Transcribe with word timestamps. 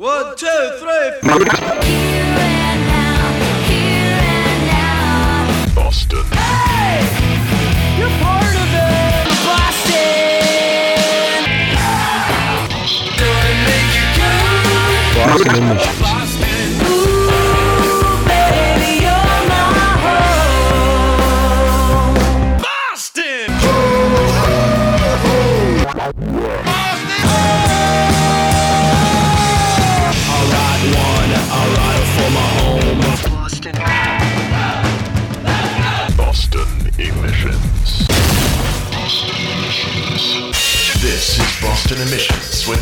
One, 0.00 0.34
two, 0.34 0.46
three. 0.78 1.10
Boston. 5.74 6.24
You're 7.98 8.08
part 8.22 8.54
of 8.56 8.72
it. 8.72 9.28
Boston. 9.44 10.40
Boston 15.16 15.54
emissions. 15.56 16.00
Ooh, 16.00 16.19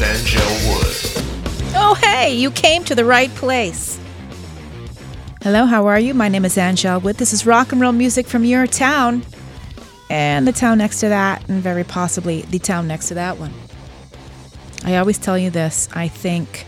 Anngelle 0.00 0.68
Wood. 0.68 1.74
Oh, 1.74 1.94
hey, 1.94 2.34
you 2.34 2.50
came 2.50 2.84
to 2.84 2.94
the 2.94 3.04
right 3.04 3.30
place. 3.30 3.98
Hello, 5.42 5.66
how 5.66 5.86
are 5.86 5.98
you? 5.98 6.14
My 6.14 6.28
name 6.28 6.44
is 6.44 6.56
Anngelle 6.56 7.02
Wood. 7.02 7.16
This 7.16 7.32
is 7.32 7.44
rock 7.44 7.72
and 7.72 7.80
roll 7.80 7.92
music 7.92 8.26
from 8.26 8.44
your 8.44 8.66
town 8.66 9.24
and 10.10 10.46
the 10.46 10.52
town 10.52 10.78
next 10.78 11.00
to 11.00 11.08
that, 11.08 11.48
and 11.48 11.62
very 11.62 11.84
possibly 11.84 12.42
the 12.42 12.58
town 12.58 12.86
next 12.88 13.08
to 13.08 13.14
that 13.14 13.38
one. 13.38 13.52
I 14.84 14.96
always 14.96 15.18
tell 15.18 15.36
you 15.36 15.50
this 15.50 15.88
I 15.92 16.08
think, 16.08 16.64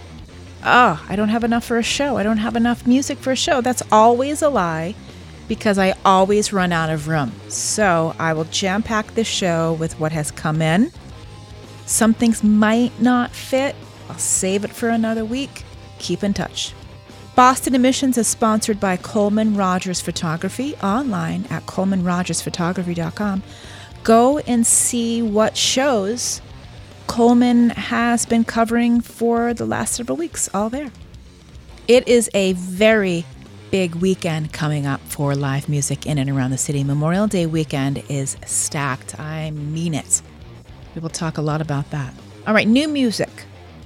oh, 0.65 1.05
I 1.09 1.17
don't 1.17 1.29
have 1.29 1.45
enough 1.45 1.65
for 1.65 1.79
a 1.79 1.83
show. 1.83 2.17
I 2.17 2.23
don't 2.23 2.39
have 2.39 2.57
enough 2.57 2.87
music 2.87 3.19
for 3.19 3.31
a 3.31 3.37
show. 3.37 3.61
That's 3.61 3.83
always 3.93 4.43
a 4.43 4.49
lie 4.49 4.95
because 5.49 5.79
I 5.79 5.95
always 6.05 6.53
run 6.53 6.73
out 6.73 6.91
of 6.91 7.09
room. 7.09 7.33
So 7.49 8.15
I 8.19 8.33
will 8.33 8.45
jam 8.45 8.83
pack 8.83 9.15
this 9.15 9.29
show 9.29 9.75
with 9.75 9.99
what 10.01 10.13
has 10.13 10.31
come 10.31 10.61
in. 10.61 10.93
Some 11.91 12.15
things 12.15 12.45
might 12.45 12.93
not 13.01 13.33
fit. 13.33 13.75
I'll 14.09 14.17
save 14.17 14.65
it 14.65 14.71
for 14.71 14.91
another 14.91 15.25
week. 15.25 15.65
Keep 15.99 16.23
in 16.23 16.33
touch. 16.33 16.73
Boston 17.35 17.75
Emissions 17.75 18.17
is 18.17 18.29
sponsored 18.29 18.79
by 18.79 18.97
Coleman 18.97 19.57
Rogers 19.57 20.01
Photography 20.01 20.77
online 20.77 21.47
at 21.51 21.67
colemanrogersphotography.com. 21.67 23.43
Go 24.05 24.39
and 24.39 24.65
see 24.65 25.21
what 25.21 25.57
shows 25.57 26.41
Coleman 27.09 27.71
has 27.71 28.25
been 28.25 28.45
covering 28.45 29.01
for 29.01 29.53
the 29.53 29.67
last 29.67 29.95
several 29.95 30.17
weeks, 30.17 30.49
all 30.55 30.71
there. 30.71 30.93
It 31.89 32.07
is 32.07 32.31
a 32.35 32.53
very 32.53 33.27
big 33.73 33.97
weekend 33.97 34.53
coming 34.53 34.87
up 34.87 35.01
for 35.01 35.35
live 35.35 35.69
music 35.69 36.07
in 36.07 36.19
and 36.19 36.31
around 36.31 36.53
the 36.53 36.59
city. 36.59 36.85
Memorial 36.85 37.27
Day 37.27 37.47
weekend 37.47 38.05
is 38.09 38.37
stacked. 38.47 39.19
I 39.19 39.51
mean 39.51 39.95
it. 39.95 40.23
We 40.95 41.01
will 41.01 41.09
talk 41.09 41.39
a 41.39 41.43
lot 41.43 41.61
about 41.61 41.91
that. 41.91 42.13
All 42.47 42.55
right, 42.55 42.67
new 42.67 42.89
music 42.89 43.31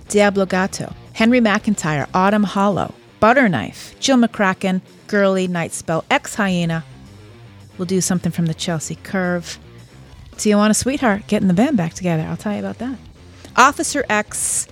Diablo 0.08 0.46
Gato, 0.46 0.92
Henry 1.12 1.40
McIntyre, 1.40 2.08
Autumn 2.14 2.44
Hollow, 2.44 2.94
Butterknife, 3.20 3.98
Jill 4.00 4.18
McCracken, 4.18 4.80
Girly, 5.06 5.48
Night 5.48 5.72
Spell, 5.72 6.04
Hyena. 6.10 6.84
We'll 7.78 7.86
do 7.86 8.00
something 8.00 8.30
from 8.30 8.46
the 8.46 8.54
Chelsea 8.54 8.96
Curve. 8.96 9.58
Tijuana 10.36 10.74
Sweetheart 10.76 11.26
getting 11.26 11.48
the 11.48 11.54
band 11.54 11.76
back 11.76 11.94
together. 11.94 12.22
I'll 12.24 12.36
tell 12.36 12.52
you 12.52 12.58
about 12.58 12.78
that. 12.78 12.98
Officer 13.56 14.04
X, 14.08 14.68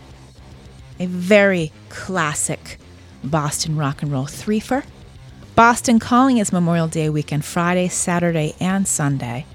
a 0.99 1.07
very 1.07 1.73
classic 1.89 2.79
Boston 3.25 3.77
rock 3.77 4.03
and 4.03 4.13
roll 4.13 4.27
threefer. 4.27 4.85
Boston 5.55 5.99
Calling 5.99 6.39
is 6.39 6.53
Memorial 6.53 6.89
Day 6.89 7.09
weekend, 7.09 7.45
Friday, 7.45 7.89
Saturday, 7.89 8.55
and 8.59 8.89
Sunday. 8.89 9.47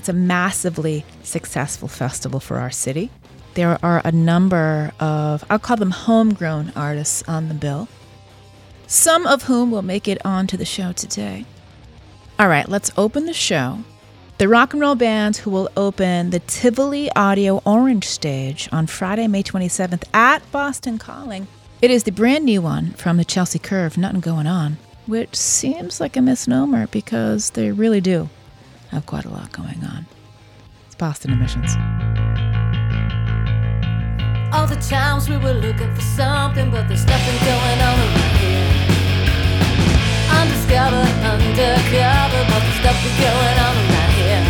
It's 0.00 0.08
a 0.08 0.14
massively 0.14 1.04
successful 1.22 1.86
festival 1.86 2.40
for 2.40 2.56
our 2.56 2.70
city. 2.70 3.10
There 3.52 3.78
are 3.84 4.00
a 4.02 4.10
number 4.10 4.92
of, 4.98 5.44
I'll 5.50 5.58
call 5.58 5.76
them 5.76 5.90
homegrown 5.90 6.72
artists 6.74 7.22
on 7.28 7.48
the 7.48 7.54
bill, 7.54 7.86
some 8.86 9.26
of 9.26 9.42
whom 9.42 9.70
will 9.70 9.82
make 9.82 10.08
it 10.08 10.16
onto 10.24 10.56
the 10.56 10.64
show 10.64 10.92
today. 10.92 11.44
All 12.38 12.48
right, 12.48 12.66
let's 12.66 12.90
open 12.96 13.26
the 13.26 13.34
show. 13.34 13.80
The 14.38 14.48
rock 14.48 14.72
and 14.72 14.80
roll 14.80 14.94
band 14.94 15.36
who 15.36 15.50
will 15.50 15.68
open 15.76 16.30
the 16.30 16.40
Tivoli 16.40 17.12
Audio 17.14 17.60
Orange 17.66 18.06
stage 18.06 18.70
on 18.72 18.86
Friday, 18.86 19.28
May 19.28 19.42
27th 19.42 20.04
at 20.14 20.50
Boston 20.50 20.96
Calling. 20.96 21.46
It 21.82 21.90
is 21.90 22.04
the 22.04 22.10
brand 22.10 22.46
new 22.46 22.62
one 22.62 22.92
from 22.92 23.18
the 23.18 23.24
Chelsea 23.26 23.58
Curve, 23.58 23.98
Nothing 23.98 24.20
Going 24.20 24.46
On, 24.46 24.78
which 25.04 25.36
seems 25.36 26.00
like 26.00 26.16
a 26.16 26.22
misnomer 26.22 26.86
because 26.86 27.50
they 27.50 27.70
really 27.70 28.00
do 28.00 28.30
have 28.90 29.06
quite 29.06 29.24
a 29.24 29.30
lot 29.30 29.52
going 29.52 29.82
on. 29.84 30.06
It's 30.86 30.96
Boston 30.96 31.32
Emissions. 31.32 31.76
All 34.52 34.66
the 34.66 34.80
times 34.82 35.28
we 35.28 35.36
were 35.36 35.54
looking 35.54 35.94
for 35.94 36.02
something, 36.02 36.70
but 36.70 36.88
there's 36.88 37.06
nothing 37.06 37.38
going 37.46 37.80
on 37.88 37.96
around 38.02 38.36
here. 38.42 38.66
Undiscovered, 40.38 41.12
undercover, 41.22 42.42
but 42.50 42.60
there's 42.66 42.82
nothing 42.82 43.14
going 43.22 43.58
on 43.66 43.74
around 43.78 44.12
here. 44.18 44.42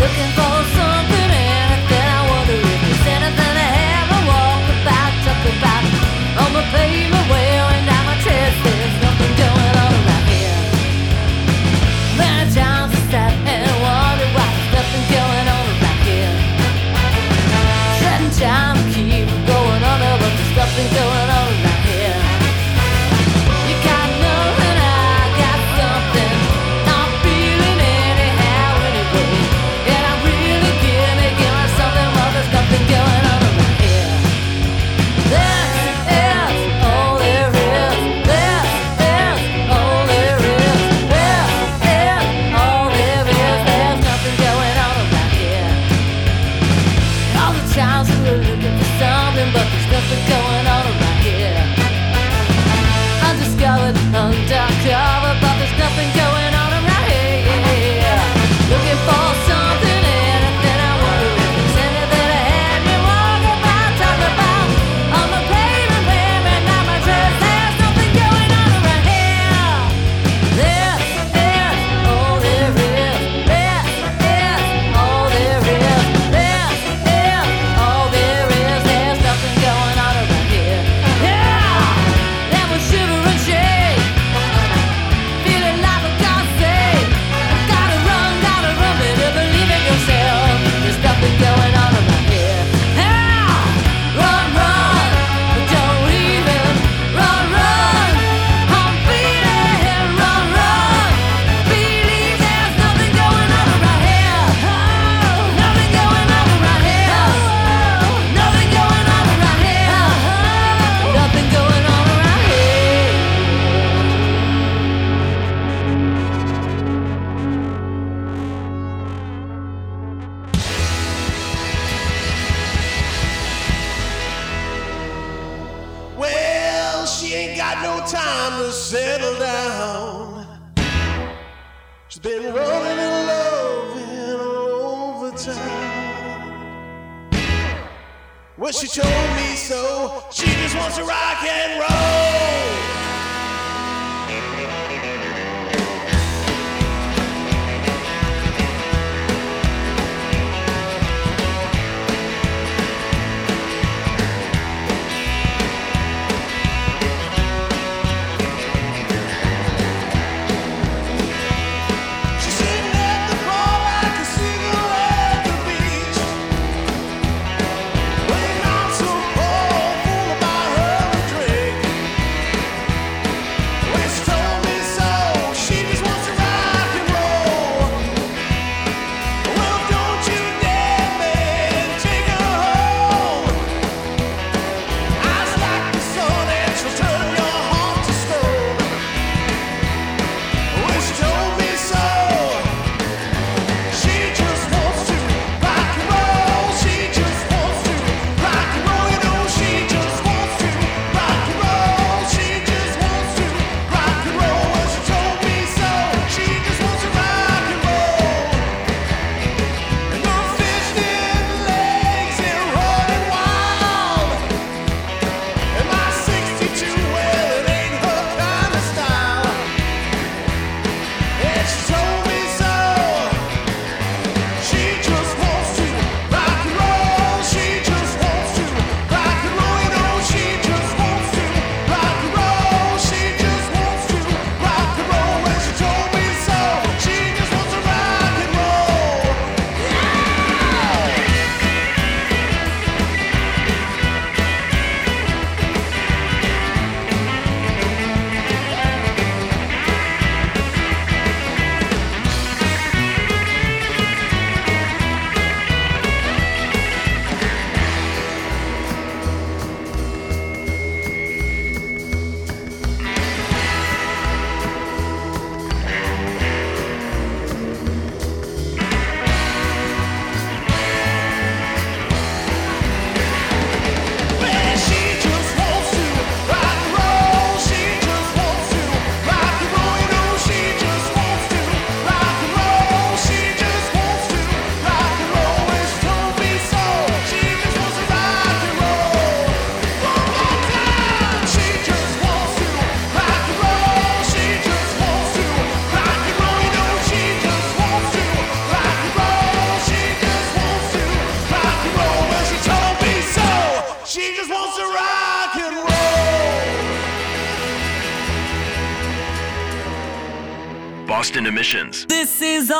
Looking 0.00 0.32
for 0.32 0.49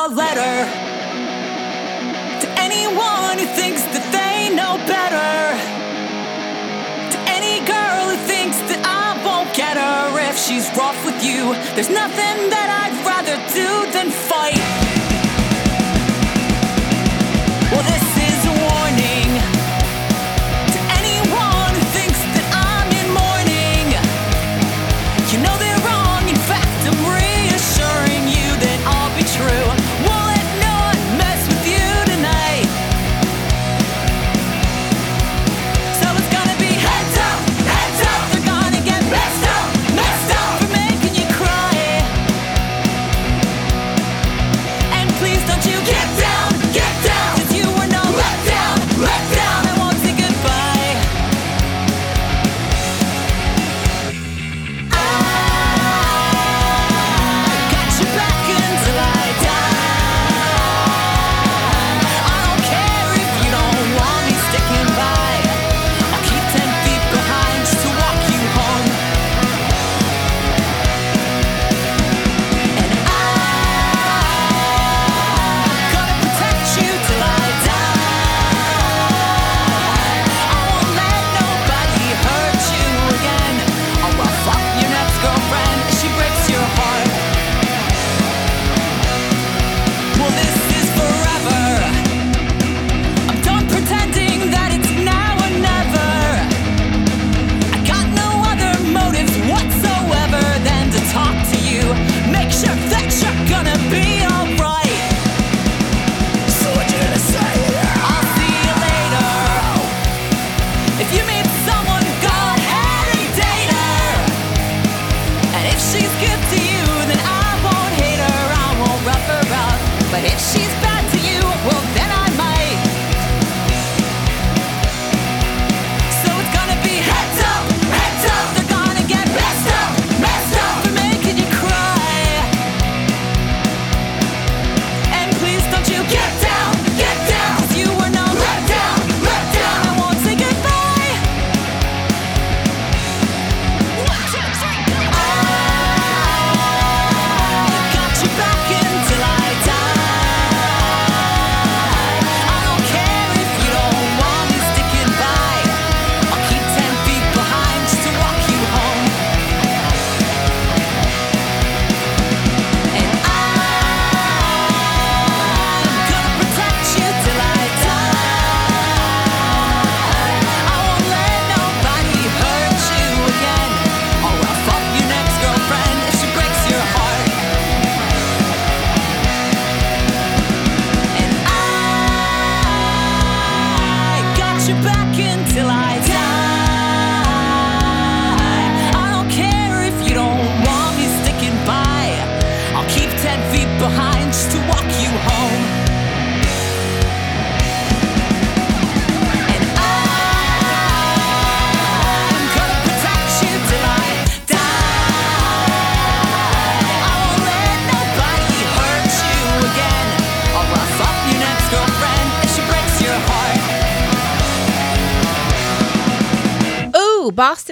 a 0.01 0.07
letter 0.07 0.65
to 2.41 2.47
anyone 2.57 3.37
who 3.37 3.45
thinks 3.53 3.83
that 3.93 4.05
they 4.09 4.49
know 4.49 4.73
better. 4.89 5.53
To 7.13 7.17
any 7.29 7.61
girl 7.69 8.09
who 8.09 8.17
thinks 8.25 8.57
that 8.69 8.81
I 8.81 9.21
won't 9.21 9.53
get 9.53 9.77
her 9.77 10.17
if 10.27 10.39
she's 10.39 10.65
rough 10.75 10.97
with 11.05 11.21
you. 11.23 11.53
There's 11.75 11.93
nothing 11.93 12.49
that 12.49 12.67
I'd 12.81 12.97
rather 13.05 13.37
do 13.53 13.91
than. 13.93 14.00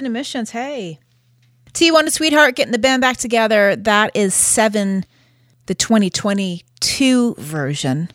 Emissions, 0.06 0.50
hey. 0.50 0.98
Tijuana 1.72 2.10
Sweetheart 2.10 2.56
getting 2.56 2.72
the 2.72 2.78
band 2.78 3.00
back 3.00 3.16
together. 3.16 3.76
That 3.76 4.10
is 4.14 4.34
7, 4.34 5.04
the 5.66 5.74
2022 5.74 7.34
version. 7.38 8.10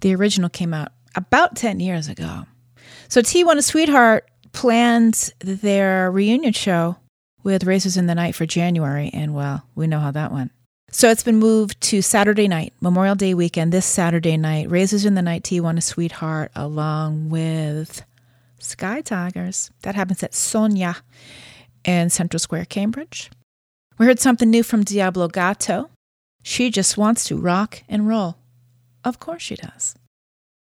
The 0.00 0.14
original 0.14 0.50
came 0.50 0.74
out 0.74 0.92
about 1.14 1.56
10 1.56 1.80
years 1.80 2.08
ago. 2.08 2.44
So 3.08 3.22
Tijuana 3.22 3.62
Sweetheart 3.62 4.28
planned 4.52 5.32
their 5.40 6.10
reunion 6.10 6.52
show 6.52 6.96
with 7.42 7.64
Razors 7.64 7.96
in 7.96 8.06
the 8.06 8.14
Night 8.14 8.34
for 8.34 8.46
January, 8.46 9.10
and 9.12 9.34
well, 9.34 9.62
we 9.74 9.86
know 9.86 10.00
how 10.00 10.10
that 10.10 10.32
went. 10.32 10.50
So 10.90 11.10
it's 11.10 11.22
been 11.22 11.36
moved 11.36 11.80
to 11.82 12.02
Saturday 12.02 12.48
night, 12.48 12.72
Memorial 12.80 13.16
Day 13.16 13.34
weekend, 13.34 13.72
this 13.72 13.84
Saturday 13.84 14.36
night. 14.36 14.70
Razors 14.70 15.04
in 15.04 15.14
the 15.14 15.22
Night, 15.22 15.42
Tijuana 15.42 15.82
Sweetheart, 15.82 16.52
along 16.54 17.30
with 17.30 18.04
Sky 18.64 19.00
Tigers. 19.00 19.70
That 19.82 19.94
happens 19.94 20.22
at 20.22 20.34
Sonia 20.34 20.96
in 21.84 22.10
Central 22.10 22.38
Square, 22.38 22.66
Cambridge. 22.66 23.30
We 23.98 24.06
heard 24.06 24.18
something 24.18 24.50
new 24.50 24.62
from 24.62 24.82
Diablo 24.82 25.28
Gato. 25.28 25.90
She 26.42 26.70
just 26.70 26.98
wants 26.98 27.24
to 27.26 27.36
rock 27.36 27.82
and 27.88 28.08
roll. 28.08 28.36
Of 29.04 29.20
course 29.20 29.42
she 29.42 29.54
does. 29.54 29.94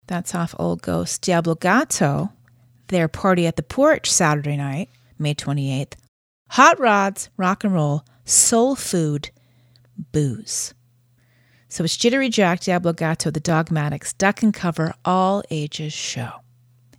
That's 0.07 0.35
off 0.35 0.55
Old 0.59 0.81
Ghost. 0.81 1.21
Diablo 1.21 1.55
Gato, 1.55 2.31
their 2.87 3.07
party 3.07 3.47
at 3.47 3.55
the 3.55 3.63
porch 3.63 4.11
Saturday 4.11 4.57
night, 4.57 4.89
May 5.17 5.33
28th. 5.33 5.93
Hot 6.49 6.79
rods, 6.79 7.29
rock 7.37 7.63
and 7.63 7.73
roll, 7.73 8.03
soul 8.25 8.75
food, 8.75 9.29
booze. 10.11 10.73
So 11.69 11.85
it's 11.85 11.95
Jittery 11.95 12.27
Jack, 12.27 12.59
Diablo 12.59 12.91
Gato, 12.91 13.31
the 13.31 13.39
Dogmatics, 13.39 14.11
Duck 14.11 14.43
and 14.43 14.53
Cover, 14.53 14.93
all 15.05 15.43
ages 15.49 15.93
show. 15.93 16.40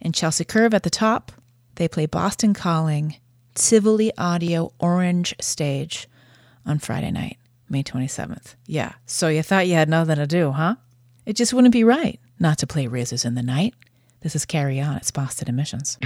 In 0.03 0.13
Chelsea 0.13 0.45
Curve 0.45 0.75
at 0.75 0.83
the 0.83 0.91
top, 0.91 1.31
they 1.77 1.87
play 1.87 2.07
Boston 2.07 2.55
Calling, 2.55 3.17
Tivoli 3.55 4.11
Audio 4.19 4.73
Orange 4.81 5.33
Stage 5.41 6.09
on 6.67 6.81
Friday 6.81 7.13
night, 7.13 7.39
May 7.69 7.85
27th. 7.85 8.57
Yeah, 8.67 8.95
so 9.07 9.29
you 9.29 9.45
thought 9.45 9.69
you 9.69 9.75
had 9.75 9.89
nothing 9.89 10.17
to 10.17 10.27
do, 10.27 10.51
huh? 10.51 10.75
It 11.25 11.37
just 11.37 11.55
wouldn't 11.55 11.73
be 11.73 11.85
right 11.85 12.19
not 12.41 12.59
to 12.59 12.67
play 12.67 12.89
Razors 12.89 13.25
in 13.25 13.37
the 13.37 13.45
Night. 13.45 13.75
This 14.23 14.35
is 14.35 14.45
Carry 14.45 14.81
On, 14.81 14.97
it's 14.97 15.13
Boston 15.13 15.49
Emissions. 15.49 15.99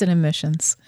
Boston 0.00 0.08
emissions. 0.08 0.78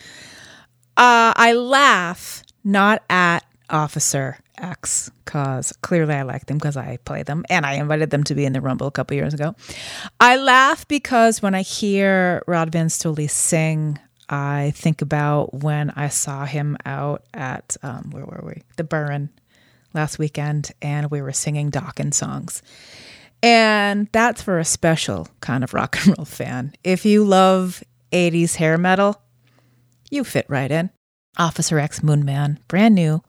Uh, 0.97 1.35
I 1.37 1.53
laugh 1.53 2.43
not 2.65 3.03
at 3.11 3.41
Officer 3.69 4.39
X 4.57 5.11
because 5.25 5.73
clearly 5.83 6.15
I 6.15 6.23
like 6.23 6.47
them 6.47 6.57
because 6.57 6.79
I 6.79 6.97
play 7.05 7.23
them 7.23 7.45
and 7.51 7.67
I 7.67 7.75
invited 7.75 8.09
them 8.09 8.25
to 8.25 8.35
be 8.35 8.47
in 8.47 8.55
the 8.55 8.63
Rumble 8.63 8.87
a 8.87 8.91
couple 8.91 9.15
years 9.15 9.35
ago. 9.35 9.55
I 10.19 10.37
laugh 10.37 10.89
because 10.89 11.43
when 11.43 11.55
I 11.55 11.61
hear 11.61 12.43
Rod 12.47 12.73
Van 12.73 12.87
Stoley 12.87 13.29
sing, 13.29 13.99
I 14.31 14.73
think 14.75 15.03
about 15.03 15.53
when 15.53 15.91
I 15.91 16.09
saw 16.09 16.47
him 16.47 16.79
out 16.87 17.23
at 17.35 17.77
um, 17.83 18.13
where 18.13 18.25
were 18.25 18.45
we? 18.47 18.63
The 18.77 18.85
Burren 18.85 19.29
last 19.93 20.19
weekend, 20.19 20.73
and 20.81 21.11
we 21.11 21.21
were 21.21 21.35
singing 21.35 21.71
Dokken 21.71 22.15
songs. 22.15 22.63
And 23.43 24.09
that's 24.13 24.41
for 24.41 24.59
a 24.59 24.65
special 24.65 25.29
kind 25.41 25.65
of 25.65 25.75
rock 25.75 25.99
and 26.07 26.17
roll 26.17 26.25
fan. 26.25 26.73
If 26.83 27.05
you 27.05 27.25
love 27.25 27.83
80s 28.13 28.57
hair 28.57 28.79
metal, 28.79 29.21
you 30.11 30.25
fit 30.25 30.47
right 30.49 30.71
in. 30.71 30.91
Officer 31.39 31.79
X 31.79 32.03
Moon 32.03 32.25
Man, 32.25 32.59
brand 32.69 32.95
new. 32.95 33.23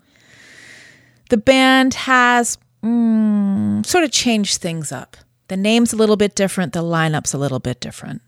The 1.30 1.38
band 1.38 1.94
has 1.94 2.58
mm, 2.84 3.86
sort 3.86 4.04
of 4.04 4.12
changed 4.12 4.62
things 4.62 4.92
up. 4.92 5.18
The 5.48 5.58
name's 5.58 5.94
a 5.94 5.98
little 5.98 6.18
bit 6.18 6.36
different, 6.36 6.74
the 6.74 6.84
lineup's 6.84 7.34
a 7.34 7.38
little 7.38 7.60
bit 7.60 7.80
different. 7.80 8.22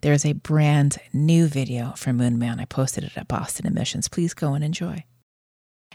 There's 0.00 0.24
a 0.24 0.32
brand 0.32 0.98
new 1.12 1.46
video 1.46 1.92
for 1.96 2.12
Moon 2.12 2.36
Man. 2.38 2.58
I 2.58 2.64
posted 2.64 3.04
it 3.04 3.16
at 3.16 3.28
Boston 3.28 3.66
Emissions. 3.66 4.08
Please 4.08 4.34
go 4.34 4.54
and 4.54 4.64
enjoy. 4.64 5.04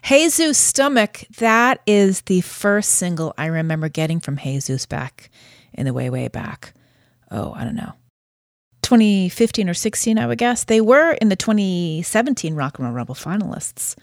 Jesus 0.01 0.57
Stomach, 0.57 1.25
that 1.37 1.81
is 1.85 2.21
the 2.21 2.39
first 2.39 2.91
single 2.91 3.33
I 3.37 3.47
remember 3.47 3.89
getting 3.89 4.21
from 4.21 4.37
Jesus 4.37 4.85
back 4.85 5.29
in 5.73 5.85
the 5.85 5.93
way, 5.93 6.09
way 6.09 6.29
back. 6.29 6.73
Oh, 7.29 7.51
I 7.53 7.65
don't 7.65 7.75
know. 7.75 7.93
2015 8.88 9.69
or 9.69 9.73
16, 9.73 10.17
I 10.17 10.26
would 10.26 10.38
guess. 10.38 10.63
They 10.63 10.80
were 10.80 11.12
in 11.12 11.28
the 11.28 11.36
2017 11.36 12.56
Rock 12.56 12.80
and 12.80 12.88
Roll 12.88 12.95
Rumble 12.95 13.15
finalists. 13.15 13.97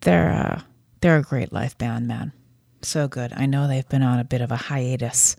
They're, 0.00 0.32
uh, 0.32 0.62
they're 1.02 1.18
a 1.18 1.22
great 1.22 1.52
live 1.52 1.76
band, 1.76 2.08
man. 2.08 2.32
So 2.80 3.08
good. 3.08 3.34
I 3.36 3.44
know 3.44 3.68
they've 3.68 3.86
been 3.86 4.02
on 4.02 4.18
a 4.18 4.24
bit 4.24 4.40
of 4.40 4.50
a 4.50 4.56
hiatus 4.56 5.36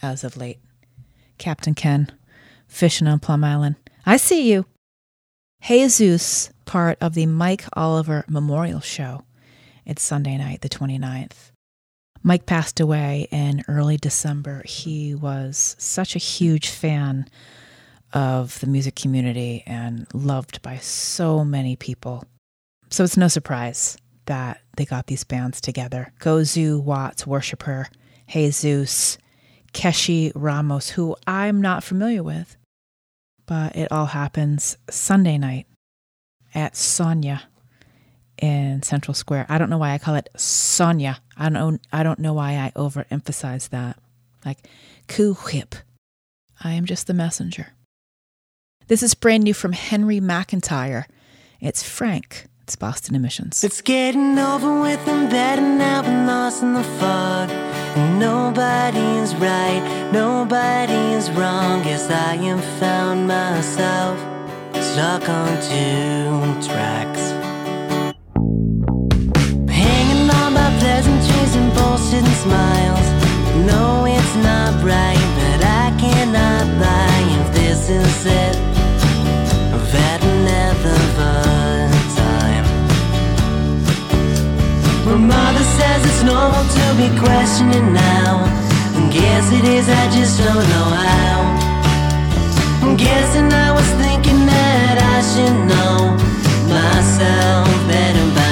as 0.00 0.24
of 0.24 0.38
late. 0.38 0.58
Captain 1.36 1.74
Ken, 1.74 2.10
fishing 2.66 3.06
on 3.06 3.18
Plum 3.20 3.44
Island. 3.44 3.76
I 4.06 4.16
see 4.16 4.50
you. 4.50 4.64
Jesus, 5.60 6.48
part 6.64 6.96
of 7.02 7.12
the 7.12 7.26
Mike 7.26 7.64
Oliver 7.74 8.24
Memorial 8.26 8.80
Show. 8.80 9.24
It's 9.84 10.02
Sunday 10.02 10.38
night, 10.38 10.62
the 10.62 10.70
29th. 10.70 11.50
Mike 12.22 12.46
passed 12.46 12.80
away 12.80 13.28
in 13.30 13.62
early 13.68 13.98
December. 13.98 14.62
He 14.64 15.14
was 15.14 15.76
such 15.78 16.16
a 16.16 16.18
huge 16.18 16.70
fan 16.70 17.28
of 18.12 18.58
the 18.60 18.66
music 18.66 18.94
community 18.94 19.62
and 19.66 20.06
loved 20.12 20.62
by 20.62 20.76
so 20.78 21.44
many 21.44 21.76
people. 21.76 22.24
So 22.90 23.04
it's 23.04 23.16
no 23.16 23.28
surprise 23.28 23.96
that 24.26 24.60
they 24.76 24.84
got 24.84 25.06
these 25.06 25.24
bands 25.24 25.60
together. 25.60 26.12
Gozu, 26.20 26.82
Watts, 26.82 27.26
Worshipper, 27.26 27.88
Jesus, 28.28 29.18
Keshi 29.72 30.32
Ramos, 30.34 30.90
who 30.90 31.16
I'm 31.26 31.60
not 31.60 31.84
familiar 31.84 32.22
with, 32.22 32.56
but 33.46 33.76
it 33.76 33.90
all 33.90 34.06
happens 34.06 34.76
Sunday 34.90 35.38
night 35.38 35.66
at 36.54 36.76
Sonia 36.76 37.42
in 38.40 38.82
Central 38.82 39.14
Square. 39.14 39.46
I 39.48 39.58
don't 39.58 39.70
know 39.70 39.78
why 39.78 39.92
I 39.92 39.98
call 39.98 40.14
it 40.14 40.28
Sonia. 40.36 41.20
I 41.36 41.48
don't 41.48 41.80
I 41.92 42.02
don't 42.02 42.18
know 42.18 42.34
why 42.34 42.52
I 42.52 42.72
overemphasize 42.76 43.70
that. 43.70 43.98
Like 44.44 44.58
coup 45.08 45.34
whip. 45.34 45.74
I 46.62 46.72
am 46.72 46.84
just 46.84 47.06
the 47.06 47.14
messenger. 47.14 47.68
This 48.92 49.02
is 49.02 49.14
brand 49.14 49.42
new 49.44 49.54
from 49.54 49.72
Henry 49.72 50.20
McIntyre. 50.20 51.06
It's 51.62 51.82
Frank. 51.82 52.44
It's 52.64 52.76
Boston 52.76 53.14
Emissions. 53.14 53.64
It's 53.64 53.80
getting 53.80 54.38
over 54.38 54.82
with 54.82 55.08
and 55.08 55.30
been 56.04 56.26
lost 56.26 56.62
in 56.62 56.74
the 56.74 56.84
fog. 57.00 57.48
And 57.96 58.18
right, 59.40 59.80
wrong. 61.30 61.82
Guess 61.82 62.10
I 62.10 62.34
found 62.80 63.26
myself 63.26 64.18
stuck 64.74 65.26
on 65.26 65.56
two 65.62 66.68
tracks. 66.68 67.30
Hanging 69.72 70.28
on 70.28 70.52
by 70.52 70.68
pleasantries 70.80 71.56
and 71.56 71.72
bullshit 71.72 72.24
and 72.24 72.36
smiles. 72.44 73.08
No, 73.64 74.04
it's 74.04 74.36
not 74.44 74.84
right, 74.84 75.24
but 75.38 75.64
I 75.64 75.96
cannot 75.98 76.66
lie 76.78 77.40
if 77.40 77.54
this 77.54 77.88
is 77.88 78.26
it. 78.26 78.71
Normal 86.42 86.64
to 86.64 86.86
be 86.98 87.08
questioning 87.20 87.92
now. 87.92 88.44
And 88.96 89.12
guess 89.12 89.52
it 89.52 89.64
is, 89.64 89.88
I 89.88 90.04
just 90.10 90.38
don't 90.38 90.66
know 90.74 90.88
how. 91.06 91.38
I'm 92.82 92.96
guessing 92.96 93.52
I 93.52 93.70
was 93.78 93.88
thinking 94.02 94.40
that 94.46 94.96
I 95.14 95.18
should 95.30 95.58
know 95.72 95.98
myself 96.78 97.68
better 97.90 98.26
by 98.38 98.51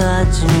It'll 0.00 0.32
start 0.32 0.32
to. 0.32 0.60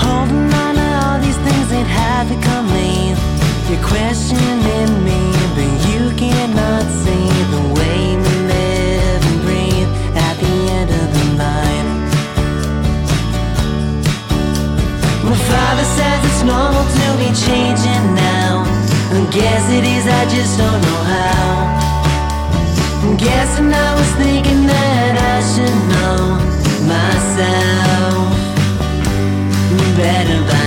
Holding 0.00 0.48
on 0.54 0.74
to 0.80 0.86
all 1.04 1.18
these 1.20 1.36
things 1.44 1.68
that 1.68 1.84
have 1.84 2.26
become 2.32 2.66
me. 2.72 3.12
You're 3.68 3.84
questioning 3.84 4.92
me, 5.04 5.20
but 5.56 5.72
you 5.92 6.00
cannot 6.16 6.84
see 7.04 7.28
the 7.52 7.62
way 7.76 8.16
we 8.16 8.34
live 8.48 9.20
and 9.30 9.38
breathe 9.44 9.92
at 10.16 10.36
the 10.40 10.54
end 10.78 10.88
of 10.88 11.08
the 11.12 11.24
line. 11.36 11.88
My 15.28 15.36
father 15.36 15.86
says 15.96 16.20
it's 16.32 16.42
normal 16.48 16.84
to 16.96 17.06
be 17.20 17.28
changing 17.44 18.04
now. 18.16 18.64
I 19.12 19.20
guess 19.30 19.68
it 19.68 19.84
is, 19.84 20.06
I 20.06 20.24
just 20.32 20.56
don't 20.56 20.80
know 20.80 21.02
how. 21.12 21.80
I'm 23.02 23.16
guessing 23.16 23.72
I 23.72 23.94
was 23.98 24.10
thinking 24.22 24.59
should 25.42 25.88
know 25.88 26.36
myself. 26.86 28.36
Better 29.96 30.59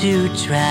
stuck 0.00 0.50
on 0.50 0.69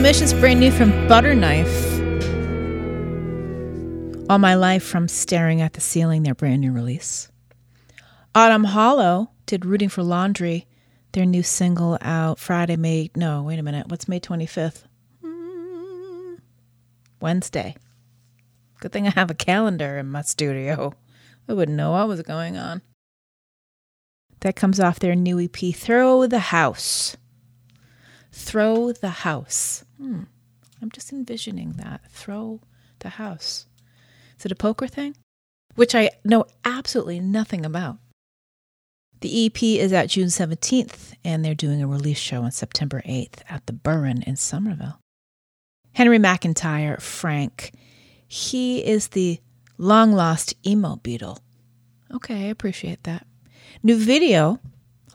Emissions, 0.00 0.32
brand 0.32 0.58
new 0.58 0.70
from 0.70 0.90
Butterknife. 1.08 1.68
All 4.30 4.38
My 4.38 4.54
Life 4.54 4.82
from 4.82 5.08
Staring 5.08 5.60
at 5.60 5.74
the 5.74 5.82
Ceiling, 5.82 6.22
their 6.22 6.34
brand 6.34 6.62
new 6.62 6.72
release. 6.72 7.30
Autumn 8.34 8.64
Hollow 8.64 9.30
did 9.44 9.66
Rooting 9.66 9.90
for 9.90 10.02
Laundry, 10.02 10.66
their 11.12 11.26
new 11.26 11.42
single 11.42 11.98
out 12.00 12.38
Friday, 12.38 12.76
May. 12.76 13.10
No, 13.14 13.42
wait 13.42 13.58
a 13.58 13.62
minute. 13.62 13.88
What's 13.88 14.08
May 14.08 14.18
25th? 14.20 14.84
Mm, 15.22 16.38
Wednesday. 17.20 17.76
Good 18.80 18.92
thing 18.92 19.06
I 19.06 19.10
have 19.10 19.30
a 19.30 19.34
calendar 19.34 19.98
in 19.98 20.06
my 20.06 20.22
studio. 20.22 20.94
I 21.46 21.52
wouldn't 21.52 21.76
know 21.76 21.90
what 21.90 22.08
was 22.08 22.22
going 22.22 22.56
on. 22.56 22.80
That 24.40 24.56
comes 24.56 24.80
off 24.80 24.98
their 24.98 25.14
new 25.14 25.38
EP, 25.38 25.74
Throw 25.74 26.26
the 26.26 26.38
House. 26.38 27.18
Throw 28.32 28.92
the 28.92 29.10
House. 29.10 29.84
Hmm. 30.00 30.22
I'm 30.80 30.90
just 30.90 31.12
envisioning 31.12 31.72
that. 31.72 32.00
Throw 32.10 32.60
the 33.00 33.10
house. 33.10 33.66
Is 34.38 34.46
it 34.46 34.52
a 34.52 34.56
poker 34.56 34.86
thing? 34.86 35.14
Which 35.74 35.94
I 35.94 36.10
know 36.24 36.46
absolutely 36.64 37.20
nothing 37.20 37.64
about. 37.66 37.98
The 39.20 39.46
EP 39.46 39.62
is 39.62 39.92
out 39.92 40.08
June 40.08 40.28
17th, 40.28 41.12
and 41.22 41.44
they're 41.44 41.54
doing 41.54 41.82
a 41.82 41.86
release 41.86 42.18
show 42.18 42.42
on 42.42 42.50
September 42.50 43.02
8th 43.06 43.40
at 43.50 43.66
the 43.66 43.74
Burren 43.74 44.22
in 44.22 44.36
Somerville. 44.36 44.98
Henry 45.92 46.18
McIntyre, 46.18 47.00
Frank, 47.00 47.72
he 48.26 48.78
is 48.84 49.08
the 49.08 49.38
long 49.76 50.12
lost 50.12 50.54
emo 50.66 50.96
beetle. 50.96 51.38
Okay, 52.14 52.46
I 52.46 52.48
appreciate 52.48 53.02
that. 53.04 53.26
New 53.82 53.96
video, 53.96 54.58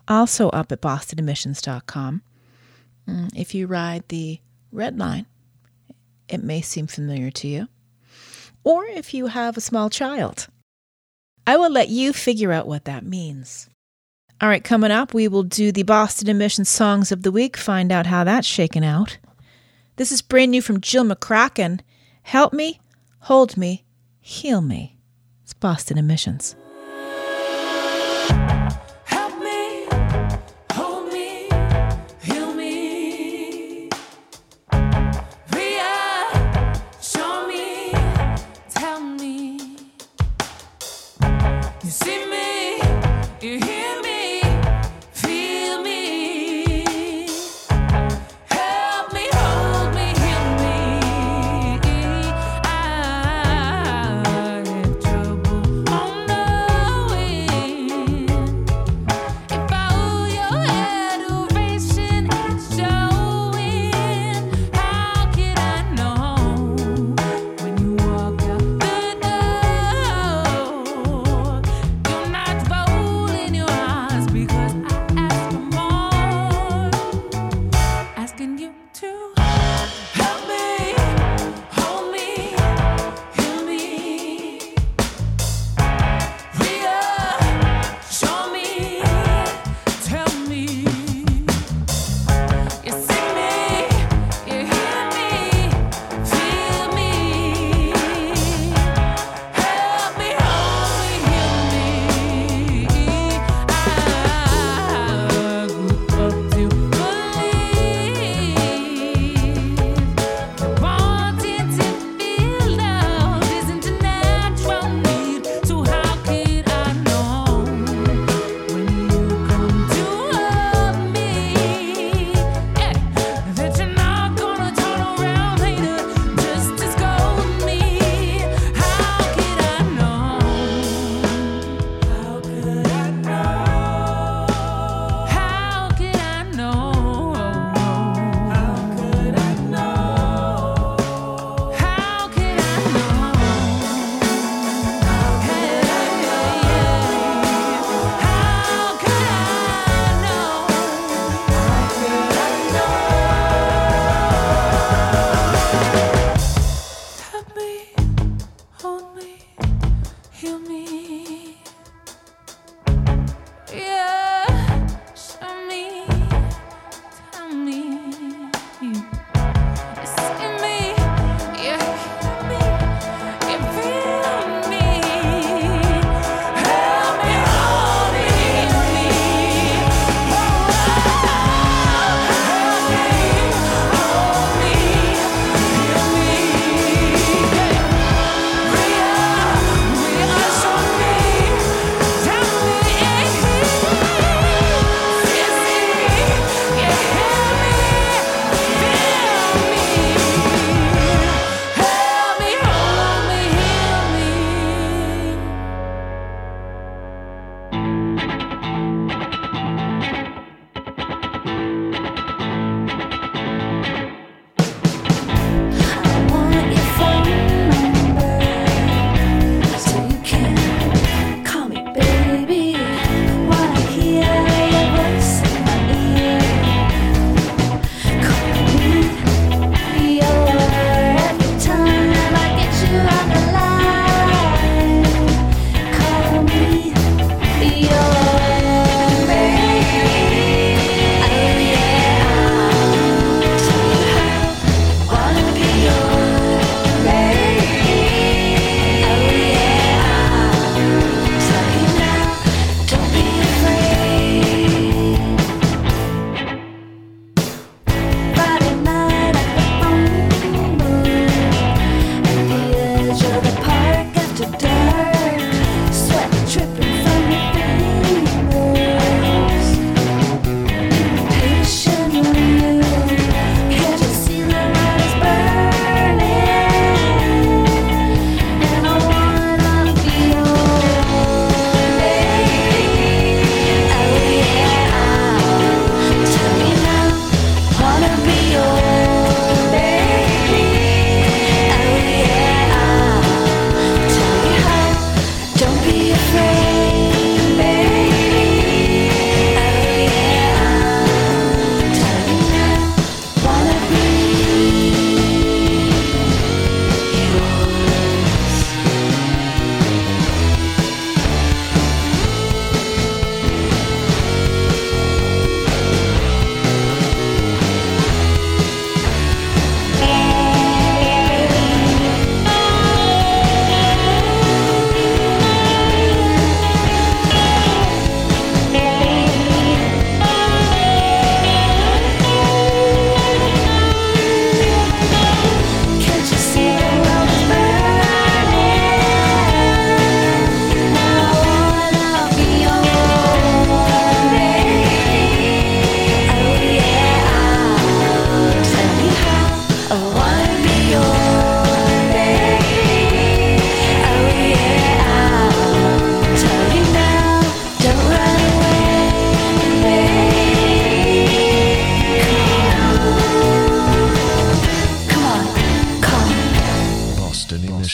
also 0.08 0.50
up 0.50 0.72
at 0.72 0.82
bostonemissions.com. 0.82 2.22
Mm, 3.10 3.30
If 3.36 3.56
you 3.56 3.66
ride 3.68 4.04
the 4.10 4.40
red 4.76 5.00
line, 5.00 5.26
it 6.28 6.44
may 6.44 6.62
seem 6.62 6.88
familiar 6.88 7.32
to 7.32 7.48
you. 7.48 7.68
Or 8.64 8.86
if 8.86 9.14
you 9.14 9.28
have 9.28 9.58
a 9.58 9.62
small 9.62 9.90
child, 9.90 10.48
I 11.48 11.58
will 11.58 11.70
let 11.70 11.90
you 11.90 12.14
figure 12.14 12.52
out 12.52 12.68
what 12.68 12.86
that 12.86 13.06
means. 13.06 13.70
All 14.42 14.50
right, 14.50 14.64
coming 14.64 14.92
up, 14.92 15.14
we 15.14 15.28
will 15.28 15.44
do 15.44 15.72
the 15.72 15.84
Boston 15.84 16.28
Emissions 16.28 16.68
Songs 16.68 17.12
of 17.12 17.24
the 17.24 17.32
Week, 17.32 17.56
find 17.56 17.92
out 17.92 18.08
how 18.08 18.24
that's 18.24 18.48
shaken 18.48 18.84
out. 18.84 19.18
This 19.96 20.12
is 20.12 20.22
brand 20.22 20.52
new 20.52 20.62
from 20.62 20.82
Jill 20.82 21.06
McCracken. 21.06 21.80
Help 22.24 22.52
me, 22.52 22.82
hold 23.20 23.56
me, 23.56 23.86
heal 24.20 24.62
me. 24.62 24.98
It's 25.44 25.54
Boston 25.54 25.98
Emissions. 25.98 26.56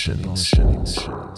Boston 0.07 0.23
Emissions. 0.23 1.30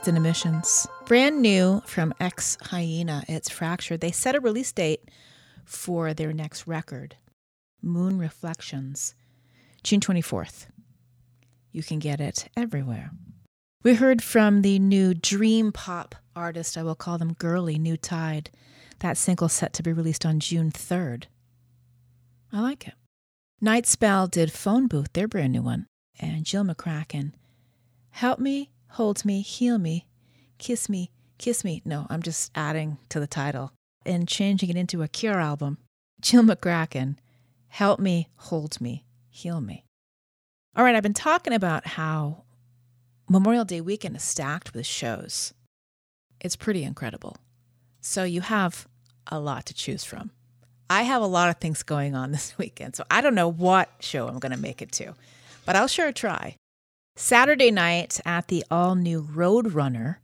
Boston 0.00 0.16
Emissions. 0.16 0.86
Brand 1.04 1.42
new 1.42 1.82
from 1.84 2.14
Ex 2.18 2.56
Hyena, 2.62 3.22
it's 3.28 3.50
Fractured. 3.50 4.00
They 4.00 4.12
set 4.12 4.34
a 4.34 4.40
release 4.40 4.72
date 4.72 5.10
for 5.66 6.14
their 6.14 6.32
next 6.32 6.66
record, 6.66 7.16
Moon 7.82 8.18
Reflections, 8.18 9.14
June 9.82 10.00
24th. 10.00 10.68
You 11.70 11.82
can 11.82 11.98
get 11.98 12.18
it 12.18 12.48
everywhere. 12.56 13.10
We 13.82 13.92
heard 13.92 14.22
from 14.22 14.62
the 14.62 14.78
new 14.78 15.12
dream 15.12 15.70
pop 15.70 16.14
artist, 16.34 16.78
I 16.78 16.82
will 16.82 16.94
call 16.94 17.18
them 17.18 17.34
girly, 17.34 17.78
New 17.78 17.98
Tide. 17.98 18.48
That 19.00 19.18
single 19.18 19.50
set 19.50 19.74
to 19.74 19.82
be 19.82 19.92
released 19.92 20.24
on 20.24 20.40
June 20.40 20.70
3rd. 20.70 21.24
I 22.50 22.62
like 22.62 22.88
it. 22.88 22.94
Night 23.60 23.86
Spell 23.86 24.28
did 24.28 24.50
Phone 24.50 24.86
Booth, 24.86 25.12
their 25.12 25.28
brand 25.28 25.52
new 25.52 25.62
one. 25.62 25.88
And 26.18 26.46
Jill 26.46 26.64
McCracken, 26.64 27.32
Help 28.12 28.38
Me, 28.38 28.70
Hold 28.94 29.24
Me, 29.24 29.40
Heal 29.40 29.78
Me, 29.78 30.06
Kiss 30.58 30.88
Me, 30.88 31.10
Kiss 31.38 31.64
Me. 31.64 31.80
No, 31.84 32.06
I'm 32.10 32.22
just 32.22 32.50
adding 32.56 32.98
to 33.08 33.20
the 33.20 33.26
title 33.28 33.72
and 34.04 34.26
changing 34.26 34.68
it 34.68 34.76
into 34.76 35.02
a 35.02 35.08
Cure 35.08 35.40
album. 35.40 35.78
Jill 36.20 36.42
McCracken, 36.42 37.16
Help 37.68 38.00
Me, 38.00 38.28
Hold 38.36 38.80
Me, 38.80 39.04
Heal 39.30 39.60
Me. 39.60 39.84
All 40.76 40.84
right, 40.84 40.94
I've 40.96 41.04
been 41.04 41.14
talking 41.14 41.52
about 41.52 41.86
how 41.86 42.42
Memorial 43.28 43.64
Day 43.64 43.80
weekend 43.80 44.16
is 44.16 44.24
stacked 44.24 44.74
with 44.74 44.86
shows. 44.86 45.54
It's 46.40 46.56
pretty 46.56 46.82
incredible. 46.82 47.36
So 48.00 48.24
you 48.24 48.40
have 48.40 48.88
a 49.28 49.38
lot 49.38 49.66
to 49.66 49.74
choose 49.74 50.02
from. 50.02 50.32
I 50.90 51.02
have 51.02 51.22
a 51.22 51.26
lot 51.26 51.48
of 51.48 51.58
things 51.58 51.84
going 51.84 52.16
on 52.16 52.32
this 52.32 52.58
weekend, 52.58 52.96
so 52.96 53.04
I 53.08 53.20
don't 53.20 53.36
know 53.36 53.48
what 53.48 53.88
show 54.00 54.26
I'm 54.26 54.40
going 54.40 54.52
to 54.52 54.58
make 54.58 54.82
it 54.82 54.90
to, 54.92 55.14
but 55.64 55.76
I'll 55.76 55.86
sure 55.86 56.10
try. 56.10 56.56
Saturday 57.20 57.70
night 57.70 58.18
at 58.24 58.48
the 58.48 58.64
all 58.70 58.94
new 58.94 59.22
Roadrunner 59.22 60.16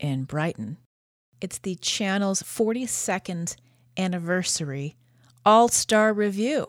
in 0.00 0.24
Brighton, 0.24 0.76
it's 1.40 1.58
the 1.58 1.76
channel's 1.76 2.42
42nd 2.42 3.54
anniversary 3.96 4.96
all 5.46 5.68
star 5.68 6.12
review. 6.12 6.66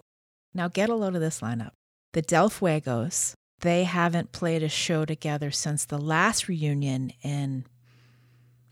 Now, 0.53 0.67
get 0.67 0.89
a 0.89 0.93
load 0.93 1.15
of 1.15 1.21
this 1.21 1.41
lineup. 1.41 1.71
The 2.13 2.21
Del 2.21 2.51
Fuegos, 2.51 3.33
they 3.61 3.85
haven't 3.85 4.31
played 4.31 4.61
a 4.61 4.69
show 4.69 5.03
together 5.03 5.49
since 5.49 5.83
the 5.83 5.97
last 5.97 6.47
reunion 6.47 7.11
in 7.23 7.65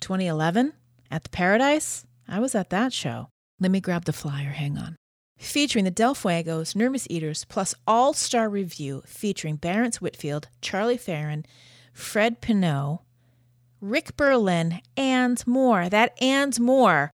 2011 0.01 0.73
at 1.09 1.23
the 1.23 1.29
Paradise. 1.29 2.05
I 2.27 2.39
was 2.39 2.53
at 2.53 2.69
that 2.69 2.93
show. 2.93 3.29
Let 3.59 3.71
me 3.71 3.81
grab 3.81 4.05
the 4.05 4.13
flyer, 4.13 4.51
hang 4.51 4.77
on. 4.77 4.95
Featuring 5.37 5.85
the 5.85 5.91
Del 5.91 6.15
Fuegos, 6.15 6.75
Nervous 6.75 7.07
Eaters, 7.09 7.45
plus 7.45 7.75
all 7.85 8.13
star 8.13 8.49
review 8.49 9.03
featuring 9.05 9.57
Barrence 9.57 9.97
Whitfield, 9.97 10.47
Charlie 10.61 10.97
Farren, 10.97 11.45
Fred 11.93 12.41
Pinot, 12.41 12.99
Rick 13.79 14.17
Berlin, 14.17 14.81
and 14.95 15.45
more. 15.45 15.89
That 15.89 16.17
and 16.21 16.59
more. 16.59 17.11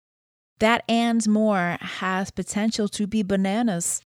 That 0.58 0.82
and 0.88 1.26
more 1.28 1.78
has 1.80 2.32
potential 2.32 2.88
to 2.88 3.06
be 3.06 3.22
bananas. 3.22 4.02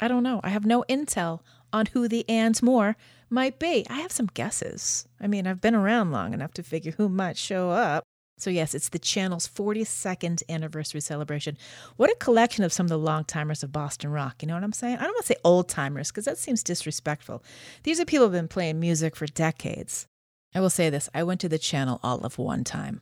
I 0.00 0.08
don't 0.08 0.22
know. 0.22 0.40
I 0.44 0.50
have 0.50 0.66
no 0.66 0.84
intel 0.88 1.40
on 1.72 1.86
who 1.86 2.06
the 2.08 2.28
and 2.28 2.62
more 2.62 2.96
might 3.30 3.58
be. 3.58 3.86
I 3.88 4.00
have 4.00 4.12
some 4.12 4.28
guesses. 4.32 5.08
I 5.20 5.26
mean, 5.26 5.46
I've 5.46 5.60
been 5.60 5.74
around 5.74 6.12
long 6.12 6.34
enough 6.34 6.52
to 6.54 6.62
figure 6.62 6.92
who 6.92 7.08
might 7.08 7.36
show 7.36 7.70
up. 7.70 8.04
So, 8.38 8.50
yes, 8.50 8.74
it's 8.74 8.88
the 8.90 8.98
channel's 8.98 9.48
42nd 9.48 10.42
anniversary 10.48 11.00
celebration. 11.00 11.58
What 11.96 12.10
a 12.10 12.16
collection 12.16 12.64
of 12.64 12.72
some 12.72 12.86
of 12.86 12.90
the 12.90 12.98
long 12.98 13.24
timers 13.24 13.62
of 13.62 13.72
Boston 13.72 14.10
rock. 14.10 14.36
You 14.40 14.48
know 14.48 14.54
what 14.54 14.64
I'm 14.64 14.72
saying? 14.72 14.96
I 14.96 15.02
don't 15.02 15.14
want 15.14 15.26
to 15.26 15.32
say 15.32 15.40
old 15.44 15.68
timers 15.68 16.10
because 16.10 16.24
that 16.24 16.38
seems 16.38 16.62
disrespectful. 16.62 17.42
These 17.82 18.00
are 18.00 18.04
people 18.04 18.26
who 18.26 18.32
have 18.32 18.40
been 18.40 18.48
playing 18.48 18.80
music 18.80 19.16
for 19.16 19.26
decades. 19.26 20.06
I 20.54 20.60
will 20.60 20.70
say 20.70 20.90
this 20.90 21.08
I 21.14 21.22
went 21.22 21.40
to 21.40 21.48
the 21.48 21.58
channel 21.58 22.00
all 22.02 22.20
of 22.20 22.38
one 22.38 22.64
time. 22.64 23.00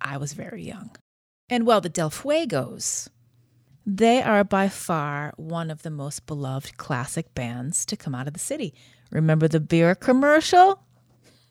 I 0.00 0.16
was 0.16 0.32
very 0.32 0.62
young. 0.62 0.90
And 1.48 1.66
well, 1.66 1.80
the 1.80 1.88
Del 1.88 2.10
Fuegos, 2.10 3.08
they 3.86 4.22
are 4.22 4.44
by 4.44 4.68
far 4.68 5.32
one 5.36 5.70
of 5.70 5.82
the 5.82 5.90
most 5.90 6.26
beloved 6.26 6.76
classic 6.76 7.34
bands 7.34 7.84
to 7.86 7.96
come 7.96 8.14
out 8.14 8.26
of 8.26 8.34
the 8.34 8.40
city. 8.40 8.74
Remember 9.10 9.46
the 9.46 9.60
beer 9.60 9.94
commercial? 9.94 10.82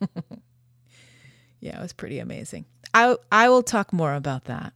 yeah, 1.60 1.78
it 1.78 1.82
was 1.82 1.92
pretty 1.92 2.18
amazing. 2.18 2.66
I, 2.94 3.16
I 3.30 3.48
will 3.48 3.62
talk 3.62 3.92
more 3.92 4.14
about 4.14 4.44
that. 4.44 4.72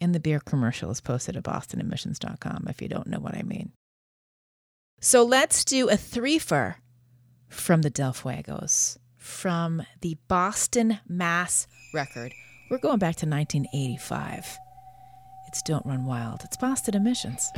And 0.00 0.14
the 0.14 0.20
beer 0.20 0.40
commercial 0.40 0.90
is 0.90 1.00
posted 1.00 1.36
at 1.36 1.42
bostonemissions.com 1.42 2.66
if 2.68 2.80
you 2.80 2.88
don't 2.88 3.08
know 3.08 3.18
what 3.18 3.34
I 3.34 3.42
mean. 3.42 3.72
So 5.00 5.24
let's 5.24 5.64
do 5.64 5.88
a 5.88 5.96
threefer 5.96 6.76
from 7.48 7.82
the 7.82 7.90
Del 7.90 8.12
Fuegos 8.12 8.98
from 9.16 9.82
the 10.00 10.16
Boston 10.28 11.00
Mass 11.08 11.66
record. 11.92 12.32
We're 12.70 12.78
going 12.78 12.98
back 12.98 13.16
to 13.16 13.26
1985. 13.26 14.58
It's 15.48 15.62
Don't 15.62 15.84
Run 15.86 16.04
Wild. 16.04 16.42
It's 16.44 16.56
Boston 16.56 16.94
Emissions. 16.94 17.50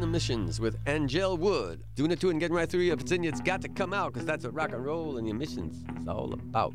Boston 0.00 0.08
Emissions 0.08 0.60
with 0.60 0.82
Anngelle 0.86 1.38
Wood. 1.38 1.84
Doing 1.94 2.10
it 2.10 2.20
to 2.20 2.30
and 2.30 2.40
getting 2.40 2.56
right 2.56 2.66
through 2.66 2.80
you. 2.80 2.94
If 2.94 3.02
it's 3.02 3.12
in 3.12 3.22
you, 3.22 3.28
it's 3.28 3.42
got 3.42 3.60
to 3.60 3.68
come 3.68 3.92
out 3.92 4.14
because 4.14 4.26
that's 4.26 4.44
what 4.44 4.54
rock 4.54 4.72
and 4.72 4.82
roll 4.82 5.18
and 5.18 5.28
the 5.28 5.34
missions 5.34 5.84
is 6.00 6.08
all 6.08 6.32
about. 6.32 6.74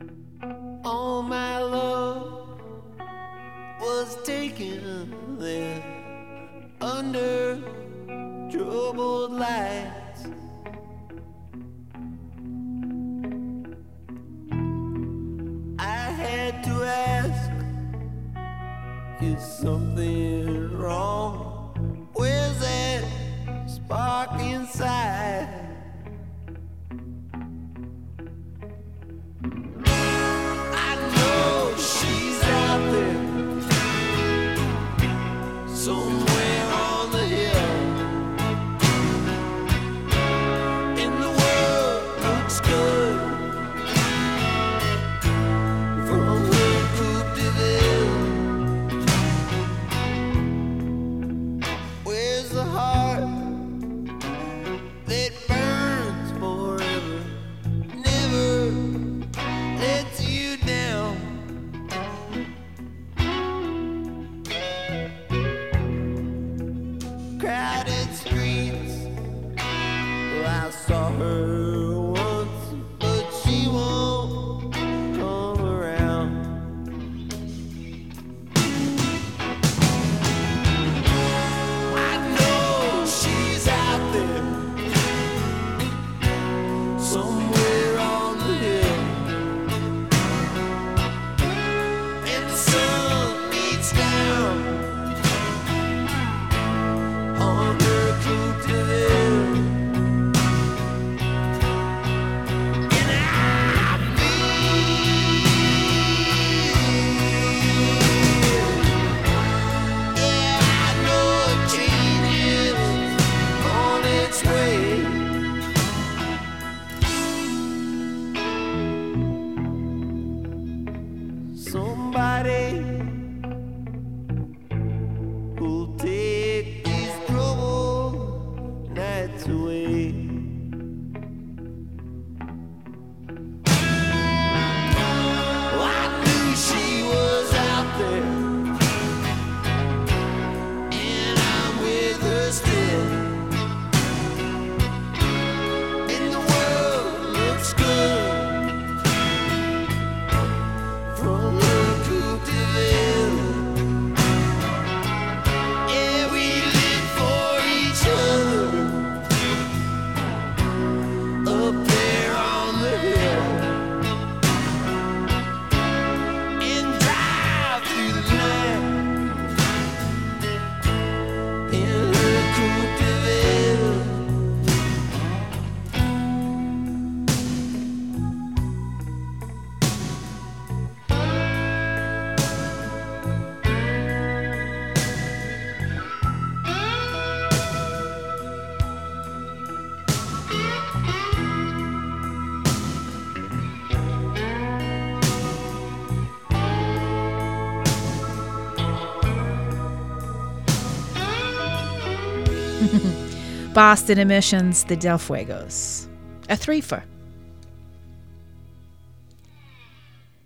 Boston 203.75 204.19
Emissions, 204.19 204.85
the 204.85 204.95
Del 204.95 205.17
Fuegos. 205.17 206.07
A 206.47 206.55
threefer. 206.55 207.03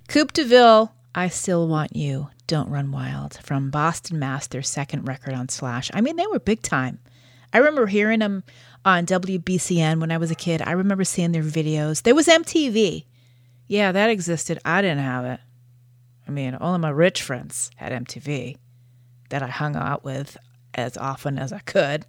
Coupe 0.07 0.33
de 0.33 0.43
Ville, 0.43 0.91
I 1.13 1.27
Still 1.27 1.67
Want 1.67 1.95
You, 1.95 2.31
Don't 2.47 2.71
Run 2.71 2.91
Wild, 2.91 3.37
from 3.43 3.69
Boston 3.69 4.17
Mass, 4.17 4.47
their 4.47 4.63
second 4.63 5.07
record 5.07 5.35
on 5.35 5.47
Slash. 5.47 5.91
I 5.93 6.01
mean, 6.01 6.15
they 6.15 6.25
were 6.25 6.39
big 6.39 6.63
time. 6.63 6.97
I 7.53 7.59
remember 7.59 7.85
hearing 7.85 8.17
them 8.17 8.43
on 8.83 9.05
WBCN 9.05 9.99
when 9.99 10.11
I 10.11 10.17
was 10.17 10.31
a 10.31 10.35
kid. 10.35 10.63
I 10.63 10.71
remember 10.71 11.03
seeing 11.03 11.31
their 11.31 11.43
videos. 11.43 12.01
There 12.01 12.15
was 12.15 12.25
MTV. 12.25 13.05
Yeah, 13.67 13.91
that 13.91 14.09
existed. 14.09 14.57
I 14.65 14.81
didn't 14.81 15.03
have 15.03 15.25
it. 15.25 15.39
I 16.27 16.31
mean, 16.31 16.57
only 16.59 16.79
my 16.79 16.89
rich 16.89 17.21
friends 17.21 17.69
had 17.75 17.91
MTV 17.91 18.57
that 19.29 19.43
I 19.43 19.49
hung 19.49 19.75
out 19.75 20.03
with 20.03 20.35
as 20.73 20.97
often 20.97 21.37
as 21.37 21.53
I 21.53 21.59
could. 21.59 22.07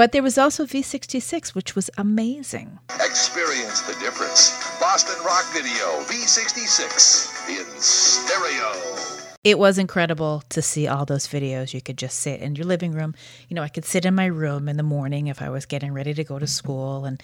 But 0.00 0.12
there 0.12 0.22
was 0.22 0.38
also 0.38 0.64
V66, 0.64 1.54
which 1.54 1.76
was 1.76 1.90
amazing. 1.98 2.78
Experience 3.04 3.82
the 3.82 3.92
difference. 4.00 4.58
Boston 4.80 5.22
Rock 5.26 5.44
Video 5.52 6.00
V66 6.08 7.50
in 7.50 7.66
stereo. 7.78 9.28
It 9.44 9.58
was 9.58 9.76
incredible 9.76 10.42
to 10.48 10.62
see 10.62 10.88
all 10.88 11.04
those 11.04 11.28
videos. 11.28 11.74
You 11.74 11.82
could 11.82 11.98
just 11.98 12.20
sit 12.20 12.40
in 12.40 12.56
your 12.56 12.64
living 12.64 12.92
room. 12.92 13.14
You 13.50 13.56
know, 13.56 13.62
I 13.62 13.68
could 13.68 13.84
sit 13.84 14.06
in 14.06 14.14
my 14.14 14.24
room 14.24 14.70
in 14.70 14.78
the 14.78 14.82
morning 14.82 15.26
if 15.26 15.42
I 15.42 15.50
was 15.50 15.66
getting 15.66 15.92
ready 15.92 16.14
to 16.14 16.24
go 16.24 16.38
to 16.38 16.46
school, 16.46 17.04
and, 17.04 17.22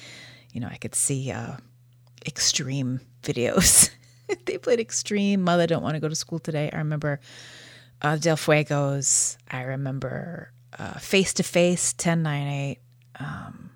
you 0.52 0.60
know, 0.60 0.68
I 0.70 0.76
could 0.76 0.94
see 0.94 1.32
uh, 1.32 1.56
extreme 2.26 3.00
videos. 3.22 3.88
they 4.44 4.58
played 4.58 4.80
extreme. 4.80 5.40
Mother 5.40 5.66
don't 5.66 5.82
want 5.82 5.94
to 5.94 6.00
go 6.00 6.10
to 6.10 6.14
school 6.14 6.40
today. 6.40 6.68
I 6.70 6.76
remember 6.76 7.20
uh, 8.02 8.16
Del 8.16 8.36
Fuegos. 8.36 9.38
I 9.50 9.62
remember 9.62 10.52
Face 10.98 11.34
to 11.34 11.42
Face, 11.42 11.92
1098. 11.92 12.78
Um, 13.18 13.70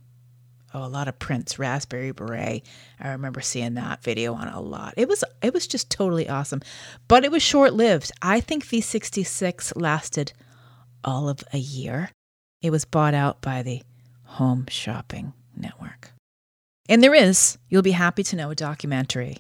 oh, 0.75 0.85
a 0.85 0.89
lot 0.89 1.09
of 1.09 1.19
Prince, 1.19 1.59
Raspberry 1.59 2.13
Beret. 2.13 2.63
I 3.01 3.11
remember 3.11 3.41
seeing 3.41 3.75
that 3.75 4.03
video 4.03 4.35
on 4.35 4.49
a 4.49 4.61
lot. 4.61 4.95
It 4.97 5.09
was 5.09 5.25
it 5.43 5.55
was 5.55 5.67
just 5.67 5.91
totally 5.91 6.29
awesome, 6.29 6.61
but 7.09 7.25
it 7.25 7.33
was 7.33 7.43
short 7.43 7.73
lived. 7.73 8.13
I 8.21 8.41
think 8.41 8.67
V66 8.67 9.81
lasted 9.81 10.33
all 11.03 11.29
of 11.29 11.43
a 11.53 11.59
year. 11.59 12.11
It 12.63 12.71
was 12.71 12.85
bought 12.85 13.15
out 13.15 13.41
by 13.41 13.63
the 13.63 13.83
Home 14.25 14.67
Shopping 14.69 15.33
Network. 15.57 16.13
And 16.89 17.03
there 17.03 17.15
is, 17.15 17.59
you'll 17.69 17.83
be 17.83 17.91
happy 17.93 18.23
to 18.25 18.37
know, 18.37 18.51
a 18.51 18.55
documentary. 18.55 19.39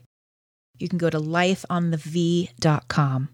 You 0.78 0.88
can 0.88 0.98
go 0.98 1.10
to 1.10 1.18
lifeonthev.com 1.18 3.28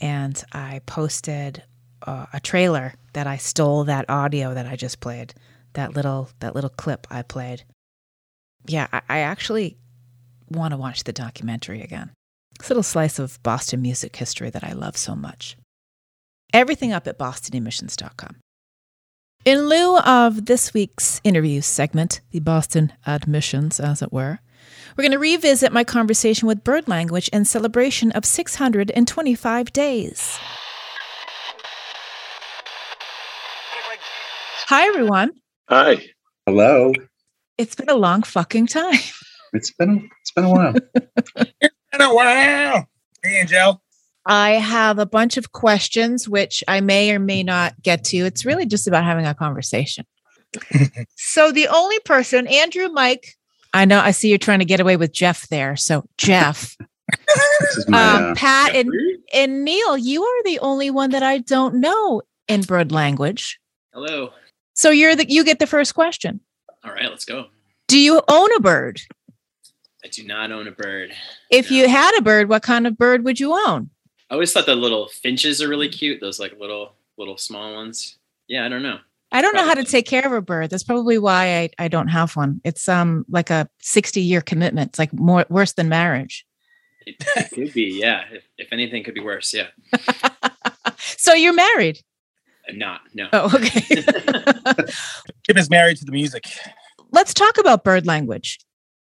and 0.00 0.44
I 0.52 0.80
posted 0.86 1.62
uh, 2.04 2.26
a 2.32 2.40
trailer 2.40 2.94
that 3.12 3.26
I 3.26 3.36
stole 3.36 3.84
that 3.84 4.08
audio 4.08 4.54
that 4.54 4.66
I 4.66 4.76
just 4.76 5.00
played, 5.00 5.34
that 5.74 5.94
little 5.94 6.30
that 6.40 6.54
little 6.54 6.70
clip 6.70 7.06
I 7.10 7.22
played. 7.22 7.64
Yeah, 8.66 8.88
I, 8.92 9.00
I 9.08 9.18
actually 9.18 9.76
want 10.48 10.72
to 10.72 10.78
watch 10.78 11.04
the 11.04 11.12
documentary 11.12 11.82
again. 11.82 12.10
This 12.58 12.70
little 12.70 12.82
slice 12.82 13.18
of 13.18 13.42
Boston 13.42 13.82
music 13.82 14.16
history 14.16 14.50
that 14.50 14.64
I 14.64 14.72
love 14.72 14.96
so 14.96 15.14
much. 15.14 15.56
Everything 16.52 16.92
up 16.92 17.08
at 17.08 17.18
bostonemissions.com. 17.18 18.36
In 19.44 19.68
lieu 19.68 19.98
of 19.98 20.46
this 20.46 20.72
week's 20.72 21.20
interview 21.24 21.60
segment, 21.60 22.20
the 22.30 22.40
Boston 22.40 22.92
admissions, 23.06 23.78
as 23.78 24.00
it 24.00 24.12
were, 24.12 24.38
we're 24.96 25.02
going 25.02 25.12
to 25.12 25.18
revisit 25.18 25.72
my 25.72 25.84
conversation 25.84 26.46
with 26.48 26.64
Bird 26.64 26.88
Language 26.88 27.28
in 27.28 27.44
celebration 27.44 28.12
of 28.12 28.24
625 28.24 29.72
days. 29.72 30.38
Hi, 34.56 34.86
everyone. 34.86 35.32
Hi. 35.68 36.02
Hello. 36.46 36.92
It's 37.58 37.74
been 37.74 37.90
a 37.90 37.94
long 37.94 38.22
fucking 38.22 38.68
time. 38.68 38.98
It's 39.52 39.70
been 39.72 40.08
it's 40.20 40.32
been 40.32 40.44
a 40.44 40.50
while. 40.50 40.74
It's 40.74 41.52
been 41.92 42.00
a 42.00 42.14
while. 42.14 42.88
Hey, 43.22 43.44
Anngelle. 43.44 43.80
I 44.24 44.52
have 44.52 44.98
a 44.98 45.06
bunch 45.06 45.36
of 45.36 45.52
questions 45.52 46.28
which 46.28 46.64
I 46.66 46.80
may 46.80 47.14
or 47.14 47.18
may 47.18 47.42
not 47.42 47.80
get 47.82 48.04
to. 48.04 48.16
It's 48.18 48.44
really 48.44 48.64
just 48.64 48.88
about 48.88 49.04
having 49.04 49.26
a 49.26 49.34
conversation. 49.34 50.06
so 51.16 51.52
the 51.52 51.68
only 51.68 51.98
person, 52.00 52.46
Andrew, 52.46 52.88
Mike, 52.88 53.34
I 53.74 53.84
know 53.84 54.00
I 54.00 54.12
see 54.12 54.28
you're 54.28 54.38
trying 54.38 54.60
to 54.60 54.64
get 54.64 54.80
away 54.80 54.96
with 54.96 55.12
Jeff 55.12 55.48
there. 55.48 55.76
So 55.76 56.04
Jeff, 56.16 56.76
my, 57.86 58.14
um, 58.14 58.24
uh, 58.24 58.34
Pat, 58.34 58.74
and, 58.74 58.90
and 59.34 59.64
Neil, 59.64 59.98
you 59.98 60.22
are 60.22 60.42
the 60.44 60.60
only 60.60 60.90
one 60.90 61.10
that 61.10 61.22
I 61.22 61.38
don't 61.38 61.80
know 61.80 62.22
in 62.48 62.62
bird 62.62 62.92
language. 62.92 63.60
Hello. 63.92 64.30
So 64.74 64.90
you're 64.90 65.16
the 65.16 65.28
you 65.28 65.44
get 65.44 65.58
the 65.58 65.66
first 65.66 65.94
question. 65.94 66.40
All 66.84 66.92
right, 66.92 67.08
let's 67.08 67.24
go. 67.24 67.46
Do 67.88 67.98
you 67.98 68.20
own 68.28 68.54
a 68.56 68.60
bird? 68.60 69.00
I 70.04 70.08
do 70.08 70.24
not 70.24 70.52
own 70.52 70.68
a 70.68 70.72
bird. 70.72 71.12
If 71.50 71.70
you 71.70 71.88
had 71.88 72.16
a 72.18 72.22
bird, 72.22 72.48
what 72.48 72.62
kind 72.62 72.86
of 72.86 72.98
bird 72.98 73.24
would 73.24 73.40
you 73.40 73.52
own? 73.66 73.90
I 74.28 74.34
always 74.34 74.52
thought 74.52 74.66
the 74.66 74.74
little 74.74 75.08
finches 75.08 75.62
are 75.62 75.68
really 75.68 75.88
cute. 75.88 76.20
Those 76.20 76.38
like 76.38 76.58
little 76.58 76.92
little 77.16 77.38
small 77.38 77.74
ones. 77.74 78.18
Yeah, 78.48 78.66
I 78.66 78.68
don't 78.68 78.82
know. 78.82 78.98
I 79.32 79.42
don't 79.42 79.56
know 79.56 79.64
how 79.64 79.74
to 79.74 79.84
take 79.84 80.06
care 80.06 80.24
of 80.24 80.32
a 80.32 80.42
bird. 80.42 80.70
That's 80.70 80.84
probably 80.84 81.18
why 81.18 81.58
I, 81.58 81.70
I 81.78 81.88
don't 81.88 82.08
have 82.08 82.36
one. 82.36 82.60
It's 82.64 82.88
um 82.88 83.24
like 83.28 83.50
a 83.50 83.68
60 83.80 84.20
year 84.20 84.40
commitment. 84.40 84.90
It's 84.90 84.98
like 84.98 85.12
more 85.12 85.46
worse 85.48 85.72
than 85.72 85.88
marriage. 85.88 86.46
It, 87.06 87.16
it 87.36 87.50
could 87.50 87.72
be. 87.72 87.98
Yeah. 88.00 88.24
If, 88.32 88.44
if 88.58 88.68
anything, 88.72 89.04
could 89.04 89.14
be 89.14 89.20
worse. 89.20 89.54
Yeah. 89.54 89.68
So 91.16 91.32
you're 91.32 91.54
married. 91.54 92.00
Not. 92.78 93.00
No. 93.14 93.28
Oh, 93.32 93.46
okay. 93.54 93.80
Chip 95.46 95.56
is 95.56 95.70
married 95.70 95.96
to 95.98 96.04
the 96.04 96.12
music. 96.12 96.44
Let's 97.12 97.34
talk 97.34 97.58
about 97.58 97.84
bird 97.84 98.06
language. 98.06 98.58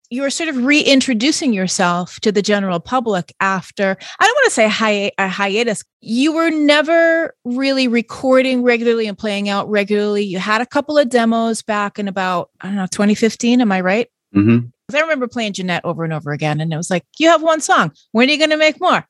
You 0.09 0.21
were 0.21 0.29
sort 0.29 0.47
of 0.47 0.63
reintroducing 0.63 1.51
yourself 1.51 2.21
to 2.21 2.31
the 2.31 2.41
general 2.41 2.79
public 2.79 3.33
after, 3.41 3.97
I 4.19 4.25
don't 4.25 4.35
want 4.35 4.45
to 4.45 4.51
say 4.51 4.67
hi- 4.69 5.11
a 5.17 5.27
hiatus. 5.27 5.83
You 5.99 6.31
were 6.33 6.49
never 6.49 7.35
really 7.43 7.89
recording 7.89 8.63
regularly 8.63 9.07
and 9.07 9.17
playing 9.17 9.49
out 9.49 9.69
regularly. 9.69 10.23
You 10.23 10.39
had 10.39 10.61
a 10.61 10.65
couple 10.65 10.97
of 10.97 11.09
demos 11.09 11.61
back 11.61 11.99
in 11.99 12.07
about, 12.07 12.49
I 12.61 12.67
don't 12.67 12.77
know, 12.77 12.85
2015. 12.87 13.59
Am 13.59 13.71
I 13.71 13.81
right? 13.81 14.07
mhm. 14.33 14.71
'Cause 14.89 14.95
I 14.95 15.01
remember 15.01 15.27
playing 15.27 15.51
Jeanette 15.51 15.83
over 15.83 16.05
and 16.05 16.13
over 16.13 16.31
again, 16.31 16.61
and 16.61 16.71
it 16.71 16.77
was 16.77 16.89
like, 16.89 17.03
you 17.19 17.27
have 17.27 17.43
one 17.43 17.59
song. 17.59 17.91
When 18.13 18.29
are 18.29 18.31
you 18.31 18.37
going 18.37 18.51
to 18.51 18.55
make 18.57 18.79
more? 18.79 19.05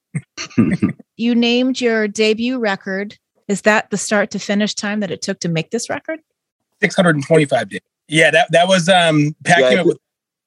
you 1.17 1.35
named 1.35 1.79
your 1.79 2.07
debut 2.07 2.57
record. 2.57 3.15
Is 3.47 3.61
that 3.61 3.89
the 3.89 3.97
start 3.97 4.31
to 4.31 4.39
finish 4.39 4.73
time 4.73 4.99
that 4.99 5.11
it 5.11 5.21
took 5.21 5.39
to 5.39 5.49
make 5.49 5.71
this 5.71 5.89
record? 5.89 6.19
625 6.81 7.69
days. 7.69 7.79
Yeah, 8.07 8.31
that 8.31 8.51
that 8.51 8.67
was 8.67 8.87
um 8.87 9.35
Pat 9.43 9.59
Yeah, 9.59 9.69
came 9.69 9.79
up 9.79 9.85
with 9.87 9.97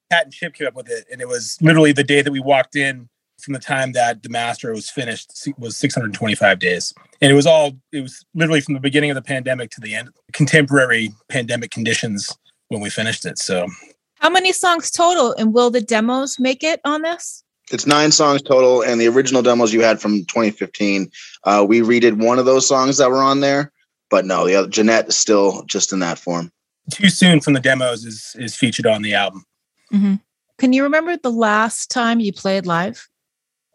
Pat 0.09 0.25
and 0.25 0.33
Chip 0.33 0.53
came 0.53 0.67
up 0.67 0.75
with 0.75 0.89
it, 0.89 1.05
and 1.11 1.21
it 1.21 1.27
was 1.27 1.57
literally 1.61 1.91
the 1.91 2.03
day 2.03 2.21
that 2.21 2.31
we 2.31 2.39
walked 2.39 2.75
in 2.75 3.09
from 3.41 3.53
the 3.53 3.59
time 3.59 3.91
that 3.93 4.21
the 4.23 4.29
master 4.29 4.71
was 4.71 4.89
finished 4.89 5.49
was 5.57 5.75
625 5.77 6.59
days. 6.59 6.93
And 7.21 7.31
it 7.31 7.35
was 7.35 7.47
all 7.47 7.73
it 7.91 8.01
was 8.01 8.23
literally 8.33 8.61
from 8.61 8.75
the 8.75 8.79
beginning 8.79 9.09
of 9.09 9.15
the 9.15 9.21
pandemic 9.21 9.71
to 9.71 9.81
the 9.81 9.95
end 9.95 10.09
contemporary 10.31 11.11
pandemic 11.29 11.71
conditions 11.71 12.35
when 12.69 12.81
we 12.81 12.89
finished 12.89 13.25
it. 13.25 13.37
So 13.37 13.67
How 14.15 14.29
many 14.29 14.53
songs 14.53 14.91
total? 14.91 15.33
And 15.37 15.53
will 15.53 15.71
the 15.71 15.81
demos 15.81 16.39
make 16.39 16.63
it 16.63 16.79
on 16.85 17.01
this? 17.01 17.43
It's 17.73 17.85
nine 17.87 18.11
songs 18.11 18.41
total, 18.41 18.81
and 18.81 18.99
the 18.99 19.07
original 19.07 19.41
demos 19.41 19.73
you 19.73 19.81
had 19.81 19.99
from 20.01 20.19
2015. 20.25 21.09
Uh, 21.43 21.65
we 21.67 21.79
redid 21.81 22.13
one 22.23 22.37
of 22.39 22.45
those 22.45 22.67
songs 22.67 22.97
that 22.97 23.09
were 23.09 23.21
on 23.21 23.39
there, 23.39 23.71
but 24.09 24.25
no, 24.25 24.45
the 24.45 24.55
other 24.55 24.67
Jeanette 24.69 25.07
is 25.09 25.17
still 25.17 25.63
just 25.65 25.93
in 25.93 25.99
that 25.99 26.17
form. 26.19 26.51
too 26.91 27.09
soon 27.09 27.39
from 27.41 27.53
the 27.53 27.59
demos 27.59 28.03
is 28.05 28.35
is 28.37 28.55
featured 28.55 28.85
on 28.87 29.01
the 29.01 29.13
album. 29.13 29.43
Mm-hmm. 29.93 30.15
Can 30.57 30.73
you 30.73 30.83
remember 30.83 31.17
the 31.17 31.31
last 31.31 31.89
time 31.89 32.19
you 32.19 32.31
played 32.33 32.65
live? 32.65 33.07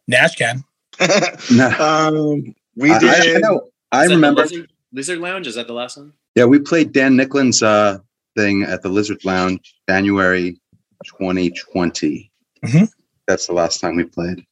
Nash 0.08 0.34
can. 0.36 0.62
um, 1.80 2.54
we 2.76 2.90
I- 2.90 2.94
I- 2.94 3.14
I 3.16 3.20
did. 3.20 3.42
know. 3.42 3.68
I 3.92 4.02
Is 4.02 4.08
that 4.08 4.08
the 4.08 4.14
remember. 4.16 4.42
Lizard, 4.42 4.70
Lizard 4.92 5.18
Lounge. 5.18 5.46
Is 5.46 5.54
that 5.54 5.66
the 5.66 5.72
last 5.72 5.96
one? 5.96 6.12
Yeah, 6.34 6.44
we 6.44 6.58
played 6.58 6.92
Dan 6.92 7.16
Nicklin's 7.16 7.62
uh, 7.62 7.98
thing 8.36 8.62
at 8.64 8.82
the 8.82 8.88
Lizard 8.88 9.24
Lounge, 9.24 9.74
January 9.88 10.60
2020. 11.04 12.30
Mhm. 12.64 12.88
That's 13.26 13.46
the 13.46 13.52
last 13.52 13.80
time 13.80 13.96
we 13.96 14.04
played. 14.04 14.44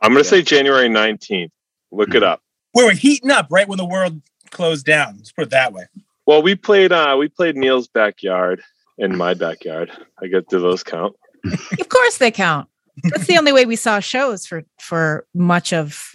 I'm 0.00 0.12
going 0.12 0.22
to 0.22 0.28
say 0.28 0.42
January 0.42 0.88
19th. 0.88 1.50
Look 1.90 2.14
it 2.14 2.22
up. 2.22 2.40
We 2.74 2.84
were 2.84 2.92
heating 2.92 3.30
up 3.30 3.48
right 3.50 3.68
when 3.68 3.78
the 3.78 3.84
world 3.84 4.20
closed 4.50 4.86
down. 4.86 5.16
Let's 5.16 5.32
put 5.32 5.42
it 5.44 5.50
that 5.50 5.72
way. 5.72 5.84
Well, 6.26 6.42
we 6.42 6.54
played 6.54 6.92
uh 6.92 7.16
we 7.18 7.28
played 7.28 7.56
Neil's 7.56 7.88
backyard 7.88 8.62
in 8.96 9.16
my 9.16 9.34
backyard. 9.34 9.90
I 10.22 10.28
guess 10.28 10.44
do 10.48 10.60
those 10.60 10.82
count? 10.82 11.14
Of 11.80 11.88
course 11.88 12.18
they 12.18 12.30
count. 12.30 12.68
That's 13.04 13.26
the 13.26 13.36
only 13.36 13.52
way 13.52 13.66
we 13.66 13.76
saw 13.76 13.98
shows 14.00 14.46
for 14.46 14.62
for 14.80 15.26
much 15.34 15.72
of 15.72 16.12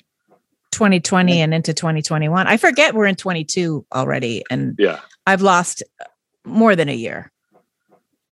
2020 0.71 1.41
and 1.41 1.53
into 1.53 1.73
2021. 1.73 2.47
I 2.47 2.57
forget 2.57 2.93
we're 2.95 3.05
in 3.07 3.15
22 3.15 3.85
already, 3.93 4.43
and 4.49 4.75
Yeah. 4.79 4.99
I've 5.25 5.41
lost 5.41 5.83
more 6.45 6.75
than 6.75 6.87
a 6.87 6.95
year. 6.95 7.31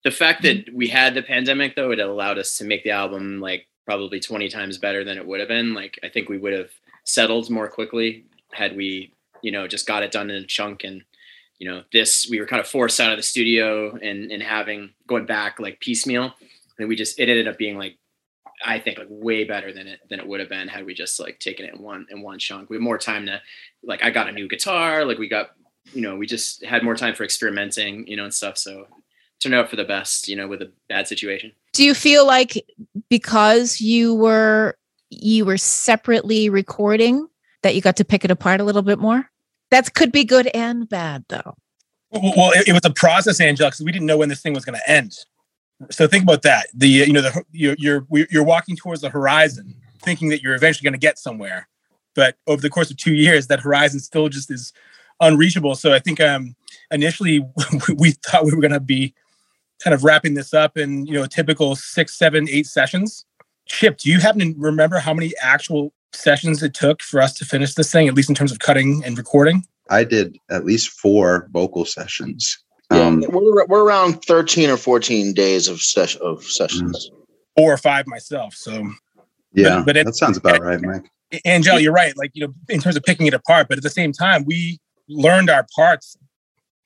The 0.05 0.11
fact 0.11 0.43
that 0.43 0.73
we 0.73 0.87
had 0.87 1.15
the 1.15 1.23
pandemic 1.23 1.75
though, 1.75 1.91
it 1.91 1.99
allowed 1.99 2.39
us 2.39 2.57
to 2.59 2.65
make 2.65 2.85
the 2.85 2.91
album 2.91 3.41
like 3.41 3.67
probably 3.85 4.21
20 4.21 4.49
times 4.49 4.79
better 4.79 5.05
than 5.05 5.19
it 5.19 5.27
would 5.27 5.41
have 5.41 5.49
been. 5.49 5.75
Like 5.75 5.99
I 6.03 6.09
think 6.09 6.29
we 6.29 6.39
would 6.39 6.53
have 6.53 6.71
settled 7.05 7.51
more 7.51 7.69
quickly 7.69 8.25
had 8.53 8.77
we, 8.77 9.13
you 9.43 9.53
know, 9.53 9.67
just 9.67 9.87
got 9.87 10.03
it 10.03 10.13
done 10.13 10.31
in 10.31 10.43
a 10.43 10.47
chunk 10.47 10.85
and 10.85 11.03
you 11.59 11.71
know, 11.71 11.83
this 11.93 12.27
we 12.29 12.41
were 12.41 12.47
kind 12.47 12.61
of 12.61 12.67
forced 12.67 13.01
out 13.01 13.13
of 13.13 13.17
the 13.19 13.23
studio 13.23 13.95
and 13.97 14.31
and 14.31 14.43
having 14.43 14.91
going 15.07 15.27
back 15.27 15.61
like 15.61 15.81
piecemeal. 15.81 16.35
And 16.79 16.89
we 16.89 16.97
just 16.97 17.19
it 17.21 17.29
ended 17.29 17.49
up 17.49 17.59
being 17.59 17.79
like 17.79 17.97
I 18.65 18.79
think 18.79 18.99
like 18.99 19.07
way 19.11 19.45
better 19.45 19.73
than 19.73 19.87
it 19.87 20.01
than 20.09 20.19
it 20.19 20.27
would 20.27 20.41
have 20.41 20.49
been 20.49 20.69
had 20.69 20.85
we 20.85 20.95
just 20.95 21.21
like 21.21 21.39
taken 21.39 21.67
it 21.67 21.75
in 21.75 21.83
one 21.83 22.07
in 22.11 22.23
one 22.23 22.39
chunk. 22.39 22.71
We 22.71 22.77
had 22.77 22.83
more 22.83 22.99
time 22.99 23.27
to 23.27 23.41
like 23.83 24.03
I 24.03 24.11
got 24.11 24.29
a 24.29 24.33
new 24.33 24.49
guitar, 24.49 25.05
like 25.05 25.19
we 25.19 25.29
got 25.29 25.51
you 25.93 26.01
know, 26.01 26.17
we 26.17 26.27
just 26.27 26.65
had 26.65 26.83
more 26.83 26.97
time 26.97 27.15
for 27.15 27.25
experimenting, 27.25 28.07
you 28.07 28.17
know, 28.17 28.25
and 28.25 28.35
stuff. 28.35 28.57
So 28.57 28.87
turned 29.41 29.55
out 29.55 29.69
for 29.69 29.77
the 29.77 29.85
best, 29.85 30.29
you 30.29 30.37
know, 30.37 30.49
with 30.49 30.63
a 30.63 30.71
bad 30.89 31.09
situation. 31.09 31.53
Do 31.73 31.85
you 31.85 31.95
feel 31.95 32.27
like 32.27 32.65
because 33.09 33.81
you 33.81 34.15
were 34.15 34.77
you 35.11 35.45
were 35.45 35.59
separately 35.59 36.49
recording 36.49 37.29
that 37.63 37.75
you 37.75 37.81
got 37.81 37.97
to 37.97 38.05
pick 38.05 38.25
it 38.25 38.31
apart 38.31 38.61
a 38.61 38.65
little 38.65 38.83
bit 38.83 38.99
more? 38.99 39.31
That 39.71 39.95
could 39.95 40.13
be 40.13 40.25
good 40.25 40.49
and 40.55 40.89
bad 40.89 41.25
though. 41.29 41.57
Well, 42.11 42.33
well, 42.37 42.51
it, 42.53 42.69
it 42.69 42.73
was 42.73 42.85
a 42.85 42.91
process, 42.91 43.41
Angela, 43.41 43.71
because 43.71 43.85
we 43.85 43.93
didn't 43.93 44.07
know 44.07 44.17
when 44.17 44.29
this 44.29 44.41
thing 44.41 44.55
was 44.55 44.65
going 44.65 44.79
to 44.79 44.91
end. 44.91 45.17
So 45.91 46.07
think 46.07 46.23
about 46.23 46.43
that. 46.43 46.69
The 46.73 46.89
you 46.89 47.13
know 47.13 47.23
the 47.23 47.45
you're 47.51 47.77
you're 47.79 48.07
you're 48.31 48.45
walking 48.45 48.77
towards 48.77 49.01
the 49.01 49.11
horizon, 49.11 49.75
thinking 50.01 50.29
that 50.29 50.43
you're 50.43 50.55
eventually 50.55 50.85
going 50.85 50.99
to 50.99 51.05
get 51.05 51.19
somewhere, 51.19 51.69
but 52.15 52.37
over 52.47 52.63
the 52.63 52.71
course 52.71 52.91
of 52.91 52.97
two 52.97 53.15
years, 53.15 53.49
that 53.49 53.61
horizon 53.61 54.01
still 54.01 54.29
just 54.29 54.51
is 54.51 54.73
unreachable. 55.21 55.75
So 55.75 55.93
I 55.93 55.99
think 55.99 56.21
um 56.21 56.55
initially 56.91 57.41
we 57.97 58.13
thought 58.13 58.45
we 58.45 58.55
were 58.55 58.61
going 58.61 58.73
to 58.73 58.81
be 58.81 59.15
kind 59.83 59.95
of 59.95 60.05
wrapping 60.05 60.35
this 60.35 60.55
up 60.55 60.77
in 60.77 61.07
you 61.07 61.15
know 61.15 61.23
a 61.25 61.29
typical 61.29 61.77
six, 61.77 62.15
seven, 62.15 62.49
eight 62.51 62.67
sessions. 62.67 63.25
Chip, 63.67 63.99
do 63.99 64.11
you 64.11 64.21
happen 64.21 64.41
to 64.41 64.55
remember 64.59 64.99
how 64.99 65.15
many 65.15 65.33
actual 65.41 65.93
sessions 66.13 66.63
it 66.63 66.75
took 66.75 67.03
for 67.03 67.21
us 67.21 67.33
to 67.35 67.45
finish 67.45 67.75
this 67.75 67.91
thing, 67.91 68.09
at 68.09 68.15
least 68.15 68.29
in 68.29 68.35
terms 68.35 68.53
of 68.53 68.59
cutting 68.59 69.03
and 69.05 69.17
recording? 69.17 69.65
I 69.91 70.05
did 70.05 70.39
at 70.51 70.65
least 70.65 70.91
four 70.91 71.49
vocal 71.53 71.85
sessions. 71.85 72.59
Yeah, 72.93 73.01
Um, 73.01 73.25
we're, 73.29 73.65
we're 73.67 73.85
around 73.85 74.23
13 74.25 74.69
or 74.71 74.77
14 74.77 75.33
days 75.33 75.69
of 75.69 75.81
ses- 75.81 76.17
of 76.17 76.45
sessions. 76.45 77.11
Four 77.57 77.73
or 77.73 77.77
five 77.79 78.07
myself. 78.07 78.55
So 78.55 78.91
yeah, 79.55 79.83
but 79.85 79.97
it- 79.97 80.07
that 80.07 80.15
sounds 80.15 80.37
about 80.37 80.61
right, 80.61 80.81
Mike. 80.81 81.05
Anngelle, 81.47 81.83
you're 81.83 81.93
right. 81.93 82.17
Like, 82.17 82.31
you 82.35 82.47
know, 82.47 82.55
in 82.69 82.81
terms 82.81 82.97
of 82.97 83.03
picking 83.03 83.27
it 83.27 83.35
apart, 83.35 83.67
but 83.69 83.77
at 83.79 83.83
the 83.83 83.91
same 83.91 84.13
time, 84.13 84.45
we 84.45 84.79
learned 85.09 85.51
our 85.51 85.67
parts. 85.75 86.17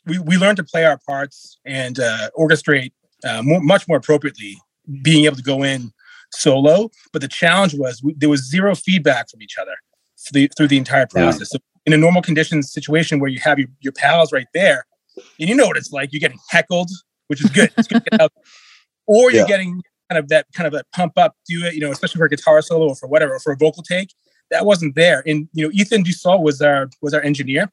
We, 0.06 0.18
we 0.18 0.36
learned 0.36 0.56
to 0.56 0.64
play 0.64 0.84
our 0.84 0.98
parts 1.06 1.58
and 1.64 1.98
uh, 2.00 2.30
orchestrate 2.38 2.92
uh, 3.24 3.42
more, 3.42 3.60
much 3.60 3.86
more 3.88 3.98
appropriately, 3.98 4.56
being 5.02 5.24
able 5.26 5.36
to 5.36 5.42
go 5.42 5.62
in 5.62 5.92
solo. 6.32 6.90
But 7.12 7.22
the 7.22 7.28
challenge 7.28 7.74
was 7.74 8.02
we, 8.02 8.14
there 8.16 8.28
was 8.28 8.48
zero 8.48 8.74
feedback 8.74 9.28
from 9.30 9.42
each 9.42 9.56
other 9.60 9.74
through 10.26 10.40
the, 10.42 10.50
through 10.56 10.68
the 10.68 10.78
entire 10.78 11.00
Yeah. 11.14 11.22
process. 11.24 11.50
So 11.50 11.58
in 11.86 11.92
a 11.92 11.96
normal 11.96 12.22
conditions 12.22 12.72
situation 12.72 13.18
where 13.20 13.30
you 13.30 13.40
have 13.40 13.58
your, 13.58 13.68
your 13.80 13.92
pals 13.92 14.32
right 14.32 14.46
there, 14.54 14.84
and 15.40 15.48
you 15.48 15.54
know 15.54 15.66
what 15.66 15.76
it's 15.76 15.90
like. 15.92 16.12
You're 16.12 16.20
getting 16.20 16.38
heckled, 16.48 16.90
which 17.26 17.42
is 17.44 17.50
good. 17.50 17.70
It's 17.76 17.88
good 17.88 18.04
get 18.10 18.20
out. 18.20 18.32
Or 19.06 19.30
you're 19.32 19.42
Yeah. 19.42 19.46
getting 19.46 19.82
kind 20.10 20.18
of 20.18 20.28
that 20.28 20.46
kind 20.54 20.66
of 20.66 20.72
that 20.74 20.86
pump 20.94 21.14
up, 21.18 21.34
do 21.48 21.64
it, 21.64 21.74
you 21.74 21.80
know, 21.80 21.90
especially 21.90 22.18
for 22.18 22.24
a 22.26 22.30
guitar 22.30 22.62
solo 22.62 22.88
or 22.88 22.94
for 22.96 23.08
whatever, 23.08 23.34
or 23.34 23.40
for 23.40 23.52
a 23.52 23.56
vocal 23.56 23.82
take. 23.82 24.14
That 24.50 24.64
wasn't 24.64 24.94
there. 24.94 25.22
And 25.26 25.48
you 25.52 25.66
know, 25.66 25.70
Ethan 25.74 26.04
Dussault 26.04 26.40
was 26.42 26.62
our 26.62 26.88
was 27.02 27.12
our 27.14 27.20
engineer. 27.22 27.70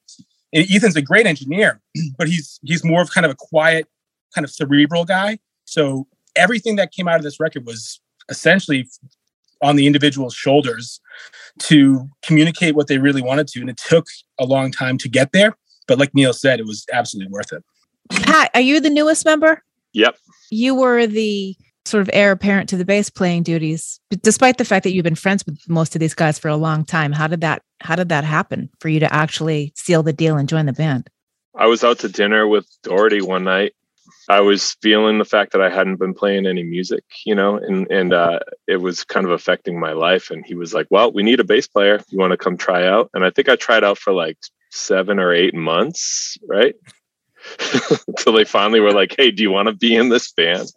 And 0.55 0.65
Ethan's 0.71 0.95
a 0.95 1.01
great 1.01 1.27
engineer, 1.27 1.81
but 2.17 2.27
he's 2.27 2.59
he's 2.63 2.83
more 2.83 3.01
of 3.01 3.11
kind 3.11 3.25
of 3.25 3.31
a 3.31 3.35
quiet, 3.37 3.87
kind 4.33 4.43
of 4.43 4.51
cerebral 4.51 5.05
guy. 5.05 5.37
So 5.65 6.07
everything 6.35 6.77
that 6.77 6.91
came 6.91 7.07
out 7.07 7.17
of 7.17 7.23
this 7.23 7.39
record 7.39 7.65
was 7.65 7.99
essentially 8.29 8.87
on 9.61 9.75
the 9.75 9.87
individual's 9.87 10.33
shoulders 10.33 10.99
to 11.59 12.09
communicate 12.23 12.75
what 12.75 12.87
they 12.87 12.97
really 12.97 13.21
wanted 13.21 13.47
to. 13.47 13.61
And 13.61 13.69
it 13.69 13.77
took 13.77 14.05
a 14.39 14.45
long 14.45 14.71
time 14.71 14.97
to 14.99 15.09
get 15.09 15.31
there. 15.31 15.55
But 15.87 15.99
like 15.99 16.13
Neil 16.13 16.33
said, 16.33 16.59
it 16.59 16.65
was 16.65 16.85
absolutely 16.91 17.31
worth 17.31 17.53
it. 17.53 17.63
Pat, 18.09 18.51
are 18.53 18.61
you 18.61 18.79
the 18.79 18.89
newest 18.89 19.25
member? 19.25 19.63
Yep. 19.93 20.17
You 20.51 20.75
were 20.75 21.07
the 21.07 21.55
sort 21.85 22.01
of 22.01 22.09
heir 22.13 22.31
apparent 22.31 22.69
to 22.69 22.77
the 22.77 22.85
bass 22.85 23.09
playing 23.09 23.43
duties, 23.43 23.99
despite 24.21 24.57
the 24.57 24.65
fact 24.65 24.83
that 24.83 24.93
you've 24.93 25.03
been 25.03 25.15
friends 25.15 25.45
with 25.45 25.59
most 25.69 25.95
of 25.95 25.99
these 25.99 26.13
guys 26.13 26.39
for 26.39 26.49
a 26.49 26.57
long 26.57 26.83
time. 26.83 27.11
How 27.11 27.27
did 27.27 27.41
that 27.41 27.61
how 27.81 27.95
did 27.95 28.09
that 28.09 28.23
happen 28.23 28.69
for 28.79 28.89
you 28.89 28.99
to 28.99 29.13
actually 29.13 29.73
seal 29.75 30.01
the 30.01 30.13
deal 30.13 30.37
and 30.37 30.49
join 30.49 30.65
the 30.65 30.73
band? 30.73 31.09
I 31.55 31.67
was 31.67 31.83
out 31.83 31.99
to 31.99 32.09
dinner 32.09 32.47
with 32.47 32.67
Doherty 32.83 33.21
one 33.21 33.43
night. 33.43 33.73
I 34.27 34.41
was 34.41 34.75
feeling 34.81 35.19
the 35.19 35.25
fact 35.25 35.51
that 35.51 35.61
I 35.61 35.69
hadn't 35.69 35.97
been 35.97 36.13
playing 36.13 36.47
any 36.47 36.63
music, 36.63 37.03
you 37.25 37.35
know, 37.35 37.57
and 37.57 37.89
and 37.91 38.13
uh, 38.13 38.39
it 38.67 38.77
was 38.77 39.03
kind 39.03 39.25
of 39.25 39.31
affecting 39.31 39.79
my 39.79 39.93
life. 39.93 40.31
And 40.31 40.45
he 40.45 40.55
was 40.55 40.73
like, 40.73 40.87
"Well, 40.89 41.11
we 41.11 41.23
need 41.23 41.39
a 41.39 41.43
bass 41.43 41.67
player. 41.67 42.01
You 42.09 42.17
want 42.17 42.31
to 42.31 42.37
come 42.37 42.57
try 42.57 42.87
out?" 42.87 43.09
And 43.13 43.23
I 43.23 43.29
think 43.29 43.49
I 43.49 43.55
tried 43.55 43.83
out 43.83 43.97
for 43.97 44.13
like 44.13 44.37
seven 44.71 45.19
or 45.19 45.31
eight 45.31 45.53
months, 45.53 46.37
right? 46.47 46.75
Until 48.07 48.33
they 48.33 48.45
finally 48.45 48.79
were 48.79 48.93
like, 48.93 49.15
"Hey, 49.15 49.29
do 49.29 49.43
you 49.43 49.51
want 49.51 49.67
to 49.67 49.73
be 49.73 49.95
in 49.95 50.09
this 50.09 50.31
band?" 50.31 50.71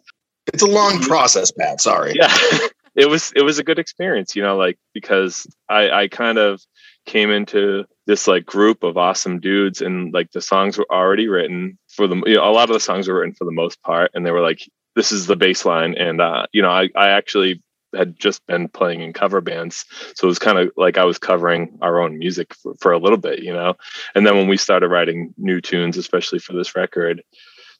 It's 0.53 0.63
a 0.63 0.67
long 0.67 0.99
process, 0.99 1.51
Pat. 1.51 1.81
Sorry. 1.81 2.13
yeah 2.15 2.33
it 2.95 3.09
was 3.09 3.31
it 3.35 3.43
was 3.43 3.59
a 3.59 3.63
good 3.63 3.79
experience 3.79 4.35
you 4.35 4.41
know 4.41 4.57
like 4.57 4.77
because 4.93 5.47
i 5.69 5.89
i 5.89 6.07
kind 6.07 6.37
of 6.37 6.61
came 7.05 7.31
into 7.31 7.85
this 8.05 8.27
like 8.27 8.45
group 8.45 8.83
of 8.83 8.97
awesome 8.97 9.39
dudes 9.39 9.81
and 9.81 10.13
like 10.13 10.31
the 10.31 10.41
songs 10.41 10.77
were 10.77 10.87
already 10.91 11.27
written 11.27 11.77
for 11.87 12.07
the 12.07 12.15
you 12.25 12.35
know, 12.35 12.47
a 12.47 12.51
lot 12.51 12.69
of 12.69 12.73
the 12.73 12.79
songs 12.79 13.07
were 13.07 13.15
written 13.15 13.33
for 13.33 13.45
the 13.45 13.51
most 13.51 13.81
part 13.83 14.11
and 14.13 14.25
they 14.25 14.31
were 14.31 14.41
like 14.41 14.69
this 14.95 15.11
is 15.11 15.27
the 15.27 15.35
bass 15.35 15.65
line 15.65 15.95
and 15.97 16.19
uh 16.21 16.45
you 16.51 16.61
know 16.61 16.69
i 16.69 16.89
i 16.95 17.09
actually 17.09 17.61
had 17.95 18.19
just 18.19 18.45
been 18.45 18.67
playing 18.67 19.01
in 19.01 19.13
cover 19.13 19.41
bands 19.41 19.85
so 20.13 20.27
it 20.27 20.29
was 20.29 20.37
kind 20.37 20.59
of 20.59 20.71
like 20.77 20.97
i 20.97 21.03
was 21.03 21.17
covering 21.17 21.77
our 21.81 21.99
own 21.99 22.17
music 22.19 22.53
for, 22.53 22.75
for 22.79 22.91
a 22.91 22.99
little 22.99 23.17
bit 23.17 23.39
you 23.39 23.53
know 23.53 23.73
and 24.13 24.27
then 24.27 24.35
when 24.35 24.47
we 24.47 24.57
started 24.57 24.89
writing 24.89 25.33
new 25.37 25.61
tunes 25.61 25.97
especially 25.97 26.37
for 26.37 26.53
this 26.53 26.75
record 26.75 27.23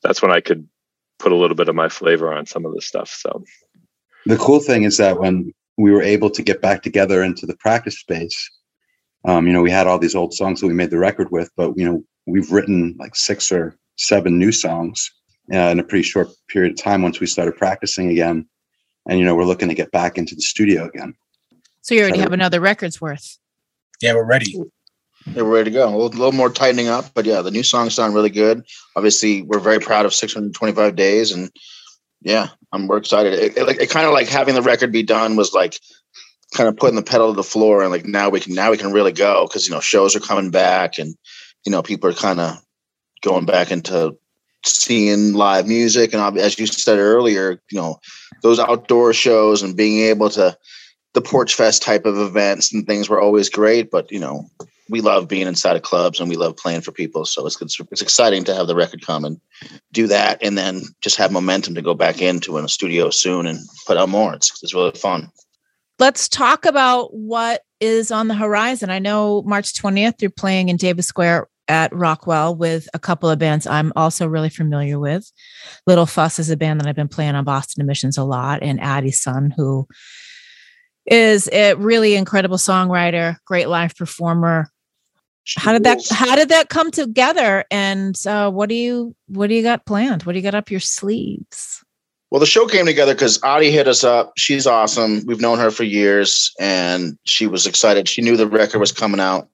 that's 0.02 0.22
when 0.22 0.32
i 0.32 0.40
could 0.40 0.68
put 1.20 1.32
a 1.32 1.36
little 1.36 1.56
bit 1.56 1.70
of 1.70 1.76
my 1.76 1.90
flavor 1.90 2.34
on 2.34 2.46
some 2.46 2.66
of 2.66 2.74
the 2.74 2.82
stuff 2.82 3.10
so 3.10 3.44
The 4.26 4.38
cool 4.38 4.60
thing 4.60 4.84
is 4.84 4.98
that 4.98 5.20
when 5.20 5.54
we 5.78 5.92
were 5.92 6.02
able 6.02 6.30
to 6.32 6.44
get 6.44 6.62
back 6.62 6.84
together 6.84 7.24
into 7.24 7.46
the 7.46 7.56
practice 7.56 7.98
space, 8.00 8.38
um, 9.26 9.48
you 9.48 9.54
know, 9.54 9.62
we 9.62 9.72
had 9.72 9.88
all 9.88 9.98
these 10.00 10.16
old 10.16 10.34
songs 10.34 10.60
that 10.60 10.68
we 10.68 10.74
made 10.74 10.90
the 10.92 10.98
record 10.98 11.32
with, 11.32 11.50
but 11.56 11.74
you 11.78 11.86
know, 11.86 12.04
we've 12.26 12.52
written 12.52 12.96
like 13.00 13.16
six 13.16 13.52
or 13.52 13.76
seven 13.96 14.38
new 14.38 14.52
songs 14.52 15.10
uh, 15.54 15.58
in 15.72 15.80
a 15.80 15.84
pretty 15.84 16.04
short 16.04 16.28
period 16.50 16.74
of 16.74 16.78
time 16.78 17.02
once 17.02 17.20
we 17.20 17.28
started 17.28 17.56
practicing 17.56 18.10
again. 18.10 18.48
And 19.08 19.20
you 19.20 19.26
know, 19.26 19.36
we're 19.36 19.46
looking 19.46 19.70
to 19.70 19.74
get 19.76 19.92
back 19.92 20.18
into 20.18 20.36
the 20.36 20.42
studio 20.42 20.86
again. 20.88 21.14
So 21.82 21.96
you 21.96 22.02
already 22.02 22.18
So- 22.18 22.24
have 22.24 22.34
another 22.34 22.60
record's 22.60 23.00
worth. 23.02 23.38
Yeah, 24.02 24.14
we're 24.16 24.26
ready. 24.26 24.54
We're 25.36 25.44
ready 25.44 25.70
to 25.70 25.74
go. 25.74 25.88
A 25.88 25.92
little, 25.92 26.10
little 26.10 26.32
more 26.32 26.50
tightening 26.50 26.88
up, 26.88 27.14
but 27.14 27.26
yeah, 27.26 27.42
the 27.42 27.52
new 27.52 27.64
songs 27.64 27.94
sound 27.94 28.16
really 28.16 28.30
good. 28.30 28.64
Obviously, 28.96 29.42
we're 29.42 29.60
very 29.60 29.80
proud 29.80 30.06
of 30.06 30.14
625 30.14 30.96
days, 30.96 31.32
and 31.32 31.52
yeah, 32.22 32.48
I'm 32.72 32.88
we're 32.88 32.98
excited. 32.98 33.34
It, 33.34 33.58
it, 33.58 33.68
like 33.68 33.82
it 33.82 33.90
kind 33.90 34.08
of 34.08 34.14
like 34.14 34.28
having 34.28 34.56
the 34.56 34.62
record 34.62 34.92
be 34.92 35.04
done 35.04 35.36
was 35.36 35.54
like 35.54 35.80
kind 36.56 36.70
of 36.70 36.78
putting 36.78 36.96
the 36.96 37.04
pedal 37.04 37.32
to 37.32 37.36
the 37.36 37.44
floor, 37.44 37.82
and 37.82 37.92
like 37.92 38.06
now 38.06 38.30
we 38.30 38.40
can 38.40 38.56
now 38.56 38.72
we 38.72 38.78
can 38.78 38.94
really 38.94 39.12
go 39.12 39.46
because 39.46 39.68
you 39.68 39.74
know 39.74 39.82
shows 39.82 40.16
are 40.16 40.22
coming 40.22 40.52
back, 40.52 40.98
and 40.98 41.16
you 41.66 41.72
know 41.72 41.82
people 41.82 42.10
are 42.10 42.14
kind 42.14 42.40
of 42.40 42.58
going 43.22 43.46
back 43.46 43.72
into 43.72 44.18
seeing 44.66 45.34
live 45.34 45.68
music, 45.68 46.14
and 46.14 46.38
as 46.40 46.58
you 46.58 46.66
said 46.66 46.98
earlier, 46.98 47.62
you 47.72 47.80
know 47.80 48.00
those 48.42 48.60
outdoor 48.60 49.14
shows 49.14 49.62
and 49.64 49.76
being 49.76 50.06
able 50.06 50.30
to 50.30 50.58
the 51.14 51.22
porch 51.22 51.56
fest 51.56 51.82
type 51.82 52.06
of 52.06 52.18
events 52.18 52.74
and 52.74 52.86
things 52.86 53.10
were 53.10 53.20
always 53.20 53.50
great, 53.50 53.92
but 53.92 54.12
you 54.12 54.20
know 54.20 54.48
we 54.90 55.02
love 55.02 55.28
being 55.28 55.48
inside 55.48 55.76
of 55.76 55.84
clubs 55.84 56.20
and 56.20 56.30
we 56.30 56.36
love 56.36 56.58
playing 56.58 56.82
for 56.82 56.92
people. 56.92 57.26
So 57.26 57.46
it's 57.46 57.62
it's, 57.62 58.02
exciting 58.02 58.44
to 58.46 58.56
have 58.56 58.68
the 58.68 58.76
record 58.76 59.06
come 59.06 59.24
and 59.24 59.40
do 59.92 60.08
that, 60.08 60.40
and 60.42 60.58
then 60.58 60.82
just 61.02 61.18
have 61.18 61.32
momentum 61.32 61.76
to 61.76 61.82
go 61.82 61.94
back 61.94 62.22
into 62.22 62.58
in 62.58 62.66
a 62.66 62.70
studio 62.70 63.10
soon 63.10 63.46
and 63.46 63.60
put 63.86 63.98
out 63.98 64.10
more. 64.10 64.34
It's 64.34 64.62
it's 64.64 64.74
really 64.74 64.92
fun. 64.92 65.30
Let's 66.00 66.30
talk 66.30 66.66
about 66.66 67.14
what 67.14 67.62
is 67.80 68.12
on 68.12 68.28
the 68.28 68.36
horizon. 68.36 68.90
I 68.90 69.00
know 69.00 69.42
March 69.44 69.74
20th 69.74 70.22
you're 70.22 70.32
playing 70.32 70.70
in 70.70 70.78
Davis 70.78 71.08
Square 71.08 71.48
at 71.68 71.94
Rockwell 71.94 72.56
with 72.56 72.90
a 72.94 73.00
couple 73.00 73.30
of 73.30 73.38
bands 73.38 73.68
I'm 73.68 73.94
also 73.96 74.28
really 74.28 74.50
familiar 74.50 75.00
with. 75.00 75.32
Little 75.86 76.08
Fuss 76.08 76.40
is 76.40 76.50
a 76.50 76.58
band 76.58 76.82
that 76.82 76.88
I've 76.88 76.96
been 76.96 77.08
playing 77.08 77.36
on 77.36 77.44
Boston 77.44 77.84
Emissions 77.84 78.18
a 78.18 78.24
lot, 78.24 78.64
and 78.64 78.82
Addie's 78.82 79.22
son, 79.22 79.54
who 79.56 79.88
is 81.06 81.50
a 81.52 81.76
really 81.76 82.16
incredible 82.16 82.58
songwriter, 82.58 83.38
great 83.46 83.70
live 83.70 83.96
performer. 83.96 84.70
How 85.58 85.74
did 85.74 85.84
that 85.84 86.02
how 86.10 86.36
did 86.36 86.50
that 86.50 86.70
come 86.70 86.92
together? 86.92 87.66
And 87.72 88.20
uh, 88.26 88.52
what 88.52 88.70
do 88.70 88.76
you 88.76 89.16
what 89.28 89.48
do 89.48 89.56
you 89.56 89.64
got 89.64 89.86
planned? 89.86 90.24
What 90.24 90.34
do 90.34 90.40
you 90.40 90.44
got 90.44 90.56
up 90.56 90.72
your 90.72 90.80
sleeves? 90.80 91.84
Well, 92.32 92.40
the 92.40 92.46
show 92.46 92.68
came 92.68 92.86
together 92.86 93.16
because 93.16 93.42
Adi 93.42 93.72
hit 93.72 93.88
us 93.88 94.04
up. 94.04 94.34
She's 94.38 94.68
awesome. 94.68 95.24
We've 95.26 95.42
known 95.42 95.58
her 95.58 95.72
for 95.72 95.84
years, 95.84 96.54
and 96.60 97.18
she 97.24 97.48
was 97.48 97.66
excited. 97.66 98.08
She 98.08 98.22
knew 98.22 98.38
the 98.38 98.48
record 98.48 98.78
was 98.80 98.92
coming 98.92 99.20
out, 99.20 99.50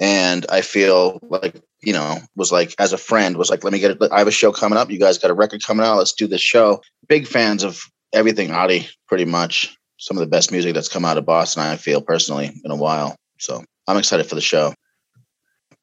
and 0.00 0.46
I 0.48 0.62
feel 0.62 1.18
like 1.28 1.60
you 1.82 1.92
know 1.92 2.18
was 2.34 2.50
like 2.50 2.74
as 2.78 2.92
a 2.92 2.98
friend 2.98 3.36
was 3.36 3.50
like, 3.50 3.62
let 3.62 3.72
me 3.72 3.78
get 3.78 3.90
it. 3.90 4.12
I 4.12 4.18
have 4.18 4.28
a 4.28 4.32
show 4.32 4.52
coming 4.52 4.78
up. 4.78 4.90
You 4.90 4.98
guys 4.98 5.18
got 5.18 5.30
a 5.30 5.34
record 5.34 5.62
coming 5.62 5.84
out. 5.84 5.98
Let's 5.98 6.12
do 6.12 6.26
this 6.26 6.40
show. 6.40 6.80
Big 7.08 7.26
fans 7.26 7.62
of 7.62 7.82
everything 8.14 8.50
Adi, 8.52 8.88
pretty 9.06 9.26
much. 9.26 9.76
Some 9.98 10.16
of 10.16 10.20
the 10.20 10.26
best 10.26 10.50
music 10.50 10.74
that's 10.74 10.88
come 10.88 11.04
out 11.04 11.18
of 11.18 11.24
Boston. 11.24 11.62
I 11.62 11.76
feel 11.76 12.00
personally 12.00 12.50
in 12.64 12.70
a 12.70 12.76
while. 12.76 13.16
So 13.38 13.62
I'm 13.86 13.96
excited 13.96 14.26
for 14.26 14.34
the 14.34 14.40
show. 14.40 14.74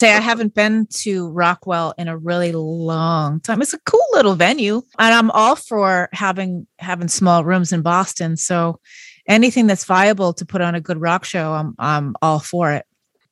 Say 0.02 0.14
I 0.14 0.20
haven't 0.20 0.56
been 0.56 0.88
to 1.04 1.30
Rockwell 1.30 1.94
in 1.98 2.08
a 2.08 2.18
really 2.18 2.52
long 2.54 3.40
time. 3.42 3.62
It's 3.62 3.74
a 3.76 3.80
cool 3.86 4.04
little 4.14 4.34
venue, 4.36 4.82
and 4.98 5.14
I'm 5.14 5.30
all 5.32 5.56
for 5.56 6.10
having 6.12 6.66
having 6.80 7.08
small 7.08 7.44
rooms 7.46 7.72
in 7.72 7.84
Boston. 7.84 8.36
So 8.36 8.80
anything 9.28 9.68
that's 9.68 9.86
viable 9.86 10.34
to 10.34 10.46
put 10.46 10.62
on 10.62 10.74
a 10.74 10.82
good 10.82 11.00
rock 11.00 11.24
show, 11.24 11.54
I'm 11.54 11.76
I'm 11.78 12.16
all 12.22 12.40
for 12.40 12.72
it. 12.74 12.86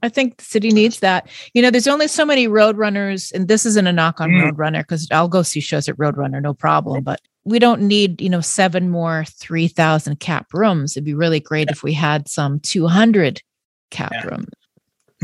I 0.04 0.10
think 0.10 0.38
the 0.38 0.46
city 0.46 0.70
needs 0.70 1.00
that. 1.00 1.28
You 1.54 1.62
know, 1.64 1.72
there's 1.72 1.88
only 1.88 2.08
so 2.08 2.24
many 2.24 2.48
roadrunners, 2.48 3.34
and 3.34 3.48
this 3.48 3.66
isn't 3.66 3.88
a 3.88 3.92
knock 3.92 4.22
on 4.22 4.30
Mm. 4.30 4.52
Roadrunner 4.52 4.82
because 4.82 5.08
I'll 5.12 5.28
go 5.28 5.42
see 5.42 5.60
shows 5.60 5.90
at 5.90 5.98
Roadrunner, 5.98 6.42
no 6.42 6.54
problem. 6.54 7.04
But 7.04 7.20
we 7.46 7.58
don't 7.60 7.82
need, 7.82 8.22
you 8.22 8.30
know, 8.30 8.42
seven 8.42 8.90
more 8.90 9.26
3,000 9.26 10.20
cap 10.20 10.54
rooms. 10.54 10.96
It'd 10.96 11.04
be 11.04 11.16
really 11.16 11.40
great 11.40 11.70
if 11.72 11.84
we 11.84 11.94
had 11.94 12.30
some 12.30 12.60
200 12.62 13.42
cap 13.90 14.12
Yeah. 14.14 14.26
rooms. 14.28 14.48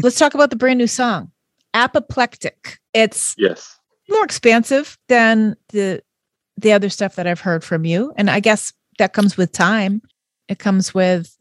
Let's 0.03 0.19
talk 0.19 0.33
about 0.33 0.49
the 0.49 0.57
brand 0.57 0.77
new 0.79 0.87
song, 0.87 1.31
Apoplectic. 1.75 2.79
It's 2.93 3.35
yes 3.37 3.77
more 4.09 4.23
expansive 4.23 4.97
than 5.07 5.55
the 5.69 6.01
the 6.57 6.71
other 6.71 6.89
stuff 6.89 7.15
that 7.15 7.27
I've 7.27 7.41
heard 7.41 7.63
from 7.63 7.85
you, 7.85 8.13
and 8.15 8.29
I 8.29 8.39
guess 8.39 8.71
that 8.97 9.13
comes 9.13 9.35
with 9.35 9.51
time. 9.51 10.01
It 10.47 10.59
comes 10.59 10.93
with 10.93 11.35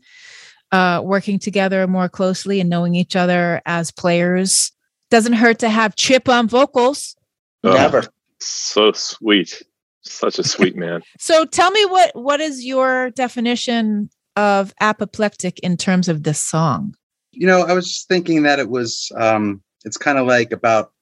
uh, 0.72 1.00
working 1.04 1.38
together 1.38 1.86
more 1.86 2.08
closely 2.08 2.60
and 2.60 2.68
knowing 2.68 2.94
each 2.94 3.14
other 3.14 3.62
as 3.64 3.90
players. 3.90 4.72
Doesn't 5.10 5.34
hurt 5.34 5.60
to 5.60 5.68
have 5.68 5.94
Chip 5.94 6.28
on 6.28 6.48
vocals. 6.48 7.14
Oh, 7.62 7.74
Never. 7.74 8.04
so 8.40 8.92
sweet 8.92 9.62
such 10.02 10.38
a 10.38 10.44
sweet 10.44 10.76
man 10.76 11.00
So 11.18 11.44
tell 11.46 11.70
me 11.70 11.84
what 11.86 12.10
what 12.14 12.40
is 12.40 12.64
your 12.64 13.10
definition 13.10 14.10
of 14.36 14.74
apoplectic 14.80 15.58
in 15.60 15.76
terms 15.76 16.08
of 16.08 16.24
this 16.24 16.40
song? 16.40 16.94
You 17.30 17.46
know, 17.46 17.62
I 17.62 17.72
was 17.72 17.88
just 17.88 18.08
thinking 18.08 18.42
that 18.42 18.58
it 18.58 18.68
was 18.68 19.10
um 19.16 19.62
it's 19.84 19.96
kind 19.96 20.18
of 20.18 20.26
like 20.26 20.52
about 20.52 20.92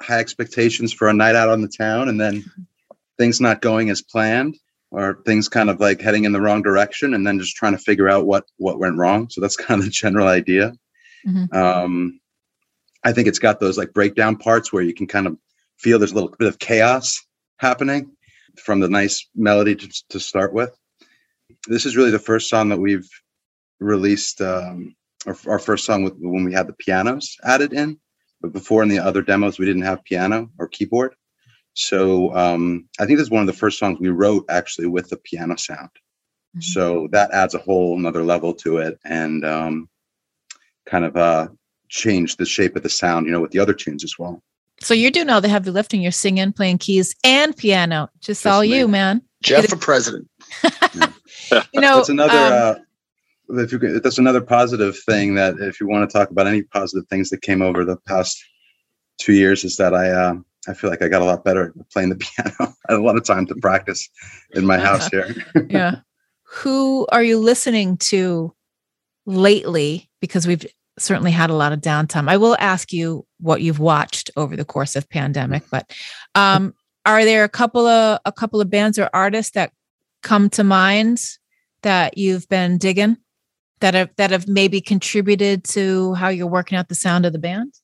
high 0.00 0.18
expectations 0.18 0.92
for 0.92 1.08
a 1.08 1.14
night 1.14 1.34
out 1.34 1.48
on 1.48 1.62
the 1.62 1.68
town 1.68 2.08
and 2.08 2.20
then 2.20 2.44
things 3.18 3.40
not 3.40 3.60
going 3.60 3.90
as 3.90 4.02
planned 4.02 4.56
or 4.90 5.20
things 5.26 5.48
kind 5.48 5.68
of 5.68 5.80
like 5.80 6.00
heading 6.00 6.24
in 6.24 6.32
the 6.32 6.40
wrong 6.40 6.62
direction 6.62 7.14
and 7.14 7.26
then 7.26 7.38
just 7.38 7.56
trying 7.56 7.72
to 7.72 7.78
figure 7.78 8.08
out 8.08 8.26
what 8.26 8.44
what 8.56 8.78
went 8.78 8.96
wrong. 8.96 9.28
So 9.30 9.40
that's 9.40 9.56
kind 9.66 9.80
of 9.80 9.86
the 9.86 9.90
general 9.90 10.28
idea. 10.28 10.72
Mhm. 11.26 11.52
Um 11.54 12.20
I 13.04 13.12
think 13.12 13.28
it's 13.28 13.38
got 13.38 13.60
those 13.60 13.78
like 13.78 13.92
breakdown 13.92 14.36
parts 14.36 14.72
where 14.72 14.82
you 14.82 14.94
can 14.94 15.06
kind 15.06 15.26
of 15.26 15.36
feel 15.78 15.98
there's 15.98 16.12
a 16.12 16.14
little 16.14 16.34
bit 16.38 16.48
of 16.48 16.58
chaos 16.58 17.24
happening 17.58 18.10
from 18.56 18.80
the 18.80 18.88
nice 18.88 19.28
melody 19.34 19.76
to, 19.76 19.88
to 20.10 20.20
start 20.20 20.52
with. 20.52 20.76
This 21.68 21.86
is 21.86 21.96
really 21.96 22.10
the 22.10 22.18
first 22.18 22.48
song 22.48 22.70
that 22.70 22.80
we've 22.80 23.08
released 23.78 24.40
um, 24.40 24.96
our, 25.26 25.36
our 25.46 25.58
first 25.58 25.84
song 25.84 26.02
with, 26.02 26.14
when 26.18 26.44
we 26.44 26.52
had 26.52 26.66
the 26.66 26.72
pianos 26.72 27.36
added 27.44 27.72
in. 27.72 27.98
But 28.40 28.52
before 28.52 28.82
in 28.82 28.88
the 28.88 29.00
other 29.00 29.22
demos, 29.22 29.58
we 29.58 29.66
didn't 29.66 29.82
have 29.82 30.04
piano 30.04 30.50
or 30.58 30.68
keyboard. 30.68 31.14
So 31.74 32.34
um, 32.36 32.88
I 32.98 33.06
think 33.06 33.18
this 33.18 33.26
is 33.26 33.30
one 33.30 33.40
of 33.40 33.46
the 33.46 33.52
first 33.52 33.78
songs 33.78 33.98
we 34.00 34.08
wrote 34.08 34.44
actually 34.48 34.86
with 34.86 35.08
the 35.08 35.16
piano 35.16 35.56
sound. 35.56 35.90
So 36.60 37.08
that 37.12 37.30
adds 37.30 37.54
a 37.54 37.58
whole 37.58 37.96
another 37.96 38.24
level 38.24 38.52
to 38.54 38.78
it 38.78 38.98
and 39.04 39.44
um, 39.44 39.88
kind 40.86 41.04
of 41.04 41.16
uh, 41.16 41.48
changed 41.88 42.38
the 42.38 42.46
shape 42.46 42.74
of 42.74 42.82
the 42.82 42.88
sound, 42.88 43.26
you 43.26 43.32
know, 43.32 43.40
with 43.40 43.52
the 43.52 43.60
other 43.60 43.74
tunes 43.74 44.02
as 44.02 44.18
well. 44.18 44.42
So 44.80 44.94
you're 44.94 45.10
doing 45.10 45.28
all 45.28 45.40
the 45.40 45.48
heavy 45.48 45.70
lifting. 45.70 46.00
You're 46.00 46.10
singing, 46.10 46.52
playing 46.52 46.78
keys, 46.78 47.14
and 47.22 47.56
piano. 47.56 48.10
Just 48.20 48.46
all 48.46 48.64
you, 48.64 48.88
man. 48.88 49.22
Jeff 49.42 49.68
for 49.68 49.76
president. 49.76 50.28
You 51.72 51.80
know, 51.80 51.96
that's 51.96 52.10
another. 52.10 52.36
um, 52.36 52.52
uh, 52.52 52.74
if 53.50 53.72
you 53.72 53.78
that's 54.00 54.18
another 54.18 54.40
positive 54.40 54.98
thing 54.98 55.34
that 55.34 55.58
if 55.58 55.80
you 55.80 55.88
want 55.88 56.08
to 56.08 56.12
talk 56.12 56.30
about 56.30 56.46
any 56.46 56.62
positive 56.62 57.06
things 57.08 57.30
that 57.30 57.42
came 57.42 57.62
over 57.62 57.84
the 57.84 57.96
past 58.06 58.42
two 59.18 59.32
years 59.32 59.64
is 59.64 59.76
that 59.76 59.94
I 59.94 60.10
uh, 60.10 60.34
I 60.68 60.74
feel 60.74 60.90
like 60.90 61.02
I 61.02 61.08
got 61.08 61.22
a 61.22 61.26
lot 61.26 61.44
better 61.44 61.68
at 61.68 61.90
playing 61.90 62.10
the 62.10 62.16
piano. 62.16 62.74
I 62.88 62.92
had 62.92 62.98
a 62.98 63.02
lot 63.02 63.16
of 63.16 63.24
time 63.24 63.46
to 63.46 63.54
practice 63.56 64.08
in 64.52 64.66
my 64.66 64.78
house 64.78 65.08
here. 65.08 65.34
yeah. 65.68 66.00
Who 66.44 67.06
are 67.10 67.22
you 67.22 67.38
listening 67.38 67.98
to 67.98 68.54
lately? 69.26 70.08
Because 70.20 70.46
we've 70.46 70.66
certainly 70.98 71.30
had 71.30 71.50
a 71.50 71.54
lot 71.54 71.72
of 71.72 71.80
downtime. 71.80 72.28
I 72.28 72.36
will 72.36 72.56
ask 72.58 72.92
you 72.92 73.26
what 73.38 73.62
you've 73.62 73.78
watched 73.78 74.30
over 74.36 74.56
the 74.56 74.64
course 74.64 74.96
of 74.96 75.08
pandemic, 75.08 75.62
but 75.70 75.92
um, 76.34 76.74
are 77.04 77.24
there 77.24 77.44
a 77.44 77.48
couple 77.48 77.86
of 77.86 78.20
a 78.24 78.32
couple 78.32 78.60
of 78.60 78.70
bands 78.70 78.98
or 78.98 79.08
artists 79.12 79.52
that 79.52 79.72
come 80.22 80.50
to 80.50 80.64
mind 80.64 81.22
that 81.82 82.18
you've 82.18 82.48
been 82.48 82.76
digging 82.76 83.16
that 83.80 83.94
have 83.94 84.10
that 84.16 84.30
have 84.30 84.48
maybe 84.48 84.80
contributed 84.80 85.64
to 85.64 86.14
how 86.14 86.28
you're 86.28 86.46
working 86.46 86.76
out 86.76 86.88
the 86.88 86.94
sound 86.94 87.26
of 87.26 87.32
the 87.32 87.38
band? 87.38 87.74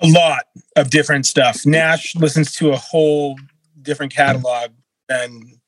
a 0.00 0.08
lot 0.08 0.44
of 0.76 0.90
different 0.90 1.26
stuff. 1.26 1.64
Nash 1.64 2.14
listens 2.16 2.52
to 2.56 2.70
a 2.70 2.76
whole 2.76 3.38
different 3.82 4.12
mm-hmm. 4.12 4.26
catalog 4.26 4.70
than 5.08 5.60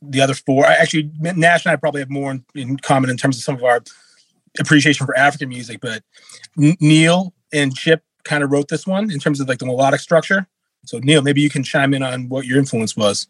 the 0.00 0.20
other 0.20 0.34
four. 0.34 0.66
I- 0.66 0.74
Actually, 0.74 1.10
Nash 1.20 1.64
and 1.64 1.72
I 1.72 1.76
probably 1.76 2.00
have 2.00 2.10
more 2.10 2.30
in, 2.30 2.44
in 2.54 2.76
common 2.78 3.10
in 3.10 3.16
terms 3.16 3.36
of 3.36 3.42
some 3.42 3.56
of 3.56 3.64
our 3.64 3.82
appreciation 4.58 5.06
for 5.06 5.16
African 5.16 5.48
music. 5.48 5.80
But 5.80 6.02
N- 6.60 6.76
Neil 6.80 7.34
and 7.52 7.74
Chip 7.74 8.02
kind 8.24 8.44
of 8.44 8.50
wrote 8.50 8.68
this 8.68 8.86
one 8.86 9.10
in 9.10 9.18
terms 9.18 9.40
of 9.40 9.48
like 9.48 9.58
the 9.58 9.66
melodic 9.66 10.00
structure. 10.00 10.46
So 10.84 10.98
Neil, 10.98 11.22
maybe 11.22 11.40
you 11.40 11.50
can 11.50 11.62
chime 11.62 11.94
in 11.94 12.02
on 12.02 12.28
what 12.28 12.46
your 12.46 12.58
influence 12.58 12.96
was. 12.96 13.28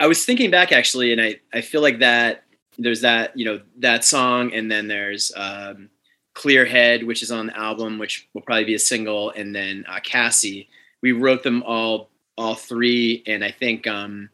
I 0.00 0.06
was 0.06 0.24
thinking 0.24 0.50
back 0.50 0.72
actually, 0.72 1.12
and 1.12 1.20
I, 1.20 1.36
I 1.52 1.60
feel 1.60 1.80
like 1.80 2.00
that 2.00 2.44
there's 2.78 3.02
that, 3.02 3.36
you 3.36 3.44
know, 3.44 3.60
that 3.78 4.04
song, 4.04 4.52
and 4.52 4.70
then 4.70 4.88
there's 4.88 5.32
um, 5.36 5.90
Clear 6.34 6.64
Head, 6.64 7.04
which 7.04 7.22
is 7.22 7.30
on 7.30 7.46
the 7.46 7.58
album, 7.58 7.98
which 7.98 8.28
will 8.32 8.42
probably 8.42 8.64
be 8.64 8.74
a 8.74 8.78
single, 8.78 9.30
and 9.30 9.54
then 9.54 9.84
uh, 9.88 10.00
Cassie. 10.00 10.68
We 11.02 11.12
wrote 11.12 11.42
them 11.42 11.62
all, 11.64 12.10
all 12.38 12.54
three, 12.54 13.22
and 13.26 13.44
I 13.44 13.50
think 13.50 13.86
um, 13.86 14.30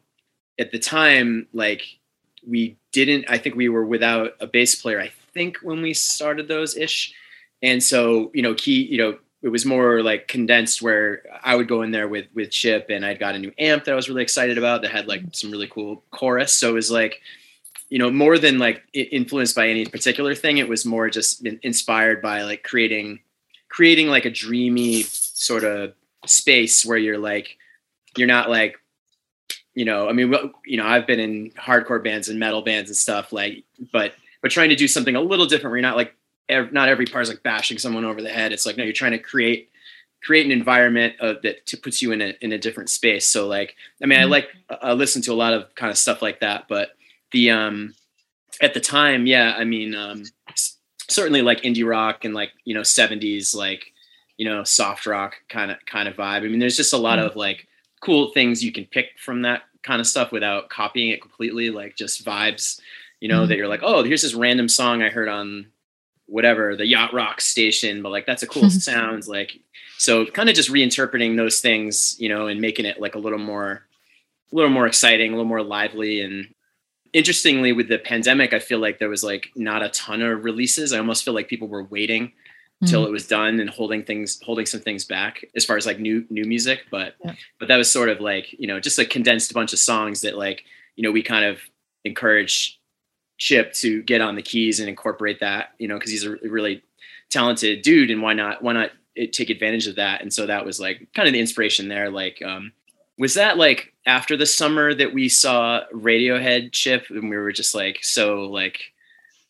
at 0.59 0.71
the 0.71 0.79
time, 0.79 1.47
like 1.53 1.83
we 2.47 2.77
didn't. 2.91 3.25
I 3.27 3.37
think 3.37 3.55
we 3.55 3.69
were 3.69 3.85
without 3.85 4.33
a 4.39 4.47
bass 4.47 4.75
player. 4.75 4.99
I 4.99 5.11
think 5.33 5.57
when 5.61 5.81
we 5.81 5.93
started 5.93 6.47
those 6.47 6.77
ish, 6.77 7.13
and 7.61 7.83
so 7.83 8.31
you 8.33 8.41
know, 8.41 8.53
key, 8.53 8.83
you 8.83 8.97
know, 8.97 9.17
it 9.41 9.49
was 9.49 9.65
more 9.65 10.01
like 10.01 10.27
condensed 10.27 10.81
where 10.81 11.23
I 11.43 11.55
would 11.55 11.67
go 11.67 11.81
in 11.81 11.91
there 11.91 12.07
with 12.07 12.27
with 12.33 12.51
Chip, 12.51 12.87
and 12.89 13.05
I'd 13.05 13.19
got 13.19 13.35
a 13.35 13.39
new 13.39 13.51
amp 13.57 13.85
that 13.85 13.91
I 13.91 13.95
was 13.95 14.09
really 14.09 14.23
excited 14.23 14.57
about 14.57 14.81
that 14.81 14.91
had 14.91 15.07
like 15.07 15.23
some 15.33 15.51
really 15.51 15.67
cool 15.67 16.03
chorus. 16.11 16.53
So 16.53 16.69
it 16.69 16.73
was 16.73 16.91
like 16.91 17.21
you 17.89 17.97
know 17.99 18.11
more 18.11 18.37
than 18.37 18.59
like 18.59 18.83
influenced 18.93 19.55
by 19.55 19.67
any 19.67 19.85
particular 19.85 20.35
thing 20.35 20.57
it 20.57 20.67
was 20.69 20.85
more 20.85 21.09
just 21.09 21.45
inspired 21.63 22.21
by 22.21 22.43
like 22.43 22.63
creating 22.63 23.19
creating 23.67 24.07
like 24.07 24.25
a 24.25 24.29
dreamy 24.29 25.03
sort 25.03 25.63
of 25.63 25.93
space 26.25 26.85
where 26.85 26.97
you're 26.97 27.17
like 27.17 27.57
you're 28.17 28.27
not 28.27 28.49
like 28.49 28.77
you 29.73 29.85
know 29.85 30.09
i 30.09 30.13
mean 30.13 30.33
you 30.65 30.77
know 30.77 30.85
i've 30.85 31.07
been 31.07 31.19
in 31.19 31.51
hardcore 31.51 32.03
bands 32.03 32.29
and 32.29 32.39
metal 32.39 32.61
bands 32.61 32.89
and 32.89 32.97
stuff 32.97 33.31
like 33.31 33.63
but 33.93 34.13
but 34.41 34.51
trying 34.51 34.69
to 34.69 34.75
do 34.75 34.87
something 34.87 35.15
a 35.15 35.21
little 35.21 35.45
different 35.45 35.71
where 35.71 35.77
you're 35.77 35.87
not 35.89 35.95
like 35.97 36.13
ev- 36.49 36.73
not 36.73 36.89
every 36.89 37.05
part 37.05 37.23
is 37.23 37.29
like 37.29 37.43
bashing 37.43 37.77
someone 37.77 38.05
over 38.05 38.21
the 38.21 38.29
head 38.29 38.51
it's 38.51 38.65
like 38.65 38.77
no 38.77 38.83
you're 38.83 38.93
trying 38.93 39.11
to 39.11 39.19
create 39.19 39.69
create 40.21 40.45
an 40.45 40.51
environment 40.51 41.13
uh, 41.21 41.35
that 41.43 41.65
t- 41.65 41.77
puts 41.77 42.01
you 42.01 42.11
in 42.11 42.21
a 42.21 42.33
in 42.41 42.51
a 42.51 42.57
different 42.57 42.89
space 42.89 43.27
so 43.27 43.47
like 43.47 43.75
i 44.03 44.05
mean 44.05 44.19
i 44.19 44.23
Mhm. 44.23 44.29
like 44.31 44.49
i 44.81 44.91
listen 44.93 45.21
to 45.21 45.31
a 45.31 45.35
lot 45.35 45.53
of 45.53 45.73
kind 45.75 45.89
of 45.91 45.97
stuff 45.97 46.21
like 46.21 46.41
that 46.41 46.65
but 46.67 46.89
the 47.31 47.51
um 47.51 47.93
at 48.61 48.73
the 48.73 48.79
time 48.79 49.25
yeah 49.27 49.53
i 49.57 49.63
mean 49.63 49.93
um 49.95 50.23
certainly 51.07 51.41
like 51.41 51.61
indie 51.61 51.87
rock 51.87 52.25
and 52.25 52.33
like 52.33 52.51
you 52.65 52.73
know 52.73 52.81
70s 52.81 53.55
like 53.55 53.93
you 54.37 54.45
know 54.45 54.63
soft 54.63 55.05
rock 55.05 55.35
kind 55.49 55.71
of 55.71 55.77
kind 55.85 56.07
of 56.07 56.15
vibe 56.15 56.37
i 56.37 56.47
mean 56.47 56.59
there's 56.59 56.77
just 56.77 56.93
a 56.93 56.97
lot 56.97 57.19
Mhm. 57.19 57.25
of 57.27 57.35
like 57.35 57.67
cool 58.01 58.31
things 58.31 58.63
you 58.63 58.71
can 58.71 58.85
pick 58.85 59.07
from 59.17 59.41
that 59.41 59.63
kind 59.83 59.99
of 59.99 60.07
stuff 60.07 60.31
without 60.31 60.69
copying 60.69 61.09
it 61.09 61.21
completely 61.21 61.69
like 61.69 61.95
just 61.95 62.23
vibes 62.25 62.79
you 63.19 63.27
know 63.27 63.43
Mhm. 63.43 63.47
that 63.49 63.57
you're 63.57 63.67
like 63.67 63.81
oh 63.83 64.03
here's 64.03 64.21
this 64.21 64.33
random 64.33 64.67
song 64.69 65.01
i 65.01 65.09
heard 65.09 65.27
on 65.29 65.67
whatever 66.27 66.75
the 66.75 66.85
yacht 66.85 67.11
rock 67.13 67.41
station 67.41 68.01
but 68.03 68.09
like 68.11 68.25
that's 68.25 68.43
a 68.43 68.47
cool 68.47 68.69
sounds 68.69 69.27
like 69.27 69.59
so 69.97 70.25
kind 70.27 70.47
of 70.49 70.55
just 70.55 70.69
reinterpreting 70.71 71.35
those 71.35 71.59
things 71.59 72.15
you 72.19 72.29
know 72.29 72.47
and 72.47 72.61
making 72.61 72.85
it 72.85 73.01
like 73.01 73.15
a 73.15 73.19
little 73.19 73.39
more 73.39 73.83
a 74.51 74.55
little 74.55 74.69
more 74.71 74.85
exciting 74.87 75.29
a 75.29 75.35
little 75.35 75.45
more 75.45 75.63
lively 75.63 76.21
and 76.21 76.53
interestingly 77.13 77.71
with 77.73 77.87
the 77.87 77.97
pandemic 77.97 78.53
i 78.53 78.59
feel 78.59 78.79
like 78.79 78.99
there 78.99 79.09
was 79.09 79.23
like 79.23 79.51
not 79.55 79.81
a 79.83 79.89
ton 79.89 80.21
of 80.21 80.43
releases 80.43 80.93
i 80.93 80.97
almost 80.97 81.23
feel 81.25 81.33
like 81.33 81.47
people 81.47 81.67
were 81.67 81.83
waiting 81.83 82.31
till 82.85 83.03
Mhm. 83.03 83.07
it 83.07 83.11
was 83.11 83.27
done 83.27 83.59
and 83.59 83.69
holding 83.69 84.03
things 84.03 84.39
holding 84.41 84.65
some 84.65 84.79
things 84.79 85.03
back 85.05 85.43
as 85.55 85.65
far 85.65 85.75
as 85.77 85.85
like 85.85 85.99
new 85.99 86.25
new 86.29 86.45
music 86.45 86.85
but 86.91 87.15
Yeah. 87.25 87.33
but 87.59 87.67
that 87.67 87.77
was 87.77 87.89
sort 87.91 88.09
of 88.09 88.21
like 88.21 88.53
you 88.59 88.67
know 88.67 88.79
just 88.79 88.99
a 88.99 89.05
condensed 89.05 89.53
bunch 89.53 89.73
of 89.73 89.79
songs 89.79 90.21
that 90.21 90.37
like 90.37 90.63
you 90.95 91.03
know 91.03 91.11
we 91.11 91.21
kind 91.23 91.45
of 91.45 91.59
encourage 92.05 92.79
chip 93.37 93.73
to 93.73 94.01
get 94.03 94.21
on 94.21 94.35
the 94.35 94.41
keys 94.41 94.79
and 94.79 94.87
incorporate 94.89 95.39
that 95.39 95.73
you 95.79 95.87
know 95.87 95.95
because 95.97 96.11
he's 96.11 96.25
a 96.25 96.31
really 96.43 96.81
talented 97.29 97.81
dude 97.81 98.11
and 98.11 98.21
why 98.21 98.33
not 98.33 98.61
why 98.61 98.73
not 98.73 98.91
take 99.33 99.49
advantage 99.49 99.87
of 99.87 99.95
that 99.95 100.21
and 100.21 100.33
so 100.33 100.45
that 100.45 100.65
was 100.65 100.79
like 100.79 101.07
kind 101.13 101.27
of 101.27 101.33
the 101.33 101.39
inspiration 101.39 101.87
there 101.89 102.09
like 102.09 102.41
um 102.45 102.71
was 103.19 103.35
that 103.35 103.57
like 103.57 103.93
after 104.07 104.35
the 104.35 104.45
summer 104.45 104.95
that 104.95 105.13
we 105.13 105.29
saw 105.29 105.81
radiohead 105.93 106.71
chip 106.71 107.05
and 107.09 107.29
we 107.29 107.37
were 107.37 107.51
just 107.51 107.75
like 107.75 107.99
so 108.01 108.45
like 108.45 108.79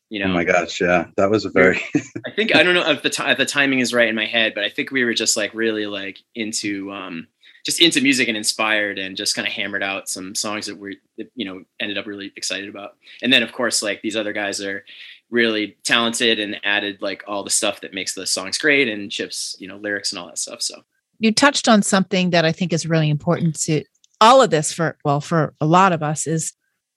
you 0.10 0.20
know 0.20 0.26
Oh 0.26 0.34
my 0.34 0.44
gosh, 0.44 0.82
yeah, 0.82 1.06
that 1.16 1.30
was 1.30 1.46
a 1.46 1.50
very 1.50 1.80
I 2.26 2.32
think 2.36 2.54
I 2.54 2.64
don't 2.64 2.74
know 2.74 2.90
if 2.90 3.04
the 3.04 3.12
ti 3.12 3.24
if 3.24 3.38
the 3.38 3.46
timing 3.46 3.80
is 3.80 3.94
right 3.94 4.10
in 4.10 4.16
my 4.16 4.26
head, 4.26 4.54
but 4.56 4.64
I 4.64 4.70
think 4.70 4.92
we 4.92 5.06
were 5.06 5.14
just 5.14 5.38
like 5.38 5.54
really 5.54 5.86
like 5.86 6.20
into 6.36 6.92
um 6.92 7.28
just 7.64 7.80
into 7.80 8.02
music 8.02 8.28
and 8.28 8.38
inspired 8.38 8.98
and 8.98 9.16
just 9.16 9.36
kind 9.36 9.48
of 9.48 9.54
hammered 9.54 9.84
out 9.84 10.10
some 10.10 10.34
songs 10.34 10.66
that 10.66 10.78
we 10.78 10.98
that, 11.18 11.32
you 11.36 11.46
know 11.46 11.64
ended 11.80 12.00
up 12.00 12.08
really 12.08 12.34
excited 12.36 12.70
about. 12.70 12.96
And 13.22 13.32
then 13.32 13.44
of 13.44 13.54
course 13.54 13.84
like 13.84 14.02
these 14.02 14.16
other 14.16 14.34
guys 14.34 14.60
are 14.62 14.84
really 15.30 15.78
talented 15.84 16.40
and 16.40 16.60
added 16.64 17.04
like 17.04 17.24
all 17.28 17.44
the 17.44 17.52
stuff 17.52 17.82
that 17.82 17.94
makes 17.94 18.16
the 18.16 18.26
songs 18.26 18.58
great 18.58 18.88
and 18.88 19.12
chips, 19.12 19.56
you 19.60 19.68
know, 19.68 19.78
lyrics 19.78 20.12
and 20.12 20.18
all 20.18 20.26
that 20.26 20.40
stuff. 20.40 20.64
So 20.64 20.82
you 21.20 21.34
touched 21.34 21.68
on 21.68 21.82
something 21.82 22.32
that 22.32 22.46
I 22.46 22.52
think 22.52 22.74
is 22.74 22.88
really 22.88 23.10
important 23.10 23.60
to 23.62 23.84
all 24.22 24.42
of 24.42 24.50
this 24.50 24.74
for 24.74 24.98
well 25.06 25.22
for 25.22 25.54
a 25.62 25.66
lot 25.66 25.94
of 25.94 26.02
us 26.04 26.28
is 26.28 26.54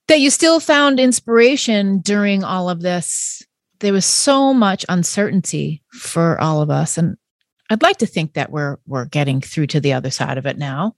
that 0.08 0.20
you 0.20 0.30
still 0.30 0.60
found 0.60 0.98
inspiration 0.98 2.00
during 2.00 2.42
all 2.42 2.68
of 2.68 2.80
this. 2.80 3.42
There 3.80 3.92
was 3.92 4.06
so 4.06 4.54
much 4.54 4.84
uncertainty 4.88 5.82
for 5.92 6.40
all 6.40 6.62
of 6.62 6.70
us 6.70 6.96
and 6.96 7.16
I'd 7.70 7.82
like 7.82 7.98
to 7.98 8.06
think 8.06 8.34
that 8.34 8.50
we're 8.50 8.78
we're 8.86 9.06
getting 9.06 9.40
through 9.40 9.68
to 9.68 9.80
the 9.80 9.92
other 9.92 10.10
side 10.10 10.38
of 10.38 10.46
it 10.46 10.58
now. 10.58 10.94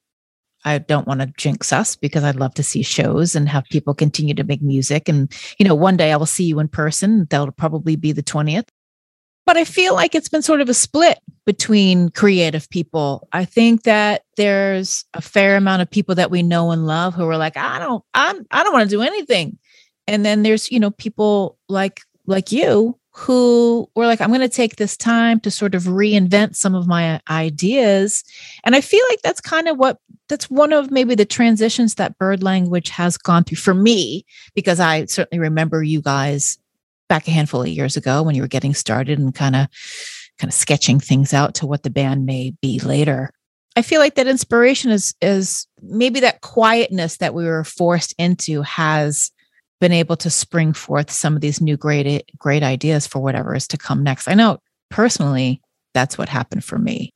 I 0.67 0.79
don't 0.79 1.07
want 1.07 1.21
to 1.21 1.33
jinx 1.37 1.75
us 1.75 1.95
because 1.95 2.25
I'd 2.25 2.37
love 2.37 2.55
to 2.55 2.63
see 2.63 2.83
shows 2.83 3.37
and 3.37 3.49
have 3.51 3.65
people 3.65 3.95
continue 3.95 4.35
to 4.35 4.45
make 4.45 4.63
music 4.63 5.09
and 5.09 5.33
you 5.59 5.67
know 5.67 5.75
one 5.75 5.97
day 5.97 6.13
I 6.13 6.17
will 6.17 6.27
see 6.27 6.45
you 6.45 6.59
in 6.59 6.69
person. 6.69 7.27
That'll 7.31 7.53
probably 7.53 7.97
be 7.97 8.13
the 8.13 8.23
20th. 8.23 8.69
But 9.47 9.57
I 9.57 9.65
feel 9.65 9.95
like 9.95 10.15
it's 10.15 10.29
been 10.29 10.43
sort 10.43 10.61
of 10.61 10.69
a 10.69 10.75
split 10.75 11.19
between 11.45 12.09
creative 12.09 12.69
people. 12.71 13.29
I 13.33 13.45
think 13.45 13.83
that 13.83 14.23
there's 14.37 15.05
a 15.13 15.21
fair 15.21 15.57
amount 15.57 15.83
of 15.83 15.91
people 15.91 16.15
that 16.15 16.31
we 16.31 16.43
know 16.43 16.71
and 16.71 16.87
love 16.87 17.15
who 17.15 17.29
are 17.29 17.37
like, 17.37 17.57
I 17.57 17.79
don't, 17.79 18.03
I'm, 18.15 18.47
I 18.51 18.63
don't 18.63 18.73
want 18.73 18.89
to 18.89 18.97
do 18.97 19.03
anything. 19.03 19.59
And 20.07 20.25
then 20.25 20.43
there's, 20.43 20.71
you 20.71 20.81
know, 20.81 20.91
people 20.91 21.59
like 21.69 22.01
like 22.27 22.53
you 22.53 22.99
who 23.17 23.89
were 23.95 24.07
like, 24.07 24.21
I'm 24.21 24.31
going 24.31 24.41
to 24.41 24.49
take 24.49 24.77
this 24.77 24.97
time 24.97 25.39
to 25.41 25.51
sort 25.51 25.75
of 25.75 25.85
reinvent 25.85 26.57
some 26.57 26.75
of 26.75 26.89
my 26.89 27.21
ideas. 27.31 28.25
And 28.65 28.75
I 28.75 28.81
feel 28.81 29.05
like 29.09 29.23
that's 29.23 29.41
kind 29.41 29.69
of 29.69 29.79
what 29.79 29.99
that's 30.29 30.51
one 30.51 30.73
of 30.73 30.91
maybe 30.91 31.15
the 31.15 31.25
transitions 31.25 31.95
that 31.95 32.19
bird 32.19 32.43
language 32.43 32.89
has 32.89 33.17
gone 33.17 33.45
through 33.45 33.59
for 33.59 33.75
me, 33.75 34.25
because 34.55 34.81
I 34.81 35.05
certainly 35.05 35.41
remember 35.41 35.83
you 35.83 36.01
guys 36.01 36.59
back 37.09 37.29
a 37.29 37.33
handful 37.33 37.63
of 37.63 37.69
years 37.69 37.97
ago 37.97 38.23
when 38.23 38.35
you 38.35 38.43
were 38.43 38.49
getting 38.49 38.75
started 38.75 39.19
and 39.19 39.35
kind 39.35 39.57
of 39.57 39.69
kind 40.39 40.51
of 40.51 40.55
sketching 40.55 40.99
things 40.99 41.33
out 41.33 41.55
to 41.55 41.67
what 41.67 41.83
the 41.83 41.91
band 41.91 42.27
may 42.27 42.53
be 42.61 42.81
later. 42.81 43.31
I 43.77 43.83
feel 43.83 44.01
like 44.01 44.15
that 44.15 44.27
inspiration 44.27 44.91
is 44.91 45.15
is 45.21 45.67
maybe 45.83 46.21
that 46.21 46.41
quietness 46.41 47.19
that 47.19 47.35
we 47.35 47.45
were 47.45 47.65
forced 47.65 48.15
into 48.19 48.63
has 48.63 49.31
been 49.81 49.93
able 49.93 50.17
to 50.17 50.31
spring 50.31 50.73
forth 50.73 51.11
some 51.11 51.35
of 51.35 51.41
these 51.41 51.61
new 51.61 51.77
great 51.77 52.31
great 52.39 52.63
ideas 52.63 53.07
for 53.07 53.21
whatever 53.21 53.55
is 53.55 53.67
to 53.69 53.77
come 53.77 54.03
next. 54.03 54.29
I 54.29 54.35
know 54.35 54.59
personally, 54.91 55.61
that's 55.93 56.17
what 56.17 56.29
happened 56.29 56.65
for 56.65 56.79
me. 56.79 57.13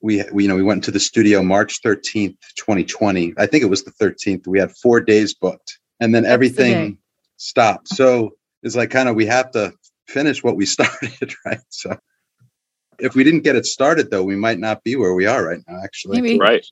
we, 0.00 0.22
we 0.32 0.44
you 0.44 0.48
know 0.48 0.56
we 0.56 0.62
went 0.62 0.82
to 0.84 0.90
the 0.90 1.00
studio 1.00 1.42
March 1.42 1.80
13th, 1.82 2.36
2020. 2.56 3.34
I 3.38 3.46
think 3.46 3.62
it 3.62 3.70
was 3.70 3.84
the 3.84 3.92
13th. 3.92 4.46
We 4.46 4.58
had 4.58 4.72
four 4.72 5.00
days 5.00 5.32
booked, 5.32 5.78
and 6.00 6.14
then 6.14 6.24
day. 6.24 6.28
everything 6.28 6.98
stopped. 7.36 7.88
So 7.88 8.32
it's 8.64 8.74
like 8.74 8.90
kind 8.90 9.08
of 9.08 9.14
we 9.14 9.26
have 9.26 9.50
to 9.52 9.72
finish 10.08 10.42
what 10.42 10.56
we 10.56 10.66
started, 10.76 11.34
right? 11.46 11.60
So 11.68 11.96
if 12.98 13.14
we 13.14 13.22
didn't 13.24 13.42
get 13.42 13.56
it 13.56 13.66
started, 13.66 14.10
though, 14.10 14.22
we 14.24 14.36
might 14.36 14.58
not 14.58 14.82
be 14.82 14.96
where 14.96 15.14
we 15.14 15.26
are 15.26 15.44
right 15.44 15.60
now. 15.68 15.80
Actually, 15.82 16.20
Maybe. 16.22 16.38
right 16.38 16.64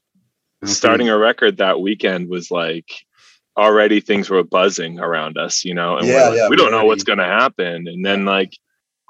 Okay. 0.64 0.70
starting 0.72 1.08
a 1.08 1.18
record 1.18 1.56
that 1.56 1.80
weekend 1.80 2.28
was 2.28 2.48
like 2.52 2.88
already 3.56 3.98
things 4.00 4.30
were 4.30 4.44
buzzing 4.44 5.00
around 5.00 5.36
us 5.36 5.64
you 5.64 5.74
know 5.74 5.96
and 5.96 6.06
Yeah, 6.06 6.14
we're 6.14 6.28
like, 6.30 6.36
yeah, 6.36 6.44
we 6.46 6.50
we 6.50 6.56
don't 6.56 6.70
know 6.70 6.76
already- 6.76 6.88
what's 6.88 7.02
going 7.04 7.18
to 7.18 7.24
happen 7.24 7.88
and 7.88 8.06
then 8.06 8.24
like 8.24 8.52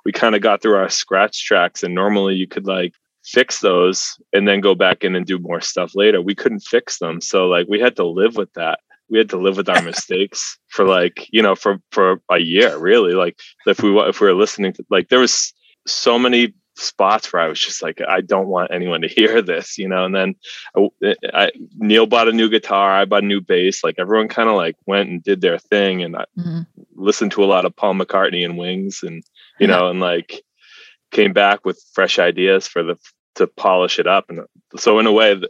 we 0.06 0.12
kind 0.12 0.34
of 0.34 0.40
got 0.40 0.62
through 0.62 0.76
our 0.76 0.88
scratch 0.88 1.44
tracks 1.44 1.82
and 1.82 1.94
normally 1.94 2.36
you 2.36 2.48
could 2.48 2.66
like 2.66 2.94
fix 3.22 3.60
those 3.60 4.16
and 4.32 4.48
then 4.48 4.62
go 4.62 4.74
back 4.74 5.04
in 5.04 5.14
and 5.14 5.26
do 5.26 5.38
more 5.38 5.60
stuff 5.60 5.94
later 5.94 6.22
we 6.22 6.34
couldn't 6.34 6.60
fix 6.60 6.98
them 6.98 7.20
so 7.20 7.46
like 7.48 7.66
we 7.68 7.78
had 7.78 7.96
to 7.96 8.06
live 8.06 8.34
with 8.36 8.52
that 8.54 8.80
we 9.12 9.18
had 9.18 9.30
to 9.30 9.36
live 9.36 9.56
with 9.56 9.68
our 9.68 9.82
mistakes 9.92 10.58
for 10.68 10.84
like 10.84 11.28
you 11.30 11.42
know 11.42 11.54
for 11.54 11.78
for 11.92 12.20
a 12.30 12.38
year 12.38 12.76
really 12.78 13.12
like 13.12 13.38
if 13.66 13.82
we 13.82 13.96
if 14.00 14.20
we 14.20 14.26
were 14.26 14.34
listening 14.34 14.72
to 14.72 14.84
like 14.90 15.08
there 15.10 15.20
was 15.20 15.52
so 15.86 16.18
many 16.18 16.54
spots 16.74 17.30
where 17.32 17.42
I 17.42 17.48
was 17.48 17.60
just 17.60 17.82
like, 17.82 18.00
I 18.08 18.22
don't 18.22 18.48
want 18.48 18.72
anyone 18.72 19.02
to 19.02 19.08
hear 19.18 19.42
this, 19.42 19.76
you 19.76 19.88
know. 19.88 20.04
And 20.06 20.14
then 20.14 20.34
I, 20.76 21.14
I, 21.34 21.50
Neil 21.76 22.06
bought 22.06 22.28
a 22.28 22.32
new 22.32 22.48
guitar, 22.48 22.92
I 22.92 23.04
bought 23.04 23.24
a 23.24 23.26
new 23.26 23.40
bass. 23.42 23.84
Like 23.84 23.96
everyone 23.98 24.28
kind 24.28 24.48
of 24.48 24.56
like 24.56 24.76
went 24.86 25.10
and 25.10 25.22
did 25.22 25.40
their 25.40 25.58
thing, 25.58 26.02
and 26.02 26.16
I 26.16 26.24
Mhm. 26.38 26.66
listened 26.94 27.32
to 27.32 27.44
a 27.44 27.46
lot 27.46 27.64
of 27.66 27.76
Paul 27.76 27.94
McCartney 27.94 28.44
and 28.44 28.56
Wings, 28.56 29.00
and 29.02 29.22
you 29.60 29.66
Yeah. 29.66 29.78
know, 29.78 29.90
and 29.90 30.00
like 30.00 30.42
came 31.10 31.32
back 31.34 31.64
with 31.64 31.82
fresh 31.92 32.18
ideas 32.18 32.66
for 32.66 32.82
the 32.82 32.96
to 33.34 33.46
polish 33.46 33.98
it 33.98 34.06
up. 34.06 34.30
And 34.30 34.40
so 34.76 34.98
in 34.98 35.06
a 35.06 35.12
way, 35.12 35.40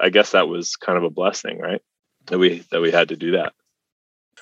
I 0.00 0.10
guess 0.10 0.32
that 0.32 0.48
was 0.48 0.76
kind 0.76 0.98
of 0.98 1.04
a 1.04 1.10
blessing, 1.10 1.58
right? 1.58 1.80
That 2.28 2.38
we 2.38 2.64
that 2.70 2.80
we 2.80 2.90
had 2.90 3.08
to 3.08 3.16
do 3.16 3.32
that. 3.32 3.52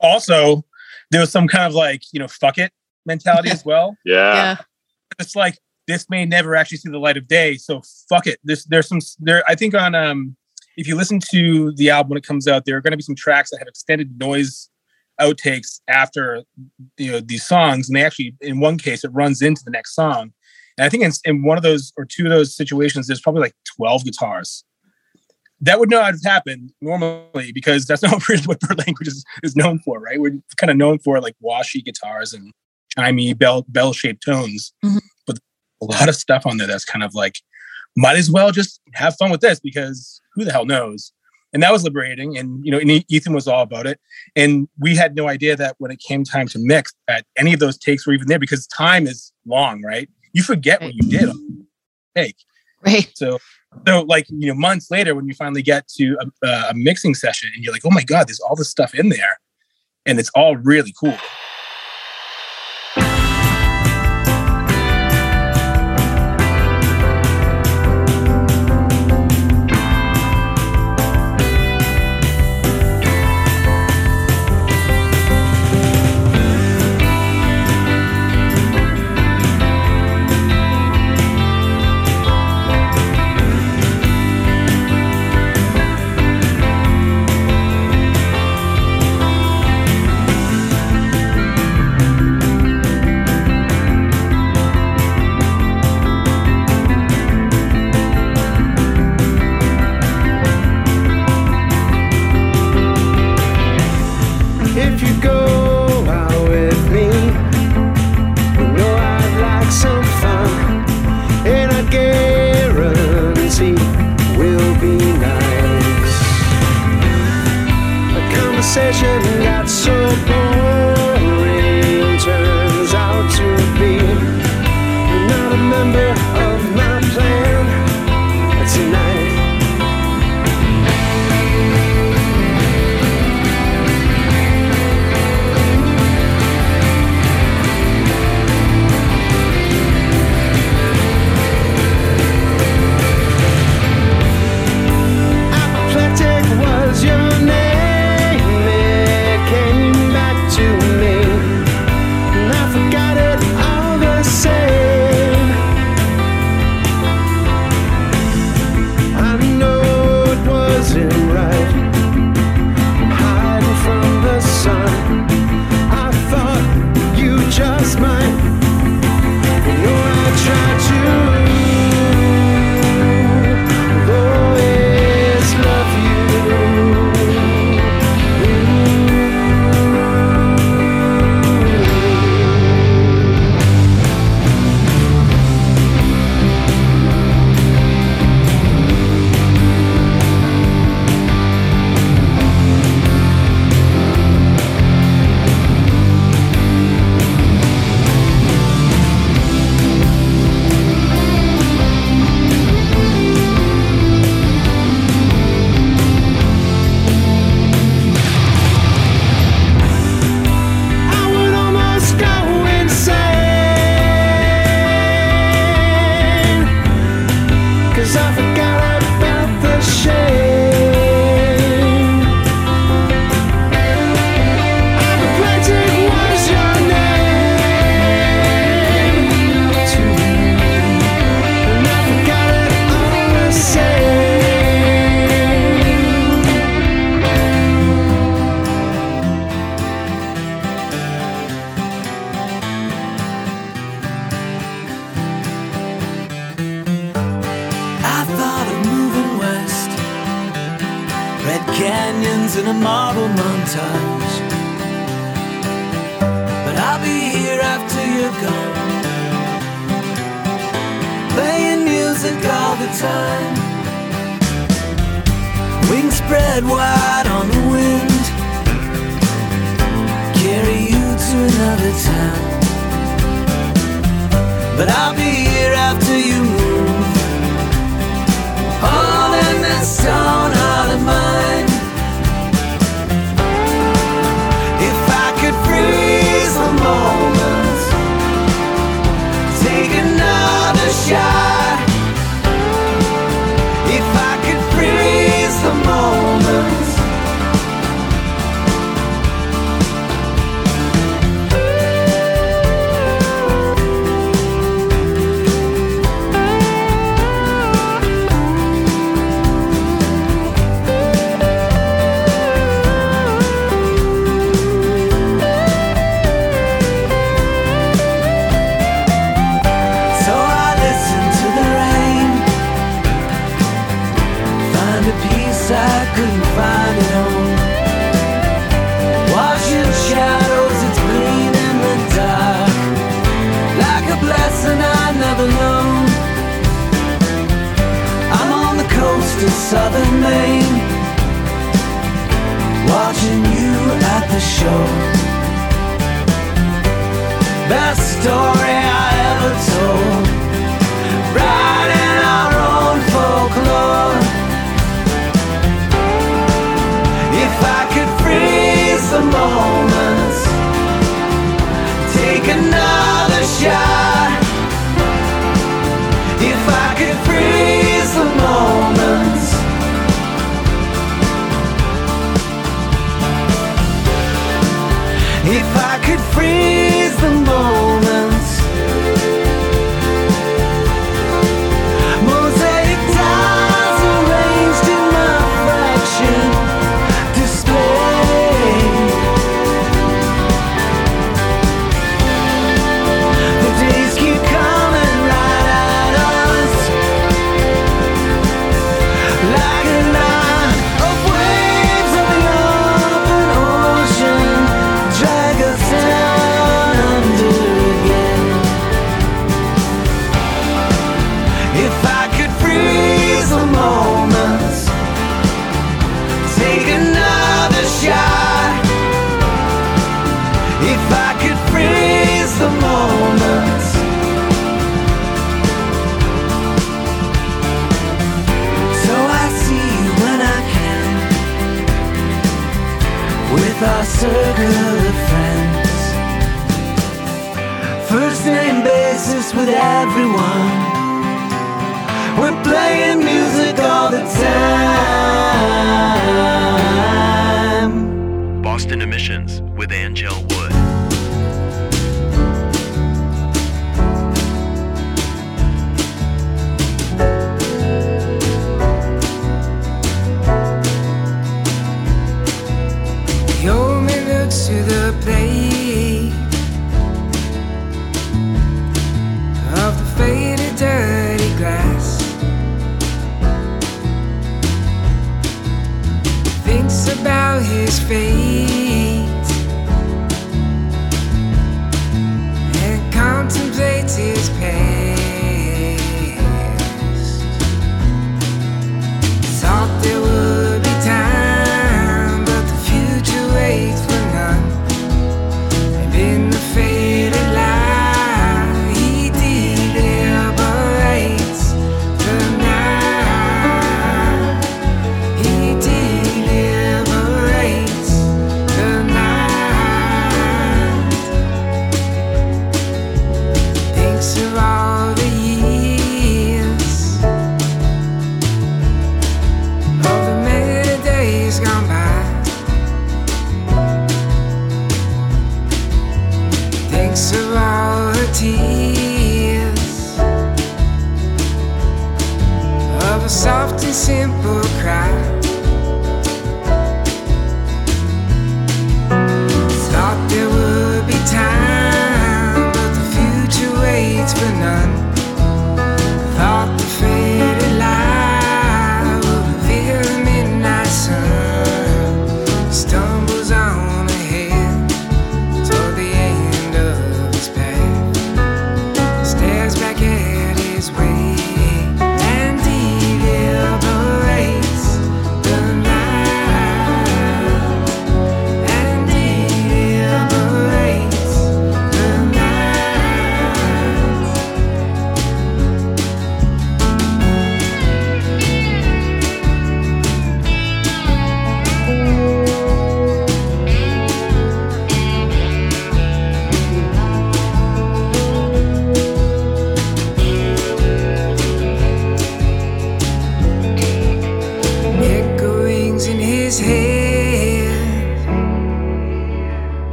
Also, 0.00 0.64
there 1.10 1.20
was 1.20 1.32
some 1.32 1.48
kind 1.48 1.64
of 1.64 1.74
like, 1.74 2.02
you 2.12 2.20
know, 2.20 2.28
fuck 2.28 2.58
it 2.58 2.72
mentality 3.06 3.50
as 3.50 3.64
well. 3.64 3.96
Yeah. 4.04 4.56
It's 5.18 5.34
like 5.34 5.58
this 5.86 6.08
may 6.10 6.24
never 6.24 6.54
actually 6.54 6.78
see 6.78 6.90
the 6.90 6.98
light 6.98 7.16
of 7.16 7.26
day, 7.26 7.56
so 7.56 7.82
fuck 8.08 8.26
it. 8.26 8.38
This 8.44 8.64
there's 8.66 8.88
some 8.88 9.00
there 9.18 9.42
I 9.48 9.54
think 9.54 9.74
on 9.74 9.94
um 9.94 10.36
if 10.76 10.86
you 10.86 10.94
listen 10.94 11.18
to 11.32 11.72
the 11.72 11.90
album 11.90 12.10
when 12.10 12.18
it 12.18 12.26
comes 12.26 12.46
out, 12.46 12.64
there 12.64 12.76
are 12.76 12.80
going 12.80 12.92
to 12.92 12.96
be 12.96 13.02
some 13.02 13.16
tracks 13.16 13.50
that 13.50 13.58
have 13.58 13.66
extended 13.66 14.16
noise 14.18 14.70
outtakes 15.20 15.80
after 15.88 16.44
you 16.96 17.10
know 17.10 17.20
these 17.20 17.44
songs, 17.44 17.88
and 17.88 17.96
they 17.96 18.04
actually 18.04 18.36
in 18.40 18.60
one 18.60 18.78
case 18.78 19.04
it 19.04 19.10
runs 19.12 19.42
into 19.42 19.62
the 19.64 19.72
next 19.72 19.94
song. 19.94 20.32
And 20.76 20.84
I 20.84 20.88
think 20.88 21.02
in, 21.02 21.10
in 21.24 21.42
one 21.42 21.56
of 21.56 21.64
those 21.64 21.92
or 21.96 22.04
two 22.04 22.24
of 22.24 22.30
those 22.30 22.54
situations, 22.54 23.08
there's 23.08 23.20
probably 23.20 23.42
like 23.42 23.54
12 23.76 24.04
guitars. 24.04 24.64
That 25.60 25.80
would 25.80 25.90
not 25.90 26.06
have 26.06 26.22
happened 26.24 26.72
normally 26.80 27.52
because 27.52 27.84
that's 27.86 28.02
not 28.02 28.28
really 28.28 28.42
what 28.44 28.60
bird 28.60 28.78
language 28.78 29.08
is, 29.08 29.24
is 29.42 29.56
known 29.56 29.80
for, 29.80 29.98
right? 29.98 30.20
We're 30.20 30.38
kind 30.56 30.70
of 30.70 30.76
known 30.76 30.98
for 30.98 31.20
like 31.20 31.34
washy 31.40 31.82
guitars 31.82 32.32
and 32.32 32.52
chimey 32.96 33.36
bell 33.36 33.64
bell 33.68 33.92
shaped 33.92 34.24
tones. 34.24 34.72
Mhm. 34.84 35.00
But 35.26 35.38
a 35.82 35.86
lot 35.86 36.08
of 36.08 36.14
stuff 36.14 36.46
on 36.46 36.56
there 36.56 36.66
that's 36.66 36.84
kind 36.84 37.02
of 37.02 37.14
like 37.14 37.36
might 37.96 38.16
as 38.16 38.30
well 38.30 38.52
just 38.52 38.80
have 38.94 39.16
fun 39.16 39.30
with 39.30 39.40
this 39.40 39.58
because 39.60 40.20
who 40.34 40.44
the 40.44 40.52
hell 40.52 40.64
knows? 40.66 41.12
And 41.52 41.62
that 41.62 41.72
was 41.72 41.82
liberating. 41.82 42.36
And 42.36 42.64
you 42.64 42.70
know, 42.70 42.78
and 42.78 43.04
Ethan 43.08 43.32
was 43.32 43.48
all 43.48 43.62
about 43.62 43.86
it. 43.86 43.98
And 44.36 44.68
we 44.78 44.94
had 44.94 45.16
no 45.16 45.28
idea 45.28 45.56
that 45.56 45.76
when 45.78 45.90
it 45.90 45.98
came 45.98 46.22
time 46.22 46.46
to 46.48 46.58
mix, 46.58 46.92
that 47.08 47.24
any 47.36 47.52
of 47.52 47.60
those 47.60 47.78
takes 47.78 48.06
were 48.06 48.12
even 48.12 48.28
there 48.28 48.38
because 48.38 48.66
time 48.68 49.06
is 49.06 49.32
long, 49.46 49.82
right? 49.82 50.08
You 50.32 50.42
forget 50.42 50.80
what 50.80 50.94
you 50.94 51.08
did 51.08 51.28
on 51.28 51.36
the 52.14 52.22
take. 52.22 52.36
Right. 52.84 53.10
So, 53.14 53.38
so 53.86 54.02
like 54.02 54.26
you 54.28 54.48
know, 54.48 54.54
months 54.54 54.90
later, 54.90 55.14
when 55.14 55.26
you 55.26 55.34
finally 55.34 55.62
get 55.62 55.88
to 55.96 56.16
a, 56.42 56.46
a 56.70 56.74
mixing 56.74 57.14
session, 57.14 57.50
and 57.54 57.64
you're 57.64 57.72
like, 57.72 57.84
"Oh 57.84 57.90
my 57.90 58.02
god, 58.02 58.28
there's 58.28 58.40
all 58.40 58.56
this 58.56 58.70
stuff 58.70 58.94
in 58.94 59.08
there," 59.08 59.38
and 60.06 60.18
it's 60.18 60.30
all 60.34 60.56
really 60.56 60.94
cool. 60.98 61.16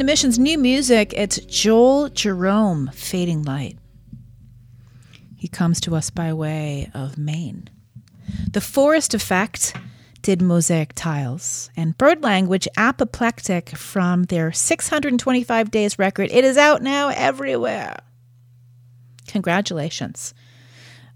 Boston 0.00 0.08
Emissions 0.08 0.38
new 0.38 0.56
music. 0.56 1.12
It's 1.12 1.36
Joel 1.40 2.08
Jerome, 2.08 2.88
Fading 2.94 3.42
Light. 3.42 3.76
He 5.36 5.46
comes 5.46 5.78
to 5.82 5.94
us 5.94 6.08
by 6.08 6.32
way 6.32 6.90
of 6.94 7.18
Maine. 7.18 7.68
The 8.50 8.62
Forest 8.62 9.12
Effect 9.12 9.76
did 10.22 10.40
Mosaic 10.40 10.94
Tiles 10.94 11.68
and 11.76 11.98
Bird 11.98 12.22
Language 12.22 12.66
Apoplectic 12.78 13.76
from 13.76 14.22
their 14.22 14.52
625 14.52 15.70
Days 15.70 15.98
record. 15.98 16.30
It 16.32 16.44
is 16.44 16.56
out 16.56 16.80
now 16.80 17.08
everywhere. 17.08 17.98
Congratulations. 19.26 20.32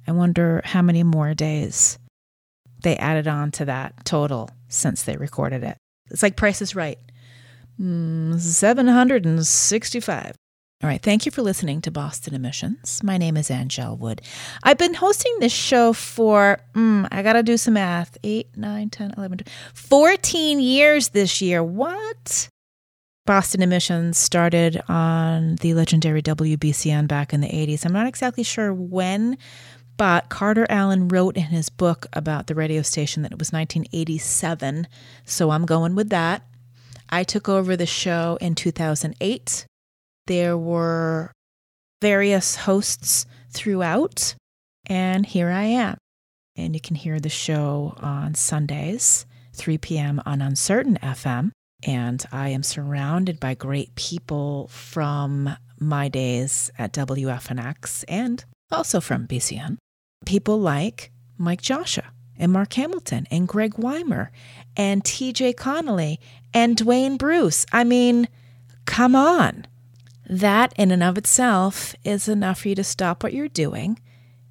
I 0.06 0.12
wonder 0.12 0.60
how 0.62 0.82
many 0.82 1.02
more 1.02 1.32
days 1.32 1.98
they 2.82 2.98
added 2.98 3.28
on 3.28 3.50
to 3.52 3.64
that 3.64 4.04
total 4.04 4.50
since 4.68 5.04
they 5.04 5.16
recorded 5.16 5.64
it. 5.64 5.78
It's 6.10 6.22
like 6.22 6.36
Price 6.36 6.60
is 6.60 6.74
Right. 6.76 6.98
Mm, 7.80 8.38
765. 8.38 10.36
All 10.82 10.90
right. 10.90 11.00
Thank 11.00 11.24
you 11.24 11.32
for 11.32 11.40
listening 11.40 11.80
to 11.82 11.90
Boston 11.90 12.34
Emissions. 12.34 13.02
My 13.02 13.16
name 13.16 13.38
is 13.38 13.48
Anngelle 13.48 13.98
Wood. 13.98 14.20
I've 14.62 14.76
been 14.76 14.92
hosting 14.92 15.34
this 15.40 15.52
show 15.52 15.94
for, 15.94 16.58
mm, 16.74 17.08
I 17.10 17.22
got 17.22 17.32
to 17.34 17.42
do 17.42 17.56
some 17.56 17.74
math, 17.74 18.18
8, 18.22 18.48
9, 18.56 18.90
10, 18.90 19.14
11, 19.16 19.38
12, 19.38 19.56
14 19.74 20.60
years 20.60 21.08
this 21.08 21.40
year. 21.40 21.64
What? 21.64 22.48
Boston 23.24 23.62
Emissions 23.62 24.18
started 24.18 24.82
on 24.86 25.56
the 25.56 25.72
legendary 25.72 26.20
WBCN 26.20 27.08
back 27.08 27.32
in 27.32 27.40
the 27.40 27.48
80s. 27.48 27.86
I'm 27.86 27.92
not 27.94 28.06
exactly 28.06 28.44
sure 28.44 28.74
when, 28.74 29.38
but 29.96 30.28
Carter 30.28 30.66
Alan 30.68 31.08
wrote 31.08 31.38
in 31.38 31.44
his 31.44 31.70
book 31.70 32.06
about 32.12 32.46
the 32.46 32.54
radio 32.54 32.82
station 32.82 33.22
that 33.22 33.32
it 33.32 33.38
was 33.38 33.52
1987. 33.52 34.86
So 35.24 35.50
I'm 35.50 35.64
going 35.64 35.94
with 35.94 36.10
that. 36.10 36.42
I 37.14 37.22
took 37.22 37.48
over 37.48 37.76
the 37.76 37.86
show 37.86 38.38
in 38.40 38.56
2008. 38.56 39.66
There 40.26 40.58
were 40.58 41.30
various 42.02 42.56
hosts 42.56 43.24
throughout, 43.50 44.34
and 44.86 45.24
here 45.24 45.48
I 45.48 45.62
am. 45.62 45.96
And 46.56 46.74
you 46.74 46.80
can 46.80 46.96
hear 46.96 47.20
the 47.20 47.28
show 47.28 47.94
on 47.98 48.34
Sundays, 48.34 49.26
3 49.52 49.78
p.m. 49.78 50.22
on 50.26 50.42
Uncertain 50.42 50.98
FM. 51.00 51.52
And 51.86 52.24
I 52.32 52.48
am 52.48 52.64
surrounded 52.64 53.38
by 53.38 53.54
great 53.54 53.94
people 53.94 54.66
from 54.66 55.56
my 55.78 56.08
days 56.08 56.72
at 56.76 56.92
WFNX 56.94 58.02
and 58.08 58.44
also 58.72 59.00
from 59.00 59.28
BCN. 59.28 59.76
People 60.26 60.58
like 60.58 61.12
Mike 61.38 61.62
Joshua 61.62 62.13
and 62.38 62.52
Mark 62.52 62.72
Hamilton 62.74 63.26
and 63.30 63.48
Greg 63.48 63.78
Weimer 63.78 64.30
and 64.76 65.04
TJ 65.04 65.56
Connolly 65.56 66.20
and 66.52 66.76
Dwayne 66.76 67.18
Bruce. 67.18 67.66
I 67.72 67.84
mean, 67.84 68.28
come 68.86 69.14
on. 69.14 69.66
That 70.28 70.72
in 70.76 70.90
and 70.90 71.02
of 71.02 71.18
itself 71.18 71.94
is 72.04 72.28
enough 72.28 72.60
for 72.60 72.68
you 72.68 72.74
to 72.76 72.84
stop 72.84 73.22
what 73.22 73.34
you're 73.34 73.48
doing 73.48 74.00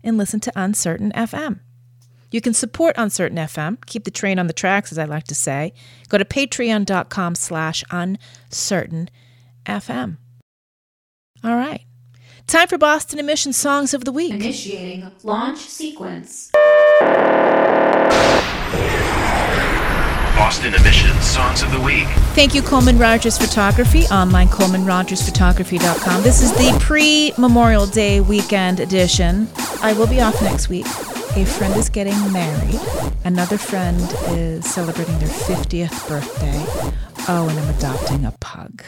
and 0.03 0.17
listen 0.17 0.39
to 0.41 0.51
Uncertain 0.55 1.11
FM. 1.13 1.59
You 2.33 2.41
can 2.41 2.53
support 2.53 2.95
Uncertain 2.97 3.37
FM, 3.37 3.83
keep 3.85 4.05
the 4.05 4.11
train 4.11 4.39
on 4.39 4.47
the 4.47 4.53
tracks, 4.53 4.91
as 4.91 4.97
I 4.97 5.05
like 5.05 5.25
to 5.25 5.35
say. 5.35 5.71
Go 6.09 6.17
to 6.17 6.25
patreon.com 6.25 7.35
slash 7.35 7.83
uncertain 7.91 9.09
FM. 9.65 10.17
All 11.43 11.55
right. 11.55 11.85
Time 12.47 12.67
for 12.67 12.77
Boston 12.77 13.19
Emission 13.19 13.53
Songs 13.53 13.93
of 13.93 14.05
the 14.05 14.11
Week. 14.11 14.31
Initiating 14.33 15.09
launch 15.23 15.59
sequence. 15.59 16.51
Boston 20.35 20.73
Emissions 20.75 21.23
Songs 21.25 21.63
of 21.63 21.71
the 21.71 21.79
Week. 21.79 22.05
Thank 22.35 22.53
you, 22.53 22.61
Coleman 22.61 22.99
Rogers 22.99 23.37
Photography, 23.37 24.03
online 24.05 24.49
ColemanRogersPhotography.com. 24.49 26.21
This 26.21 26.43
is 26.43 26.51
the 26.53 26.77
pre 26.79 27.33
Memorial 27.37 27.87
Day 27.87 28.19
weekend 28.21 28.79
edition. 28.79 29.47
I 29.81 29.93
will 29.93 30.07
be 30.07 30.21
off 30.21 30.39
next 30.41 30.69
week. 30.69 30.85
A 31.35 31.45
friend 31.45 31.75
is 31.75 31.89
getting 31.89 32.31
married. 32.31 32.79
Another 33.25 33.57
friend 33.57 33.99
is 34.37 34.65
celebrating 34.65 35.17
their 35.19 35.29
50th 35.29 36.07
birthday. 36.07 36.63
Oh, 37.29 37.47
and 37.49 37.57
I'm 37.57 37.69
adopting 37.75 38.25
a 38.25 38.31
pug. 38.39 38.83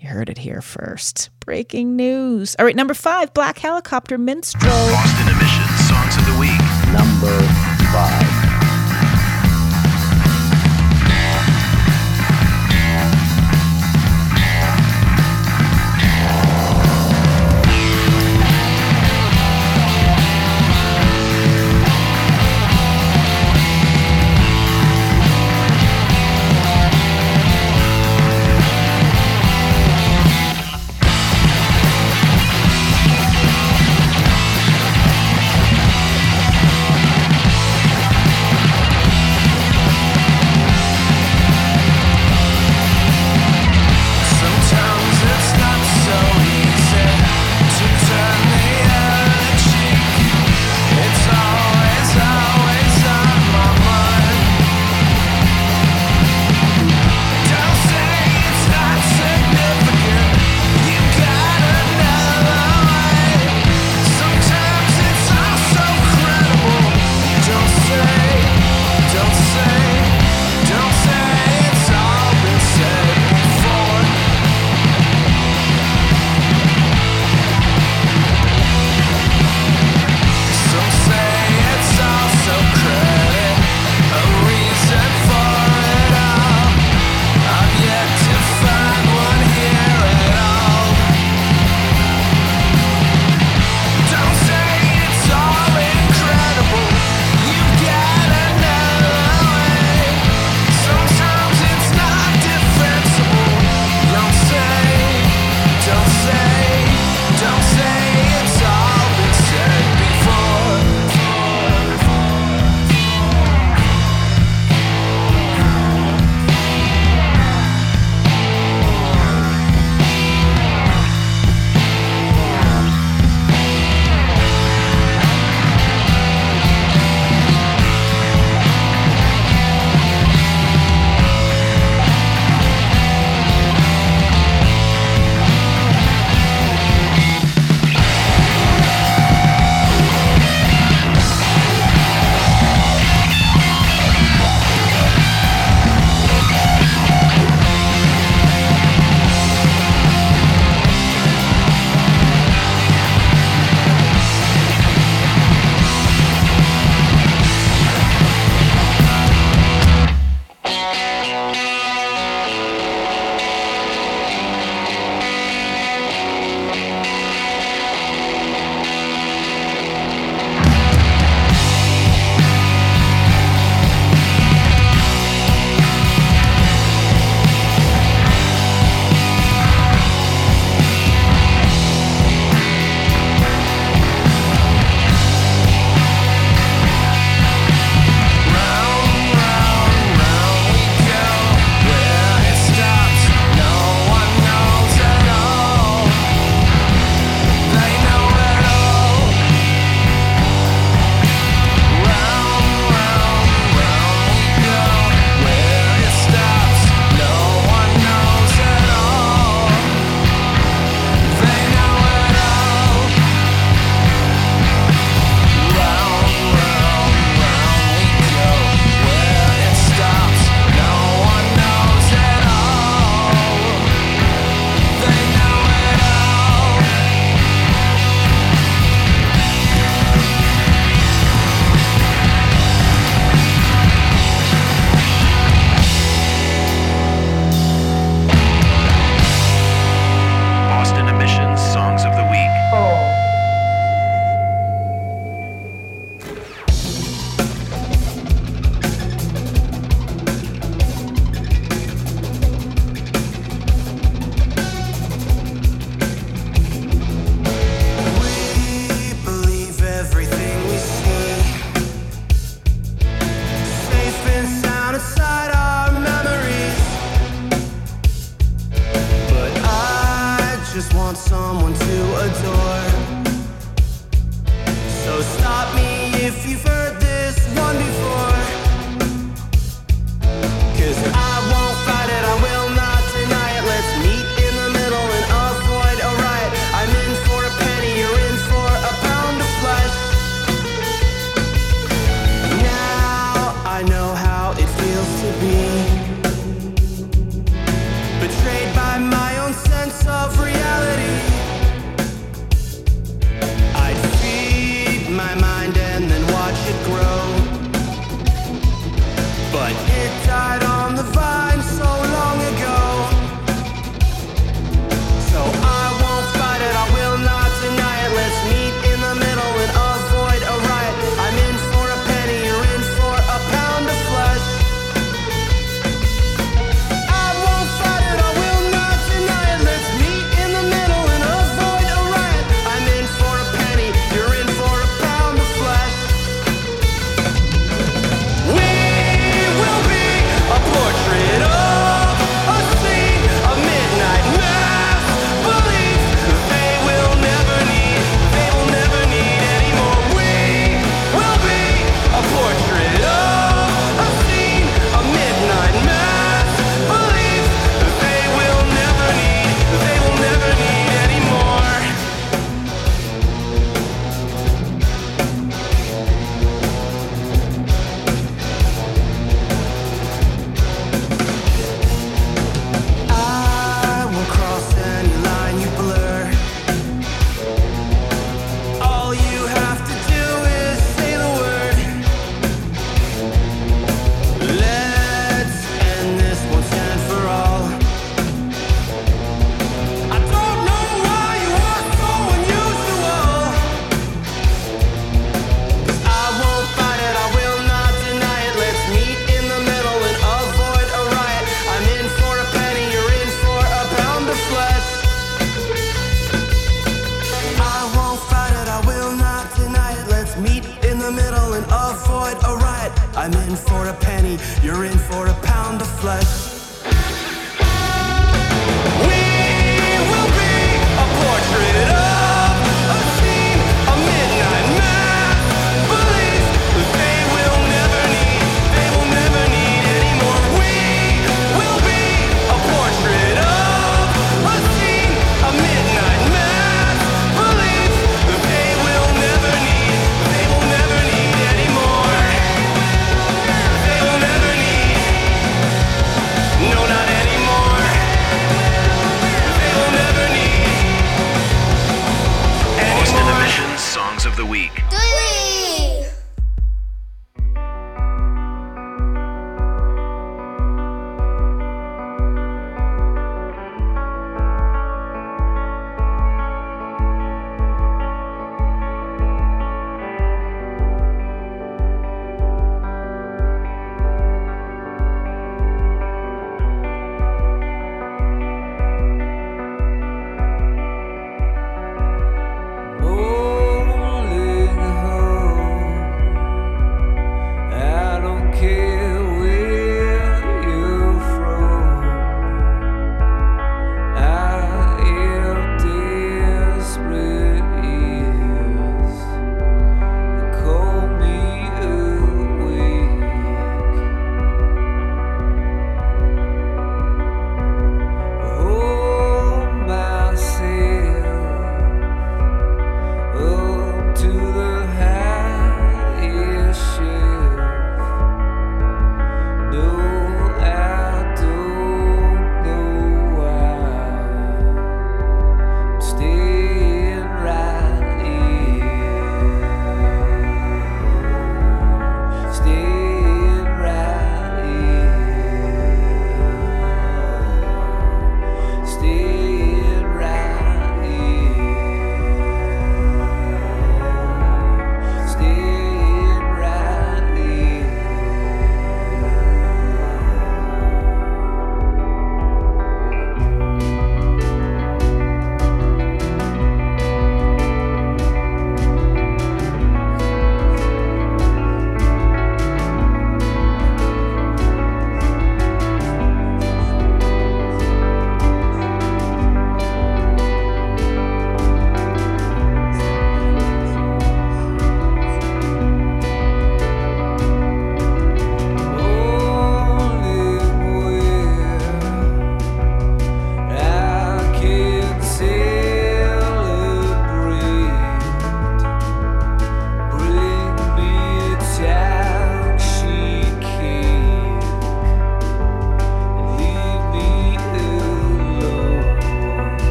You 0.00 0.08
heard 0.08 0.30
it 0.30 0.38
here 0.38 0.62
first. 0.62 1.28
Breaking 1.40 1.94
news. 1.94 2.56
All 2.58 2.64
right, 2.64 2.74
number 2.74 2.94
five 2.94 3.34
Black 3.34 3.58
Helicopter 3.58 4.16
Minstrel. 4.16 4.70
Boston 4.70 5.28
Emissions 5.28 5.88
Songs 5.88 6.16
of 6.16 6.24
the 6.24 6.40
Week. 6.40 6.58
Number 6.90 7.38
five. 7.92 8.19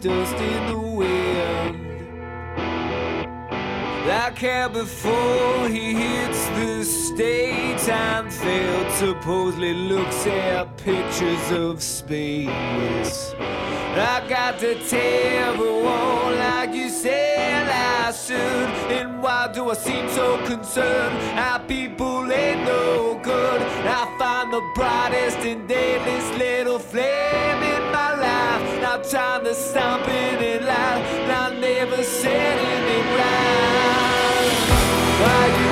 dust 0.00 0.34
in 0.36 0.66
the 0.66 0.78
wind. 0.78 1.76
Like 4.06 4.38
hair 4.38 4.68
before 4.70 5.68
he 5.68 5.92
hits 5.92 6.48
the 6.48 6.84
stage, 6.84 7.86
Anfield 7.88 8.90
supposedly 8.92 9.74
looks 9.74 10.26
at 10.26 10.76
pictures 10.78 11.50
of 11.52 11.82
space. 11.82 13.34
I 13.92 14.24
got 14.26 14.58
to 14.60 14.74
tell 14.88 15.52
everyone, 15.52 16.38
like 16.38 16.72
you 16.74 16.88
said 16.88 17.68
I 17.68 18.12
should. 18.12 18.68
And 18.90 19.22
why 19.22 19.52
do 19.52 19.68
I 19.68 19.74
seem 19.74 20.08
so 20.08 20.42
concerned? 20.46 21.16
Our 21.38 21.58
people 21.60 22.32
ain't 22.32 22.64
no 22.64 23.20
good. 23.22 23.60
I 23.60 24.16
find 24.18 24.50
the 24.50 24.62
brightest 24.74 25.38
and 25.38 25.68
deadliest 25.68 26.34
little 26.38 26.78
flame 26.78 27.62
in 27.62 27.89
time 29.10 29.42
to 29.42 29.52
stop 29.52 30.06
it 30.06 30.40
in 30.40 30.64
line. 30.64 31.30
I 31.30 31.52
never 31.58 32.00
said 32.04 32.58
anything 32.58 33.06
right. 35.18 35.69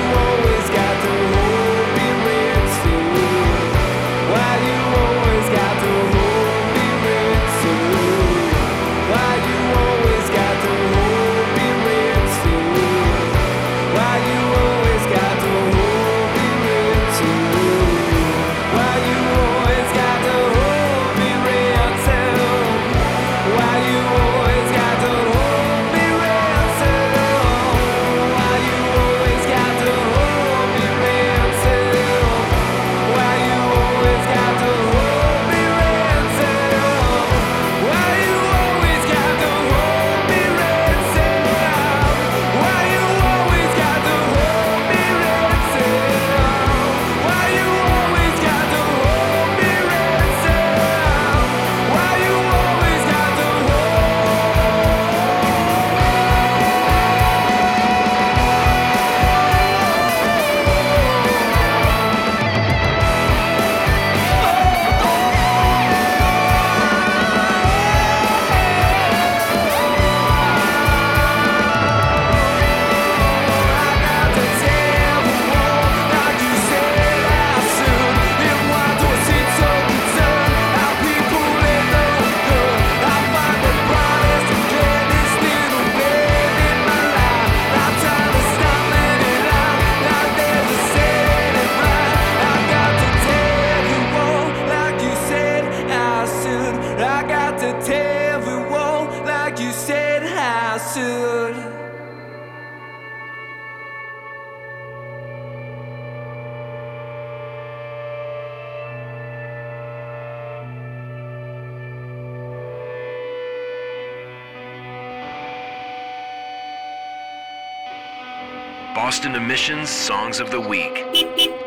Songs 119.59 120.39
of 120.39 120.51
the 120.51 120.59
Week. 120.59 121.05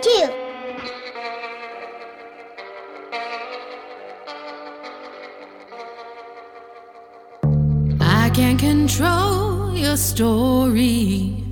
Two. 0.01 0.29
I 8.01 8.31
can't 8.31 8.59
control 8.59 9.75
your 9.77 9.99
story. 9.99 11.45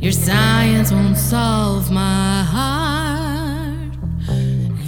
Your 0.00 0.12
science 0.12 0.90
won't 0.90 1.18
solve 1.18 1.90
my 1.92 2.42
heart. 2.42 3.92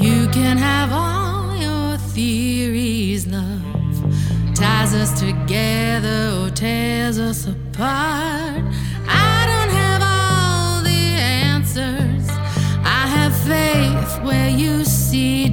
You 0.01 0.29
can 0.29 0.57
have 0.57 0.93
all 0.93 1.55
your 1.57 1.99
theories, 1.99 3.27
love. 3.27 4.55
Ties 4.55 4.95
us 4.95 5.21
together 5.21 6.33
or 6.41 6.49
tears 6.49 7.19
us 7.19 7.47
apart. 7.47 8.65
see 15.11 15.50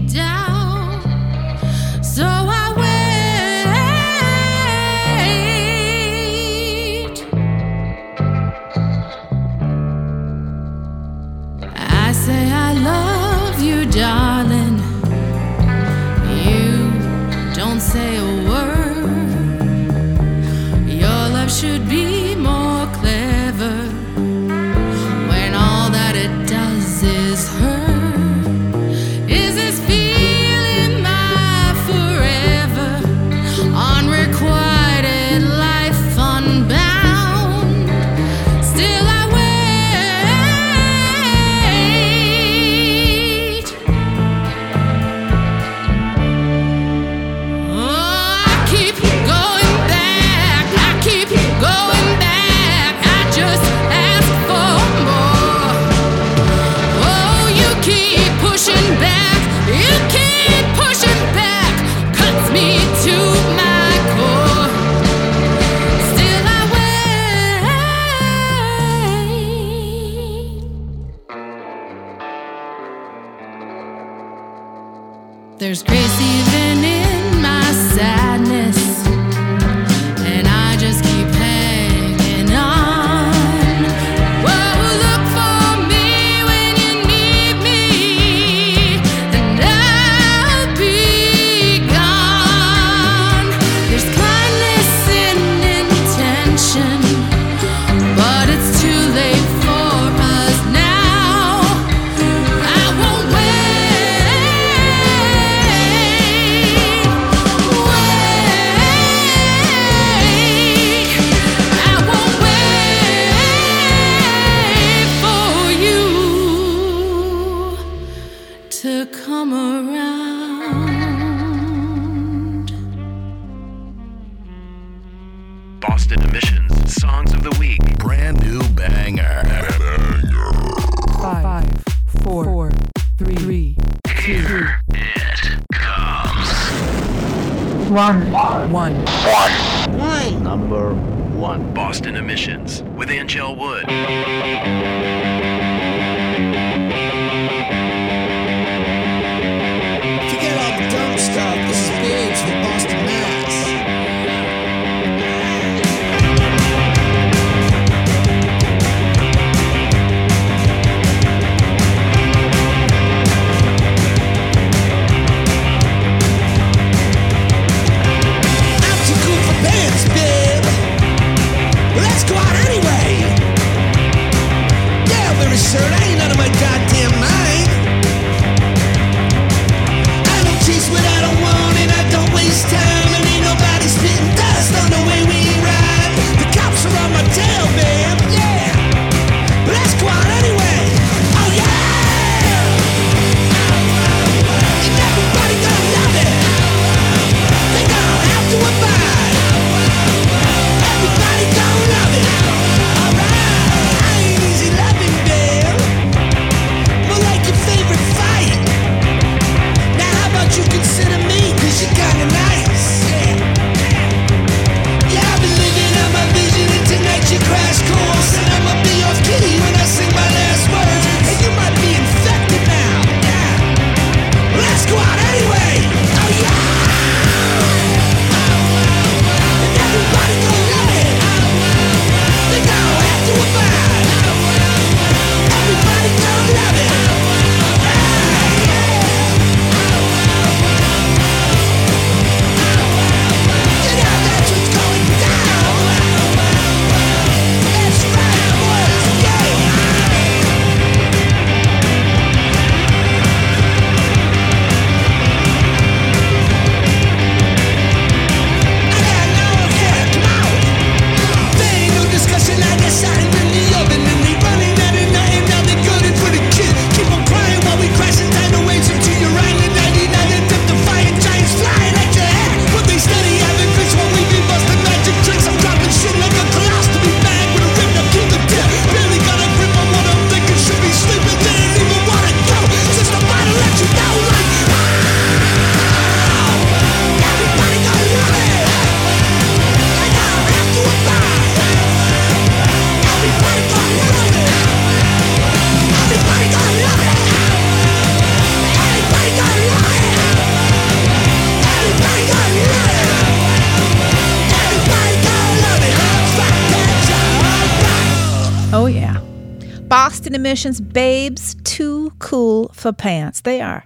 Boston 310.48 310.52
Emissions 310.70 310.80
babes, 310.80 311.56
too 311.66 312.14
cool 312.20 312.70
for 312.74 312.94
pants. 312.94 313.42
They 313.42 313.60
are. 313.60 313.84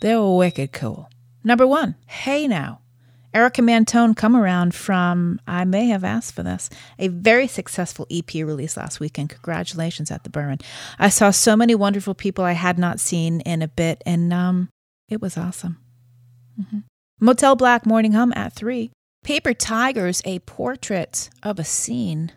They're 0.00 0.20
wicked 0.20 0.72
cool. 0.72 1.08
Number 1.44 1.64
one, 1.64 1.94
Hey 2.06 2.48
Now. 2.48 2.80
Erica 3.32 3.62
Mantone 3.62 4.16
come 4.16 4.34
around 4.34 4.74
from, 4.74 5.40
I 5.46 5.64
may 5.64 5.86
have 5.86 6.02
asked 6.02 6.34
for 6.34 6.42
this, 6.42 6.68
a 6.98 7.06
very 7.06 7.46
successful 7.46 8.08
EP 8.10 8.34
release 8.34 8.76
last 8.76 8.98
weekend. 8.98 9.30
Congratulations 9.30 10.10
at 10.10 10.24
the 10.24 10.30
Burren. 10.30 10.58
I 10.98 11.08
saw 11.08 11.30
so 11.30 11.54
many 11.56 11.76
wonderful 11.76 12.14
people 12.14 12.44
I 12.44 12.52
had 12.52 12.80
not 12.80 12.98
seen 12.98 13.40
in 13.42 13.62
a 13.62 13.68
bit, 13.68 14.02
and 14.04 14.32
um, 14.32 14.70
it 15.08 15.22
was 15.22 15.38
awesome. 15.38 15.78
Mhm. 16.60 16.82
Motel 17.20 17.54
Black 17.54 17.86
Morning 17.86 18.12
Hum 18.12 18.32
at 18.34 18.52
three. 18.52 18.90
Paper 19.22 19.54
Tigers, 19.54 20.20
a 20.24 20.40
portrait 20.40 21.30
of 21.44 21.60
a 21.60 21.64
scene. 21.64 22.32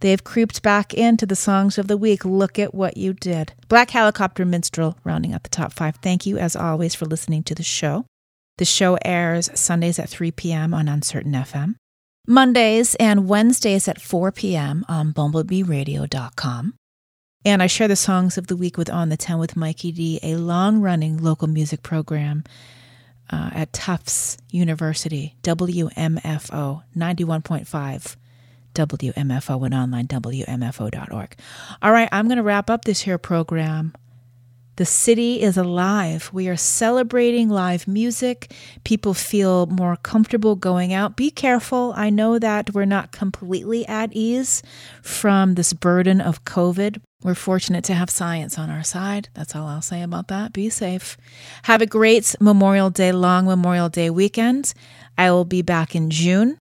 They've 0.00 0.22
creeped 0.22 0.62
back 0.62 0.94
into 0.94 1.26
the 1.26 1.36
songs 1.36 1.78
of 1.78 1.86
the 1.86 1.96
week. 1.96 2.24
Look 2.24 2.58
at 2.58 2.74
what 2.74 2.96
you 2.96 3.12
did. 3.12 3.52
Black 3.68 3.90
Helicopter 3.90 4.44
Minstrel 4.44 4.98
rounding 5.04 5.34
out 5.34 5.42
the 5.42 5.50
top 5.50 5.72
five. 5.72 5.96
Thank 5.96 6.26
you, 6.26 6.38
as 6.38 6.56
always, 6.56 6.94
for 6.94 7.04
listening 7.04 7.42
to 7.44 7.54
the 7.54 7.62
show. 7.62 8.06
The 8.58 8.64
show 8.64 8.98
airs 9.04 9.50
Sundays 9.54 9.98
at 9.98 10.08
3 10.08 10.32
p.m. 10.32 10.74
on 10.74 10.88
Uncertain 10.88 11.32
FM, 11.32 11.76
Mondays 12.26 12.94
and 12.96 13.28
Wednesdays 13.28 13.88
at 13.88 14.00
4 14.00 14.32
p.m. 14.32 14.84
on 14.88 15.12
BumblebeeRadio.com. 15.12 16.74
And 17.44 17.62
I 17.62 17.66
share 17.66 17.88
the 17.88 17.96
songs 17.96 18.36
of 18.36 18.48
the 18.48 18.56
week 18.56 18.76
with 18.76 18.90
On 18.90 19.08
the 19.08 19.16
10 19.16 19.38
with 19.38 19.56
Mikey 19.56 19.92
D, 19.92 20.20
a 20.22 20.36
long 20.36 20.80
running 20.80 21.16
local 21.22 21.48
music 21.48 21.82
program 21.82 22.44
uh, 23.30 23.50
at 23.54 23.72
Tufts 23.72 24.36
University, 24.50 25.36
WMFO 25.42 26.82
91.5. 26.94 28.16
WMFO 28.74 29.64
and 29.64 29.74
online 29.74 30.06
WMFO.org. 30.06 31.36
All 31.82 31.92
right, 31.92 32.08
I'm 32.12 32.26
going 32.26 32.36
to 32.36 32.42
wrap 32.42 32.70
up 32.70 32.84
this 32.84 33.00
here 33.00 33.18
program. 33.18 33.92
The 34.80 34.86
city 34.86 35.42
is 35.42 35.58
alive. 35.58 36.30
We 36.32 36.48
are 36.48 36.56
celebrating 36.56 37.50
live 37.50 37.86
music. 37.86 38.54
People 38.82 39.12
feel 39.12 39.66
more 39.66 39.96
comfortable 39.96 40.56
going 40.56 40.94
out. 40.94 41.16
Be 41.16 41.30
careful. 41.30 41.92
I 41.96 42.08
know 42.08 42.38
that 42.38 42.72
we're 42.72 42.86
not 42.86 43.12
completely 43.12 43.86
at 43.86 44.10
ease 44.14 44.62
from 45.02 45.54
this 45.54 45.74
burden 45.74 46.22
of 46.22 46.44
COVID. 46.44 47.02
We're 47.22 47.34
fortunate 47.34 47.84
to 47.84 47.94
have 47.94 48.08
science 48.08 48.58
on 48.58 48.70
our 48.70 48.82
side. 48.82 49.28
That's 49.34 49.54
all 49.54 49.66
I'll 49.66 49.82
say 49.82 50.00
about 50.00 50.28
that. 50.28 50.54
Be 50.54 50.70
safe. 50.70 51.18
Have 51.64 51.82
a 51.82 51.86
great 51.86 52.34
Memorial 52.40 52.88
Day, 52.88 53.12
long 53.12 53.44
Memorial 53.44 53.90
Day 53.90 54.08
weekend. 54.08 54.72
I 55.18 55.30
will 55.30 55.44
be 55.44 55.60
back 55.60 55.94
in 55.94 56.08
June. 56.08 56.56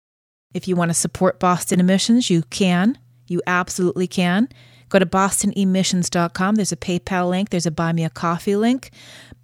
If 0.56 0.66
you 0.66 0.74
want 0.74 0.88
to 0.88 0.94
support 0.94 1.38
Boston 1.38 1.80
Emissions, 1.80 2.30
you 2.30 2.42
can. 2.44 2.96
You 3.28 3.42
absolutely 3.46 4.06
can. 4.06 4.48
Go 4.88 4.98
to 4.98 5.04
bostonemissions.com. 5.04 6.54
There's 6.54 6.72
a 6.72 6.76
PayPal 6.76 7.28
link, 7.28 7.50
there's 7.50 7.66
a 7.66 7.70
buy 7.70 7.92
me 7.92 8.04
a 8.04 8.10
coffee 8.10 8.56
link. 8.56 8.90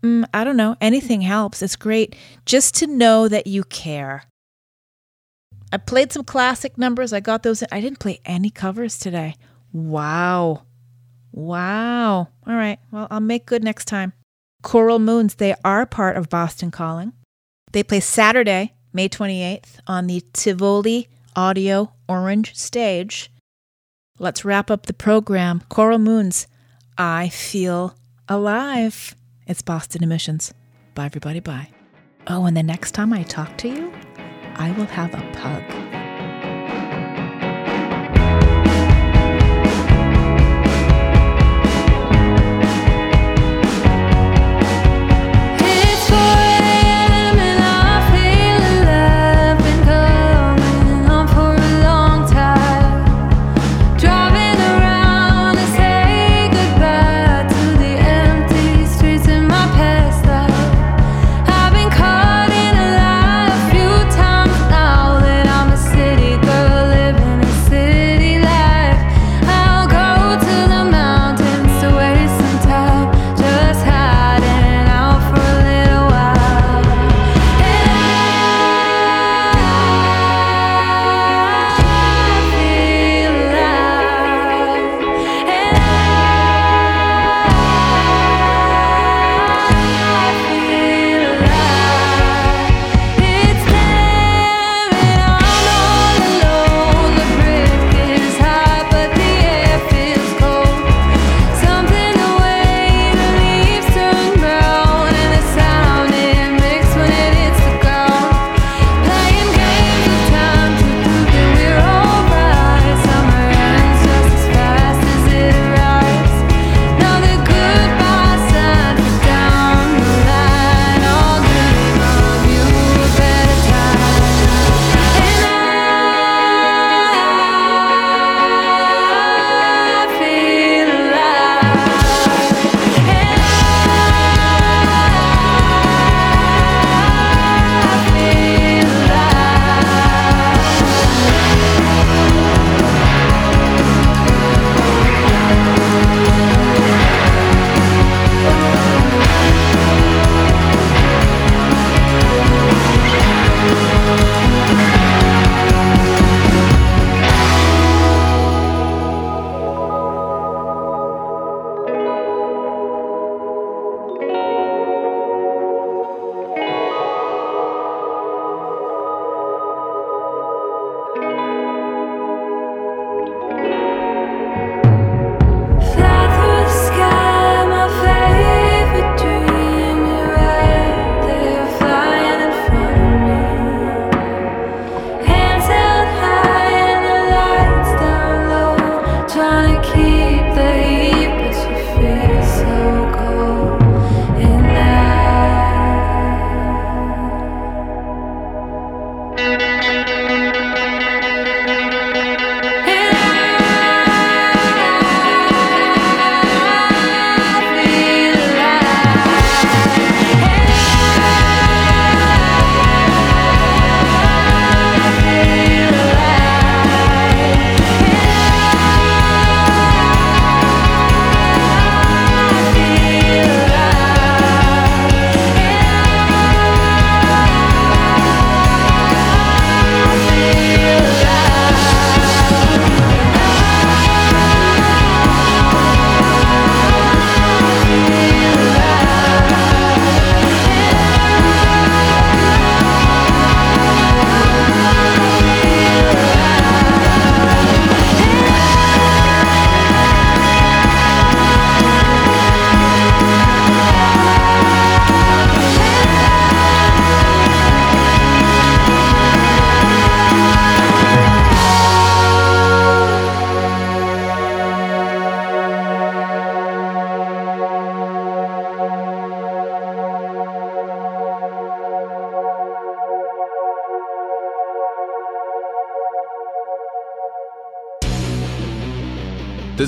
Mm, 0.03 0.25
I 0.33 0.43
don't 0.43 0.57
know. 0.57 0.75
Anything 0.81 1.21
helps. 1.21 1.61
It's 1.61 1.77
great 1.77 2.17
just 2.47 2.75
to 2.77 2.87
know 2.87 3.29
that 3.29 3.47
you 3.47 3.63
care. 3.65 4.25
I 5.71 5.77
played 5.77 6.13
some 6.13 6.25
classic 6.25 6.79
numbers. 6.79 7.13
I 7.13 7.21
got 7.21 7.43
those. 7.43 7.61
In. 7.61 7.69
I 7.71 7.83
didn't 7.83 7.99
play 7.99 8.21
any 8.25 8.49
covers 8.49 8.99
today. 8.99 9.35
Wow. 9.71 10.63
Wow. 11.31 12.29
All 12.47 12.55
right. 12.55 12.79
Well, 12.91 13.07
I'll 13.11 13.21
make 13.21 13.45
good 13.45 13.63
next 13.63 13.85
time. 13.85 14.15
Coral 14.63 14.99
Moons, 14.99 15.35
they 15.35 15.55
are 15.63 15.85
part 15.85 16.17
of 16.17 16.31
Boston 16.31 16.71
Calling. 16.71 17.13
They 17.73 17.83
play 17.83 18.01
Saturday, 18.01 18.75
May 18.93 19.09
28th 19.09 19.79
on 19.87 20.07
the 20.07 20.23
Tivoli 20.33 21.09
Audio 21.35 21.93
Orange 22.09 22.55
stage. 22.55 23.31
Let's 24.19 24.45
wrap 24.45 24.71
up 24.71 24.87
the 24.87 24.93
program. 24.93 25.63
Coral 25.69 25.99
Moons, 25.99 26.47
I 26.99 27.31
Feel 27.31 27.97
Alive. 28.29 29.17
It's 29.47 29.63
Boston 29.63 30.03
Emissions. 30.03 30.53
Bye, 30.95 31.07
everybody. 31.07 31.41
Bye. 31.41 31.71
Oh, 32.27 32.45
and 32.45 32.57
the 32.57 32.63
next 32.63 32.93
time 32.93 33.13
I 33.13 33.23
talk 33.23 33.57
to 33.59 33.69
you, 33.69 33.93
I 34.57 34.71
will 34.73 34.87
have 34.87 35.15
a 35.15 35.33
pug. 35.33 35.92